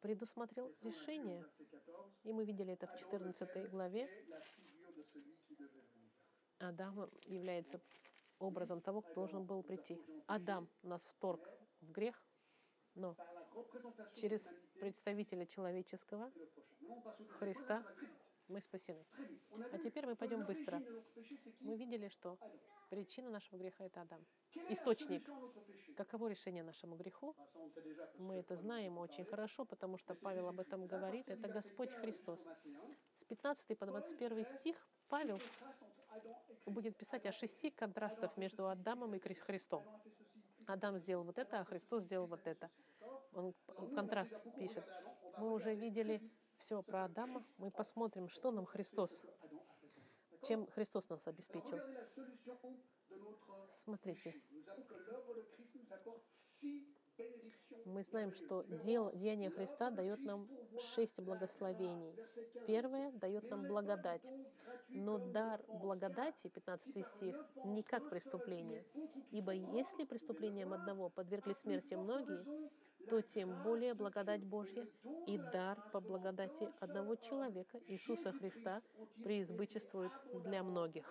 предусмотрел 0.02 0.74
решение. 0.82 1.42
verset 1.42 1.70
14, 1.70 2.26
И 2.26 2.34
мы 2.34 2.46
видели 2.46 2.74
это 2.74 2.88
в 2.88 2.92
Adam, 2.92 3.00
14 3.00 3.42
lequel 3.42 3.68
главе. 3.70 4.10
Адам 6.60 7.10
является 7.26 7.82
образом 8.40 8.82
того, 8.82 9.02
кто 9.02 9.14
должен 9.14 9.46
был 9.46 9.64
прийти. 9.64 10.00
Адам 10.28 10.70
нас 10.84 11.02
вторг 11.04 11.50
в 11.82 11.92
грех, 11.92 12.24
но 12.96 13.16
через 14.16 14.42
представителя 14.80 15.46
человеческого 15.46 16.32
Христа 17.40 17.84
мы 18.48 18.62
спасены. 18.62 19.06
А 19.72 19.78
теперь 19.78 20.06
мы 20.06 20.16
пойдем 20.16 20.46
быстро. 20.46 20.82
Мы 21.62 21.76
видели, 21.76 22.08
что 22.10 22.38
причина 22.90 23.30
нашего 23.30 23.58
греха— 23.58 23.84
это 23.86 24.02
Адам. 24.02 24.26
Источник. 24.70 25.28
Каково 25.98 26.28
решение 26.28 26.64
нашему 26.64 26.96
греху? 26.96 27.36
Parce 27.54 28.20
Мы 28.20 28.36
это 28.36 28.56
знаем 28.56 28.98
очень 28.98 29.26
хорошо, 29.26 29.66
потому 29.66 29.98
что 29.98 30.16
Павел 30.16 30.48
об 30.48 30.60
этом 30.60 30.88
говорит. 30.88 31.28
Это 31.30 31.48
Господь 31.48 31.90
15 31.90 32.02
Христос. 32.02 32.40
jusqu'au 32.40 32.56
21, 32.64 32.96
С 33.20 33.26
15 33.26 33.76
по 33.78 33.86
21 33.86 34.46
стих 34.60 34.88
Павел 35.08 35.40
будет 36.66 36.98
писать 36.98 37.26
о 37.26 37.32
шести 37.32 37.72
контрастах 37.72 38.38
между 38.38 38.68
Адамом 38.68 39.14
и 39.16 39.18
Хри- 39.20 39.36
Христом. 39.40 39.84
Адам 40.68 40.98
сделал 40.98 41.24
вот 41.24 41.38
это, 41.38 41.60
а 41.60 41.66
Христос 41.66 42.04
сделал 42.04 42.28
вот 42.28 42.46
это. 42.48 42.70
Он 43.34 43.54
контраст 43.94 44.34
пишет. 44.58 44.84
Мы 45.38 45.52
уже 45.52 45.76
видели 45.76 46.22
все 46.66 46.82
про 46.82 47.06
Адама. 47.06 47.44
Мы 47.60 47.70
посмотрим, 47.70 48.28
что 48.28 48.52
нам 48.52 48.66
Христос, 48.66 49.22
чем 50.42 50.66
Христос 50.68 51.08
нас 51.10 51.28
обеспечил. 51.28 51.80
Смотрите, 53.70 54.34
мы 57.86 58.02
знаем, 58.02 58.34
что 58.34 58.62
un, 58.64 58.68
деяние 58.72 59.52
Христа 59.52 59.92
дает 59.92 60.20
нам 60.22 60.50
шесть 60.80 61.20
благословений. 61.20 62.12
grâce. 62.12 62.26
Verset 62.36 62.54
15. 62.54 62.66
Первое 62.66 63.12
дает 63.12 63.50
нам 63.52 63.68
благодать. 63.68 64.24
Но 64.90 65.20
дар 65.20 65.64
благодати, 65.68 66.48
car 66.48 66.52
15 66.52 66.94
si 66.94 67.02
par 67.04 67.10
стих, 67.12 67.36
не 67.66 67.84
как 67.84 68.10
преступление. 68.10 68.84
Ибо 69.32 69.52
если 69.54 70.04
преступлением 70.04 70.74
одного 70.74 71.10
подвергли 71.10 71.54
смерти 71.54 71.94
многие, 71.94 72.44
то 73.10 73.22
тем 73.22 73.62
более 73.64 73.94
благодать 73.94 74.44
Божья 74.44 74.88
и 75.28 75.38
дар 75.38 75.78
по 75.92 76.00
благодати 76.00 76.70
одного 76.80 77.16
человека, 77.16 77.80
Иисуса 77.88 78.32
Христа, 78.32 78.82
преизбычествует 79.24 80.12
для 80.46 80.64
многих. 80.64 81.06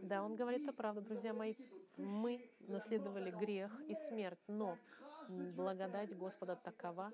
Да, 0.00 0.22
он 0.22 0.36
говорит 0.36 0.62
это 0.62 0.72
правда, 0.72 1.00
друзья 1.00 1.32
мои. 1.32 1.54
Мы 1.96 2.50
наследовали 2.60 3.30
грех 3.30 3.72
и 3.88 3.94
смерть, 4.08 4.38
но 4.46 4.78
благодать 5.28 6.16
Господа 6.16 6.56
такова, 6.56 7.12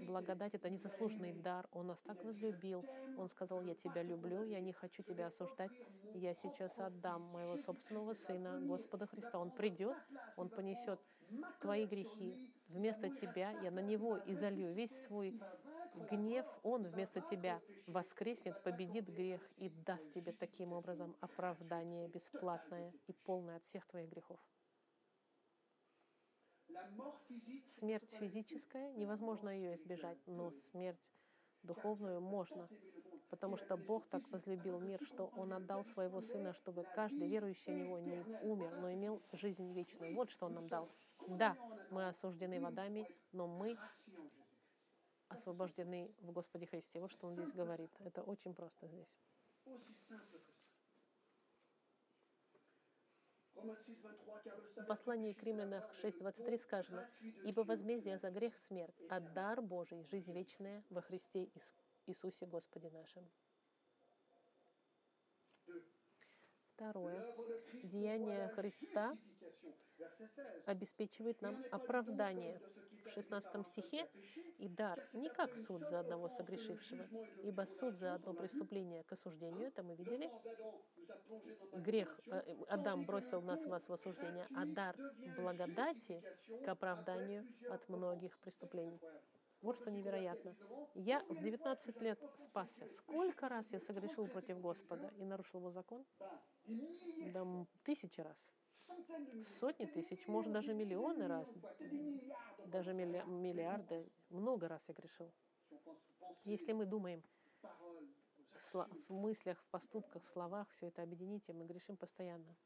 благодать— 0.00 0.54
это 0.54 0.68
незаслуженный 0.70 1.32
дар. 1.32 1.66
Он 1.72 1.88
нас 1.88 1.98
так 2.00 2.22
возлюбил. 2.24 2.84
Он 3.16 3.28
сказал, 3.28 3.62
я 3.62 3.74
тебя 3.74 4.02
люблю, 4.02 4.44
я 4.44 4.60
не 4.60 4.72
хочу 4.72 5.02
тебя 5.02 5.26
осуждать. 5.26 5.70
Я 6.14 6.34
сейчас 6.34 6.78
отдам 6.78 7.22
моего 7.22 7.56
собственного 7.58 8.14
Сына, 8.14 8.60
Господа 8.60 9.06
Христа. 9.06 9.38
Он 9.38 9.50
придет, 9.50 9.96
Он 10.36 10.48
понесет 10.48 11.00
твои 11.60 11.86
грехи. 11.86 12.52
Вместо 12.68 13.08
тебя 13.10 13.50
я 13.62 13.70
на 13.70 13.80
Него 13.80 14.18
изолью 14.26 14.72
весь 14.72 14.94
свой 15.06 15.40
гнев. 16.10 16.46
Он 16.62 16.84
вместо 16.84 17.20
тебя 17.20 17.60
воскреснет, 17.86 18.62
победит 18.62 19.08
грех 19.08 19.40
и 19.56 19.68
даст 19.86 20.12
тебе 20.12 20.32
таким 20.32 20.72
образом 20.72 21.16
оправдание 21.20 22.08
бесплатное 22.08 22.92
и 23.06 23.12
полное 23.12 23.56
от 23.56 23.64
всех 23.64 23.86
твоих 23.86 24.10
грехов. 24.10 24.38
Смерть 27.78 28.10
физическая, 28.18 28.92
невозможно 28.92 29.48
ее 29.48 29.76
избежать, 29.76 30.18
но 30.26 30.50
смерть 30.70 31.00
духовную 31.62 32.20
можно, 32.20 32.68
потому 33.28 33.56
что 33.56 33.76
Бог 33.76 34.06
так 34.08 34.28
возлюбил 34.30 34.80
мир, 34.80 35.00
что 35.04 35.30
Он 35.36 35.52
отдал 35.52 35.84
Своего 35.86 36.20
Сына, 36.20 36.52
чтобы 36.54 36.84
каждый 36.94 37.28
верующий 37.28 37.72
в 37.72 37.76
Него 37.76 37.98
не 37.98 38.20
умер, 38.42 38.78
но 38.80 38.92
имел 38.92 39.22
жизнь 39.32 39.72
вечную. 39.72 40.14
Вот 40.14 40.30
что 40.30 40.46
Он 40.46 40.54
нам 40.54 40.68
дал. 40.68 40.88
Да, 41.28 41.56
мы 41.90 42.08
осуждены 42.08 42.60
в 42.60 42.66
Адаме, 42.66 43.06
но 43.32 43.46
мы 43.46 43.76
освобождены 45.28 46.10
в 46.20 46.32
Господе 46.32 46.66
Христе. 46.66 47.00
Вот 47.00 47.12
что 47.12 47.28
Он 47.28 47.34
здесь 47.34 47.52
говорит. 47.52 47.90
Это 48.00 48.22
очень 48.22 48.54
просто 48.54 48.86
здесь. 48.86 49.08
Aussi 49.66 49.94
simple 50.08 50.26
que 50.32 50.38
ça. 50.38 50.60
Romains 53.49 53.49
6, 53.49 53.49
23, 53.49 53.49
car 53.49 53.49
le 53.49 53.49
В 54.76 54.84
послании 54.86 55.32
к 55.32 55.42
Римлянах 55.42 55.84
c'est 56.02 56.18
la 56.20 56.30
mort, 56.30 56.36
6.23 56.38 56.58
сказано, 56.58 57.10
«Ибо 57.44 57.60
возмездие 57.60 58.18
за 58.18 58.30
грех— 58.30 58.56
смерть, 58.68 59.02
а 59.10 59.20
дар 59.20 59.60
Божий— 59.60 60.02
жизнь 60.10 60.32
вечная 60.32 60.82
во 60.88 61.02
Христе 61.02 61.44
Ис- 61.44 61.82
Иисусе 62.06 62.46
Господе 62.46 62.90
нашим». 62.90 63.28
Второе. 66.80 67.26
Деяние 67.82 68.48
Христа 68.56 69.14
justification. 69.38 69.74
Verset 69.98 70.16
16. 70.16 70.66
обеспечивает 70.66 71.42
нам 71.42 71.62
оправдание. 71.70 72.58
В 73.04 73.10
16 73.10 73.66
стихе 73.66 74.08
и 74.58 74.66
дар 74.66 75.06
не 75.12 75.28
как 75.28 75.58
суд 75.58 75.80
за 75.80 76.00
одного 76.00 76.28
согрешившего, 76.28 77.06
ибо 77.42 77.66
суд 77.66 77.96
за 77.96 78.14
одно 78.14 78.32
преступление 78.32 79.04
к 79.04 79.12
осуждению, 79.12 79.68
это 79.68 79.82
мы 79.82 79.94
видели, 79.94 80.30
грех 81.72 82.18
э, 82.26 82.42
Адам 82.68 83.04
бросил 83.04 83.42
нас 83.42 83.66
вас 83.66 83.86
в 83.88 83.92
осуждение, 83.92 84.46
а 84.54 84.64
дар 84.64 84.96
благодати 85.36 86.22
к 86.64 86.68
оправданию 86.68 87.46
от 87.68 87.88
многих 87.88 88.38
преступлений. 88.38 89.00
Вот 89.62 89.76
что 89.76 89.90
невероятно. 89.90 90.56
Я 90.94 91.22
в 91.28 91.38
19 91.42 92.00
лет 92.00 92.18
спасся. 92.36 92.88
Сколько 92.88 93.48
раз 93.48 93.66
я 93.70 93.80
согрешил 93.80 94.26
против 94.26 94.58
Господа 94.58 95.12
и 95.18 95.24
нарушил 95.24 95.60
его 95.60 95.70
закон? 95.70 96.04
Да 96.64 97.66
тысячи 97.82 98.20
раз. 98.20 98.36
Сотни 99.60 99.86
тысяч, 99.86 100.26
может, 100.26 100.52
даже 100.52 100.74
миллионы 100.74 101.26
раз. 101.26 101.48
Даже 102.66 102.92
милли- 102.92 103.24
миллиарды. 103.26 104.08
Много 104.30 104.68
раз 104.68 104.82
я 104.88 104.94
грешил. 104.94 105.30
Если 106.44 106.72
мы 106.72 106.86
думаем 106.86 107.22
в 108.72 108.86
мыслях, 109.08 109.60
в 109.60 109.66
поступках, 109.68 110.22
в 110.24 110.28
словах, 110.30 110.68
все 110.70 110.86
это 110.86 111.02
объедините, 111.02 111.52
мы 111.52 111.66
грешим 111.66 111.96
постоянно. 111.96 112.56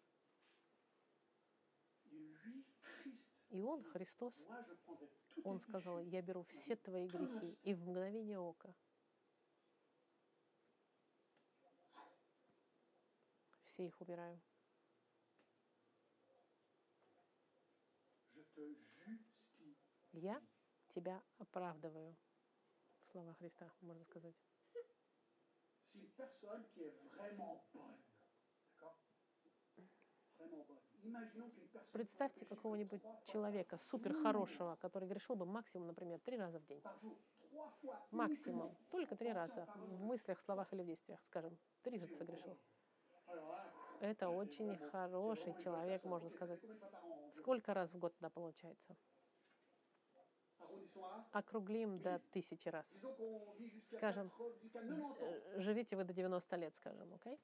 И 3.51 3.63
Он, 3.63 3.83
Христос, 3.85 4.35
Он 5.45 5.61
сказал, 5.61 6.01
я 6.01 6.23
беру 6.23 6.45
все 6.45 6.77
твои 6.77 7.07
грехи 7.07 7.57
и 7.63 7.73
в 7.75 7.87
мгновение 7.89 8.39
ока 8.39 8.75
все 13.75 13.87
их 13.87 14.01
убираю. 14.01 14.41
Я 20.13 20.41
тебя 20.95 21.21
оправдываю. 21.39 22.17
Слова 23.11 23.35
Христа, 23.35 23.71
можно 23.81 24.05
сказать. 24.05 24.35
Представьте 31.93 32.45
какого-нибудь 32.47 33.03
человека, 33.25 33.79
супер 33.79 34.15
хорошего, 34.23 34.77
который 34.77 35.09
грешил 35.09 35.37
бы 35.37 35.47
максимум, 35.47 35.89
например, 35.89 36.21
три 36.21 36.37
раза 36.37 36.59
в 36.61 36.67
день. 36.67 36.83
Максимум. 38.11 38.77
Только 38.91 39.17
три 39.17 39.33
раза. 39.33 39.67
В 39.75 40.01
мыслях, 40.01 40.41
словах 40.43 40.73
или 40.73 40.83
в 40.83 40.87
действиях, 40.87 41.21
скажем. 41.25 41.59
Трижды 41.83 42.09
согрешил. 42.17 42.57
Это 44.01 44.29
очень 44.29 44.77
хороший 44.91 45.55
человек, 45.63 46.05
можно 46.05 46.31
сказать. 46.31 46.61
Сколько 47.39 47.75
раз 47.75 47.91
в 47.93 47.99
год 47.99 48.13
тогда 48.15 48.31
получается? 48.31 48.97
Округлим 51.33 51.99
до 52.01 52.21
тысячи 52.31 52.69
раз. 52.69 52.87
Скажем, 53.97 54.31
80, 54.39 54.63
jusqu'à 54.63 54.81
90 54.83 55.23
ans. 55.23 55.37
Э, 55.57 55.61
Живите 55.61 55.97
вы 55.97 56.05
до 56.05 56.13
90 56.13 56.57
лет, 56.57 56.75
скажем, 56.77 57.13
окей? 57.15 57.39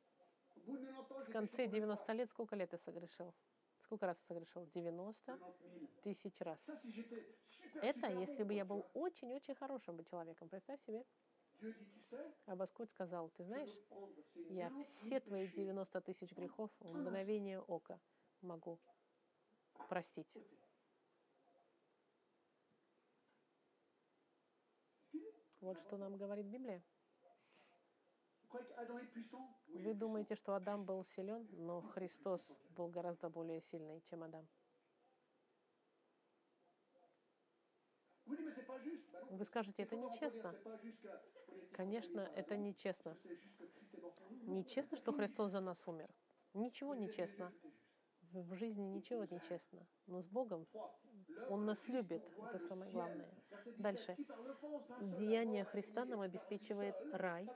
Au 0.57 0.61
bout 0.67 0.77
de 0.77 0.87
90 0.87 1.17
ans, 1.17 1.25
В 1.29 1.33
конце 1.33 1.57
péché 1.57 1.67
combien 1.67 1.71
de 1.71 1.73
90 1.73 2.13
лет 2.15 2.31
сколько 2.31 2.57
лет 2.57 2.71
ты 2.71 2.79
согрешил? 2.79 3.35
Сколько 3.83 4.07
раз 4.07 4.17
согрешил? 4.29 4.67
90 4.75 5.33
fois 5.33 5.53
90 5.59 5.79
000. 5.79 5.89
тысяч 6.03 6.41
раз. 6.41 6.59
Это 7.83 8.07
если 8.09 8.43
бы 8.45 8.55
я 8.55 8.65
был 8.65 8.87
очень-очень 8.95 9.55
хорошим 9.55 9.97
бы 9.97 10.05
человеком. 10.05 10.49
Представь 10.49 10.81
себе. 10.87 11.05
А 12.47 12.57
сказал, 12.87 13.31
ты 13.31 13.45
знаешь, 13.45 13.71
я 14.49 14.69
90 14.69 14.85
все 14.85 15.11
000 15.11 15.21
твои 15.21 15.47
péchés 15.47 15.55
90 15.57 16.01
тысяч 16.01 16.33
грехов 16.33 16.71
в 16.81 16.97
мгновение 16.97 17.61
ока 17.61 18.01
могу 18.41 18.79
простить. 19.89 20.29
Вот 25.61 25.79
что 25.83 25.99
нам 25.99 26.17
говорит 26.17 26.47
Библия. 26.47 26.83
Вы 29.69 29.95
думаете, 29.95 30.35
что 30.35 30.55
Адам 30.55 30.85
был 30.85 31.05
силен, 31.05 31.47
но 31.53 31.83
Христос 31.83 32.41
был 32.71 32.89
гораздо 32.89 33.29
более 33.29 33.61
сильный, 33.61 34.01
чем 34.09 34.25
Адам. 34.25 34.49
Вы 39.31 39.45
скажете, 39.45 39.83
это 39.83 39.97
нечестно. 39.97 40.55
Конечно, 41.73 42.21
это 42.35 42.57
нечестно. 42.57 43.17
Нечестно, 44.47 44.97
что 44.97 45.13
Христос 45.13 45.53
за 45.53 45.61
нас 45.61 45.79
умер. 45.87 46.11
Ничего 46.55 46.95
нечестно. 46.95 47.53
В 48.33 48.55
жизни 48.55 48.83
ничего 48.83 49.25
нечестно. 49.25 49.87
Но 50.07 50.23
с 50.23 50.29
Богом. 50.29 50.67
Он 51.49 51.65
нас 51.65 51.89
любит. 51.89 52.23
Это 52.53 52.59
самое 52.59 52.91
главное. 52.91 53.27
Verset 53.27 53.51
17. 53.65 53.79
Дальше. 53.79 54.17
Деяние 55.19 55.65
Христа 55.65 56.05
нам 56.05 56.21
обеспечивает 56.21 56.95
рай. 57.13 57.49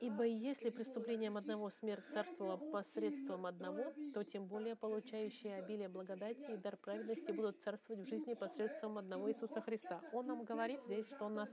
Ибо 0.00 0.24
если 0.24 0.70
преступлением 0.70 1.36
одного 1.36 1.70
смерть 1.70 2.04
царствовала 2.12 2.56
посредством 2.56 3.46
одного, 3.46 3.92
то 4.12 4.24
тем 4.24 4.46
более 4.46 4.76
получающие 4.76 5.56
обилие 5.56 5.88
благодати 5.88 6.52
и 6.52 6.56
дар 6.56 6.76
праведности 6.76 7.32
будут 7.32 7.60
царствовать 7.60 8.04
в 8.04 8.08
жизни 8.08 8.34
посредством 8.34 8.98
одного 8.98 9.30
Иисуса 9.30 9.60
Христа. 9.60 10.00
Он 10.12 10.26
нам 10.26 10.44
говорит 10.44 10.80
здесь, 10.84 11.06
что 11.06 11.24
он 11.26 11.34
нас 11.34 11.50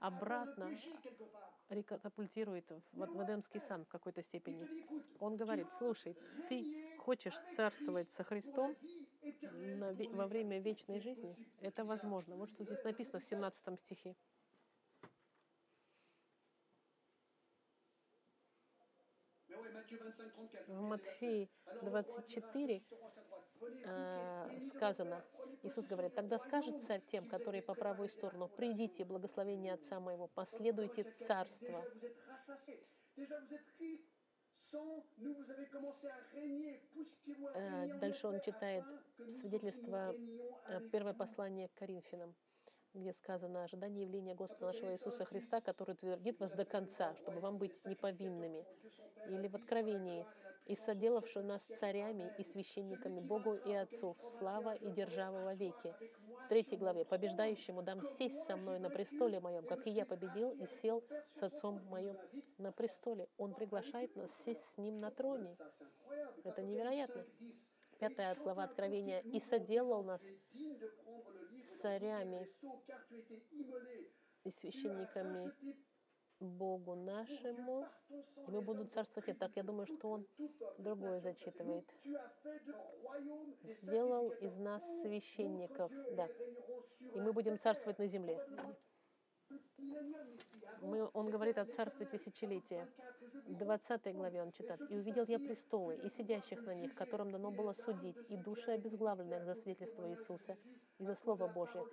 обратно 0.00 0.70
рекатапультирует 1.68 2.70
в 2.92 3.24
Эдемский 3.24 3.60
сан 3.60 3.84
в 3.84 3.88
какой-то 3.88 4.22
степени. 4.22 4.68
Он 5.18 5.36
говорит, 5.36 5.68
слушай, 5.78 6.16
ты 6.48 6.96
хочешь 6.98 7.38
царствовать 7.54 8.10
со 8.12 8.24
Христом 8.24 8.76
на 9.76 9.92
во 9.92 10.26
время 10.26 10.60
вечной 10.60 11.00
жизни? 11.00 11.36
Это 11.60 11.84
возможно. 11.84 12.36
Вот 12.36 12.50
что 12.50 12.64
здесь 12.64 12.82
написано 12.84 13.20
в 13.20 13.24
17 13.24 13.80
стихе. 13.80 14.16
Mais 19.48 19.56
oui, 19.62 19.68
Matthieu 19.72 19.98
25, 19.98 20.32
34, 20.32 20.66
je 20.66 20.72
В 20.72 20.82
Матфеи 20.82 21.38
versets. 21.38 21.48
Alors, 21.66 21.84
le 21.84 21.90
roi 21.90 22.02
dira 22.02 22.18
à 22.18 22.22
24 22.22 22.42
ceux 22.50 22.66
qui 22.66 22.84
seront 22.88 23.06
à 23.06 23.10
sa 23.10 23.22
droite, 23.22 23.46
Venez, 23.60 23.82
э, 23.86 24.70
сказано, 24.74 25.24
Иисус 25.62 25.86
говорит, 25.86 26.14
тогда 26.14 26.38
скажет 26.38 26.82
царь 26.86 27.02
тем, 27.10 27.28
которые 27.28 27.62
по 27.62 27.74
правую 27.74 28.08
сторону, 28.08 28.48
придите, 28.48 29.04
благословение 29.04 29.72
Отца 29.72 29.96
monde». 29.96 30.04
моего, 30.04 30.28
последуйте 30.28 31.04
царство. 31.04 31.84
Дальше 38.00 38.26
он 38.26 38.40
читает 38.40 38.84
свидетельство, 39.40 40.14
э, 40.68 40.80
первое 40.90 41.14
послание 41.14 41.68
к 41.68 41.74
Коринфянам. 41.74 42.34
где 42.94 43.12
сказано 43.12 43.64
ожидание 43.64 44.04
явления 44.04 44.34
Господа 44.34 44.66
нашего 44.72 44.94
Иисуса 44.94 45.26
Христа, 45.26 45.60
который 45.60 45.92
утвердит 45.92 46.40
вас 46.40 46.50
до 46.52 46.64
конца, 46.64 47.14
чтобы 47.16 47.40
вам 47.40 47.58
быть 47.58 47.72
неповинными. 47.84 48.64
Или 49.28 49.48
в 49.48 49.54
Откровении, 49.54 50.26
и 50.66 50.76
соделавший 50.76 51.42
нас 51.42 51.62
царями 51.80 52.32
и 52.38 52.44
священниками 52.44 53.20
Богу 53.20 53.54
и 53.54 53.72
Отцу, 53.72 54.16
слава 54.38 54.74
и 54.74 54.90
держава 54.90 55.44
во 55.44 55.54
веки. 55.54 55.94
В 56.44 56.48
третьей 56.48 56.76
главе, 56.76 57.04
побеждающему 57.04 57.82
дам 57.82 58.02
сесть 58.02 58.44
со 58.44 58.56
мной 58.56 58.78
на 58.78 58.90
престоле 58.90 59.40
моем, 59.40 59.64
как 59.66 59.86
и 59.86 59.90
я 59.90 60.04
победил 60.04 60.50
и 60.50 60.66
сел 60.82 61.04
с 61.38 61.42
Отцом 61.42 61.80
моим 61.88 62.16
на 62.58 62.72
престоле. 62.72 63.28
Он 63.38 63.54
приглашает 63.54 64.14
нас 64.16 64.30
сесть 64.44 64.64
с 64.74 64.78
Ним 64.78 65.00
на 65.00 65.10
троне. 65.10 65.56
Это 66.44 66.62
невероятно. 66.62 67.24
Пятая 67.98 68.34
глава 68.34 68.64
Откровения. 68.64 69.20
«И 69.20 69.40
соделал 69.40 70.02
нас 70.02 70.20
царями 71.80 72.46
и 74.44 74.50
священниками 74.50 75.52
Богу 76.40 76.94
нашему, 76.94 77.86
и 78.10 78.50
мы 78.50 78.60
будем 78.60 78.88
царствовать. 78.88 79.38
Так, 79.38 79.52
я 79.56 79.62
думаю, 79.62 79.86
что 79.86 80.10
он 80.10 80.26
другое 80.78 81.20
зачитывает. 81.20 81.84
Сделал 83.62 84.30
из 84.30 84.56
нас 84.56 84.82
священников, 85.02 85.90
да. 86.12 86.28
И 87.14 87.20
мы 87.20 87.32
будем 87.32 87.58
царствовать 87.58 87.98
на 87.98 88.06
земле. 88.06 88.38
Мы, 90.82 91.08
он 91.14 91.30
говорит 91.30 91.58
о 91.58 91.64
царстве 91.64 92.06
тысячелетия. 92.06 92.88
В 93.46 93.54
20 93.54 94.14
главе 94.14 94.42
он 94.42 94.52
читает. 94.52 94.80
«И 94.90 94.96
увидел 94.96 95.24
я 95.26 95.38
престолы, 95.38 95.96
и 95.96 96.08
сидящих 96.08 96.64
на 96.64 96.74
них, 96.74 96.94
которым 96.94 97.30
дано 97.30 97.50
было 97.50 97.72
судить, 97.72 98.16
и 98.28 98.36
души 98.36 98.70
обезглавленных 98.72 99.44
за 99.44 99.54
свидетельство 99.54 100.08
Иисуса 100.10 100.56
и 100.98 101.04
за 101.04 101.14
Слово 101.14 101.46
Божие, 101.48 101.84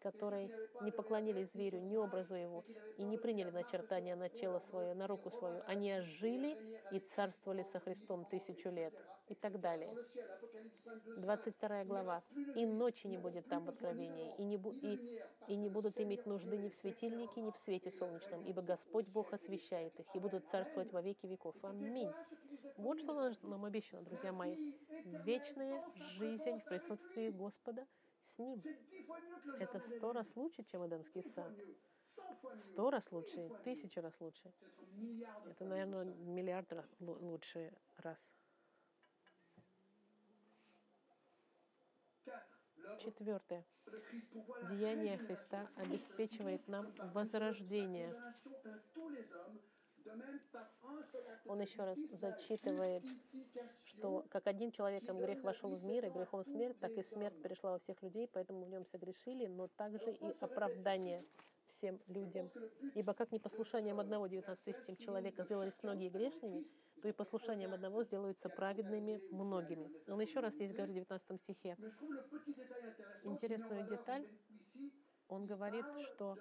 которые 0.00 0.50
не 0.82 0.90
поклонились 0.90 1.52
зверю, 1.52 1.80
ни 1.80 1.96
образу 1.96 2.34
его, 2.34 2.64
и 2.96 3.04
не 3.04 3.18
приняли 3.18 3.50
начертания 3.50 4.16
на 4.16 4.28
тело 4.28 4.60
свое, 4.60 4.94
на 4.94 5.06
руку 5.06 5.30
свою. 5.30 5.62
Они 5.66 5.92
ожили 5.92 6.56
и 6.92 7.00
царствовали 7.00 7.64
со 7.64 7.80
Христом 7.80 8.24
тысячу 8.24 8.70
лет» 8.70 8.94
и 9.30 9.34
так 9.34 9.60
далее. 9.60 9.94
22 11.16 11.84
глава. 11.84 12.22
«И 12.54 12.66
ночи 12.66 13.06
не 13.06 13.18
будет 13.18 13.48
там 13.48 13.64
в 13.64 13.68
Откровении, 13.68 14.34
и 14.38 14.44
не, 14.44 14.56
бу- 14.56 14.78
и, 14.80 15.22
и 15.48 15.56
не 15.56 15.68
будут 15.68 16.00
иметь 16.00 16.26
нужды 16.26 16.56
ни 16.58 16.68
в 16.68 16.74
светильнике, 16.74 17.40
ни 17.40 17.50
в 17.50 17.56
свете 17.58 17.90
солнечном, 17.90 18.44
ибо 18.44 18.62
Господь 18.62 19.06
Бог 19.08 19.32
освещает 19.32 19.98
их, 20.00 20.06
и 20.14 20.18
будут 20.18 20.46
царствовать 20.48 20.92
во 20.92 21.02
веки 21.02 21.26
веков. 21.26 21.56
Аминь». 21.62 22.12
Вот 22.76 23.00
что 23.00 23.14
нам- 23.14 23.64
обещано, 23.64 24.02
друзья 24.02 24.32
мои. 24.32 24.74
Вечная 25.24 25.82
жизнь 25.94 26.60
в 26.60 26.64
присутствии 26.64 27.30
Господа 27.30 27.86
с 28.20 28.38
Ним. 28.38 28.62
Это 29.58 29.80
в 29.80 29.86
сто 29.86 30.12
раз 30.12 30.36
лучше, 30.36 30.62
чем 30.64 30.86
Эдемский 30.86 31.22
сад. 31.22 31.52
Сто 32.58 32.90
раз 32.90 33.10
лучше, 33.12 33.50
тысячу 33.64 34.00
раз 34.00 34.14
лучше. 34.20 34.52
Это, 35.50 35.64
наверное, 35.64 36.04
миллиард 36.04 36.72
лучше 37.00 37.72
раз. 37.98 38.32
Четвертое. 42.98 43.64
Деяние 44.70 45.18
Христа 45.18 45.68
обеспечивает 45.76 46.66
нам 46.68 46.92
возрождение. 47.12 48.14
Он 51.46 51.60
еще 51.60 51.84
раз 51.84 51.98
зачитывает, 52.12 53.04
что 53.84 54.24
как 54.30 54.46
одним 54.46 54.70
человеком 54.70 55.18
грех 55.18 55.42
вошел 55.42 55.74
в 55.74 55.84
мир, 55.84 56.06
и 56.06 56.10
грехом 56.10 56.44
смерть, 56.44 56.78
так 56.78 56.92
и 56.92 57.02
смерть 57.02 57.40
перешла 57.42 57.72
во 57.72 57.78
всех 57.78 58.02
людей, 58.02 58.28
поэтому 58.32 58.64
в 58.64 58.68
нем 58.68 58.84
согрешили, 58.86 59.46
но 59.46 59.68
также 59.68 60.12
и 60.12 60.36
оправдание 60.40 61.22
всем 61.66 62.00
людям. 62.06 62.50
Ибо 62.94 63.14
как 63.14 63.32
непослушанием 63.32 64.00
одного, 64.00 64.26
19 64.26 64.76
стих, 64.76 64.98
человека 64.98 65.44
сделались 65.44 65.82
многие 65.82 66.08
грешными, 66.08 66.64
и 67.08 67.12
послушанием 67.12 67.72
одного 67.72 68.02
сделаются 68.02 68.48
праведными 68.48 69.20
многими. 69.30 69.90
Он 70.10 70.20
еще 70.20 70.40
раз 70.40 70.54
здесь 70.54 70.72
говорит 70.72 70.90
в 70.90 70.94
19 70.94 71.40
стихе. 71.40 71.76
Интересную 73.24 73.86
деталь. 73.88 74.26
Он 75.28 75.46
говорит, 75.46 75.84
что 76.14 76.36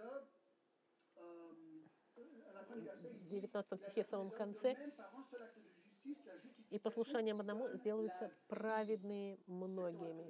в 2.70 3.28
19 3.28 3.80
стихе 3.82 4.04
в 4.04 4.08
самом 4.08 4.32
конце 4.32 4.76
и 6.70 6.80
послушанием 6.80 7.40
одному 7.40 7.70
сделаются 7.74 8.32
праведные 8.48 9.40
многими. 9.48 10.30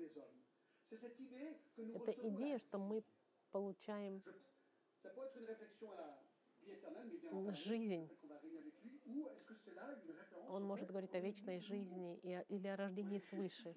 Это 1.93 2.11
идея, 2.11 2.59
что 2.59 2.77
мы 2.77 3.03
получаем 3.51 4.23
жизнь. 7.55 8.09
Он 10.49 10.63
может 10.63 10.87
говорить 10.87 11.13
о 11.15 11.19
вечной 11.19 11.59
жизни 11.59 12.17
или 12.49 12.67
о 12.67 12.75
рождении 12.75 13.19
свыше. 13.19 13.73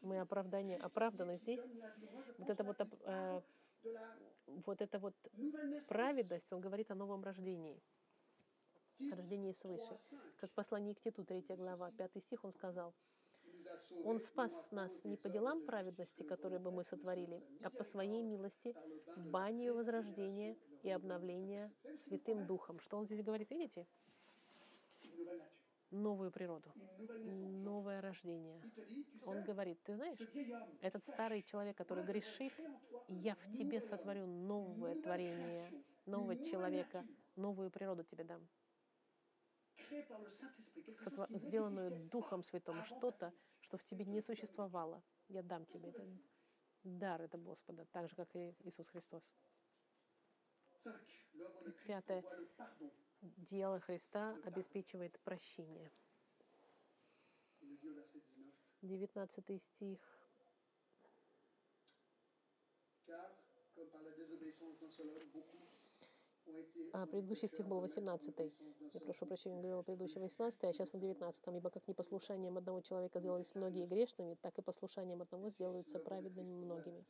Мы 0.00 0.20
оправдание, 0.20 0.78
оправданы 0.78 1.36
здесь. 1.36 1.64
Вот 2.38 2.50
это 2.50 2.64
вот, 2.64 2.80
э, 2.80 3.40
вот 4.46 4.80
это 4.80 4.98
вот 4.98 5.14
праведность, 5.88 6.52
он 6.52 6.60
говорит 6.60 6.90
о 6.90 6.94
новом 6.94 7.22
рождении, 7.22 7.82
о 9.12 9.16
рождении 9.16 9.52
свыше. 9.52 9.98
Как 10.36 10.50
послание 10.52 10.94
к 10.94 11.00
Титу, 11.00 11.24
3 11.24 11.56
глава, 11.56 11.90
5 11.92 12.20
стих, 12.20 12.44
он 12.44 12.52
сказал, 12.52 12.94
Он 14.04 14.18
спас 14.18 14.68
нас 14.70 15.04
не 15.04 15.16
по 15.16 15.28
делам 15.28 15.64
праведности, 15.66 16.22
которые 16.22 16.58
бы 16.58 16.70
мы 16.70 16.84
сотворили, 16.84 17.42
а 17.62 17.70
по 17.70 17.84
своей 17.84 18.22
милости, 18.22 18.74
банию 19.16 19.74
возрождения 19.74 20.56
и 20.82 20.90
обновления 20.90 21.72
Святым 22.02 22.46
Духом. 22.46 22.80
Что 22.80 22.98
он 22.98 23.06
здесь 23.06 23.22
говорит, 23.22 23.50
видите? 23.50 23.86
Новую 25.90 26.30
природу, 26.30 26.72
новое 27.08 28.00
рождение. 28.00 28.62
Он 29.26 29.42
говорит, 29.42 29.82
ты 29.82 29.96
знаешь, 29.96 30.20
этот 30.80 31.04
старый 31.04 31.42
человек, 31.42 31.76
который 31.76 32.04
грешит, 32.04 32.52
я 33.08 33.34
в 33.34 33.56
тебе 33.56 33.80
сотворю 33.80 34.26
новое 34.26 34.94
творение, 35.02 35.72
нового 36.06 36.36
человека, 36.36 37.04
новую 37.34 37.70
природу 37.70 38.04
тебе 38.04 38.22
дам, 38.24 38.46
сделанную 41.30 42.08
Духом 42.08 42.44
Святым, 42.44 42.84
что-то, 42.84 43.32
что 43.70 43.78
в 43.78 43.84
тебе 43.84 44.04
не 44.04 44.20
существовало. 44.20 45.00
Я 45.28 45.44
дам 45.44 45.64
тебе 45.66 45.90
это 45.90 46.04
дар 46.82 47.22
это 47.22 47.38
Господа, 47.38 47.86
так 47.92 48.08
же, 48.08 48.16
как 48.16 48.34
и 48.34 48.52
Иисус 48.64 48.88
Христос. 48.88 49.22
Пятое. 51.86 52.24
Дело 53.20 53.78
Христа 53.78 54.36
обеспечивает 54.44 55.20
прощение. 55.20 55.92
19 58.82 59.62
стих. 59.62 60.00
А, 66.92 67.06
предыдущий 67.06 67.48
стих 67.48 67.66
был 67.66 67.80
18. 67.80 68.52
Я 68.92 69.00
прошу 69.00 69.26
прощения, 69.26 69.60
говорила 69.60 69.82
предыдущий 69.82 70.20
18, 70.20 70.64
а 70.64 70.72
сейчас 70.72 70.92
на 70.92 71.00
19. 71.00 71.44
Ибо 71.54 71.70
как 71.70 71.86
непослушанием 71.86 72.56
одного 72.58 72.80
человека 72.80 73.20
сделались 73.20 73.54
многие 73.54 73.86
грешными, 73.86 74.34
так 74.34 74.58
и 74.58 74.62
послушанием 74.62 75.22
одного 75.22 75.50
сделаются 75.50 75.98
праведными 76.00 76.52
многими. 76.52 77.04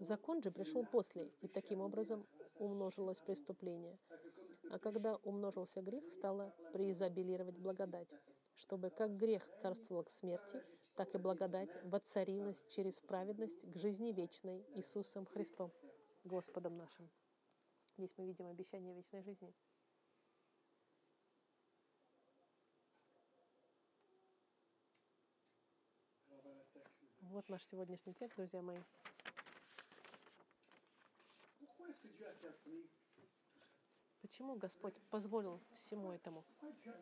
Закон 0.00 0.42
же 0.42 0.50
пришел 0.50 0.84
после, 0.84 1.30
и 1.40 1.48
таким 1.48 1.80
образом 1.80 2.26
умножилось 2.58 3.20
преступление. 3.20 3.98
А 4.70 4.78
когда 4.78 5.16
умножился 5.16 5.80
грех, 5.82 6.10
стала 6.10 6.54
преизобилировать 6.72 7.56
благодать, 7.58 8.08
чтобы 8.56 8.90
как 8.90 9.16
грех 9.16 9.48
царствовал 9.56 10.04
к 10.04 10.10
смерти, 10.10 10.62
так 10.96 11.14
и 11.14 11.18
благодать 11.18 11.70
воцарилась 11.84 12.64
через 12.68 13.00
праведность 13.00 13.70
к 13.70 13.76
жизни 13.76 14.12
вечной 14.12 14.64
Иисусом 14.74 15.26
Христом, 15.26 15.70
Господом 16.24 16.76
нашим. 16.76 17.08
Здесь 17.98 18.14
мы 18.16 18.26
видим 18.26 18.46
обещание 18.46 18.94
вечной 18.94 19.22
жизни. 19.22 19.54
Вот 27.20 27.48
наш 27.50 27.62
сегодняшний 27.66 28.14
текст, 28.14 28.36
друзья 28.36 28.62
мои. 28.62 28.80
Почему 34.26 34.56
Господь 34.56 34.94
позволил 35.08 35.60
всему 35.72 36.10
этому? 36.10 36.44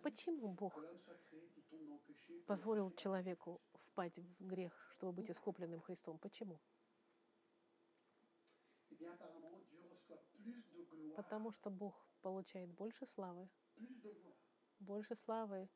Почему 0.03 0.49
Бог 0.49 0.79
позволил 2.47 2.91
человеку 2.91 3.63
впасть 3.73 4.19
в 4.19 4.47
грех, 4.47 4.73
чтобы 4.91 5.13
быть 5.13 5.31
искупленным 5.31 5.81
Христом? 5.81 6.19
Почему? 6.19 6.61
Потому 11.17 11.51
что 11.53 11.71
Бог 11.71 11.95
получает 12.21 12.71
больше 12.75 13.07
славы, 13.07 13.49
больше 14.79 15.17
славы 15.17 15.67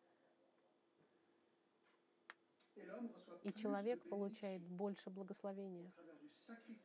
И 3.43 3.53
человек 3.55 4.07
получает 4.11 4.63
больше 4.69 5.09
благословения 5.09 5.91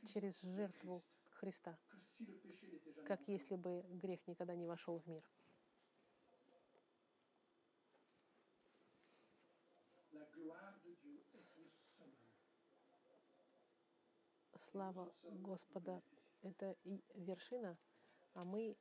через 0.05 0.41
жертву 0.41 1.03
Христа, 1.43 1.77
как 3.05 3.19
если 3.27 3.57
бы 3.57 3.83
грех 3.89 4.25
никогда 4.27 4.55
не 4.55 4.65
вошел 4.65 4.99
в 4.99 5.07
мир. 5.07 5.21
Слава 14.71 15.13
Господа— 15.21 16.01
это 16.43 16.77
и 16.85 17.03
вершина, 17.13 17.77
а 18.35 18.45
мы 18.45 18.77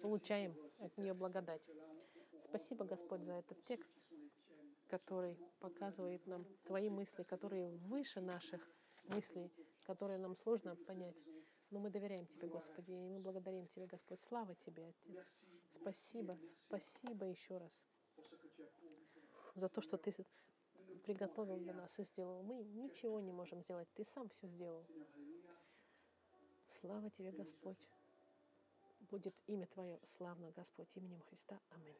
получаем 0.00 0.56
от 0.78 0.96
нее 0.96 1.14
благодать. 1.14 1.68
Спасибо, 2.40 2.84
Господь, 2.84 3.24
за 3.24 3.32
этот 3.32 3.60
текст, 3.64 3.90
который 4.86 5.36
показывает 5.58 6.24
нам 6.28 6.46
Твои 6.62 6.90
мысли, 6.90 7.24
которые 7.24 7.70
выше 7.70 8.20
наших 8.20 8.70
мыслей, 9.08 9.50
которые 9.84 10.18
нам 10.18 10.36
сложно 10.36 10.76
понять. 10.76 11.16
Но 11.70 11.80
мы 11.80 11.90
доверяем 11.90 12.26
Тебе, 12.26 12.48
Господи, 12.48 12.92
и 12.92 13.08
мы 13.08 13.20
благодарим 13.20 13.66
Тебя, 13.68 13.86
Господь. 13.86 14.20
Слава 14.20 14.54
Тебе, 14.54 14.86
Отец. 14.86 15.26
Спасибо, 15.72 16.38
спасибо 16.66 17.26
еще 17.26 17.58
раз 17.58 17.84
за 19.54 19.68
то, 19.68 19.80
что 19.80 19.96
Ты 19.98 20.14
приготовил 21.04 21.58
для 21.58 21.74
нас 21.74 21.98
и 21.98 22.04
сделал. 22.04 22.42
Мы 22.42 22.64
ничего 22.64 23.20
не 23.20 23.32
можем 23.32 23.62
сделать. 23.62 23.88
Ты 23.94 24.04
сам 24.04 24.28
все 24.28 24.46
сделал. 24.48 24.86
Слава 26.80 27.10
Тебе, 27.10 27.32
Господь. 27.32 27.78
Будет 29.10 29.34
имя 29.46 29.66
Твое 29.66 30.00
славно, 30.16 30.50
Господь, 30.52 30.88
именем 30.94 31.20
Христа. 31.20 31.60
Аминь. 31.70 31.98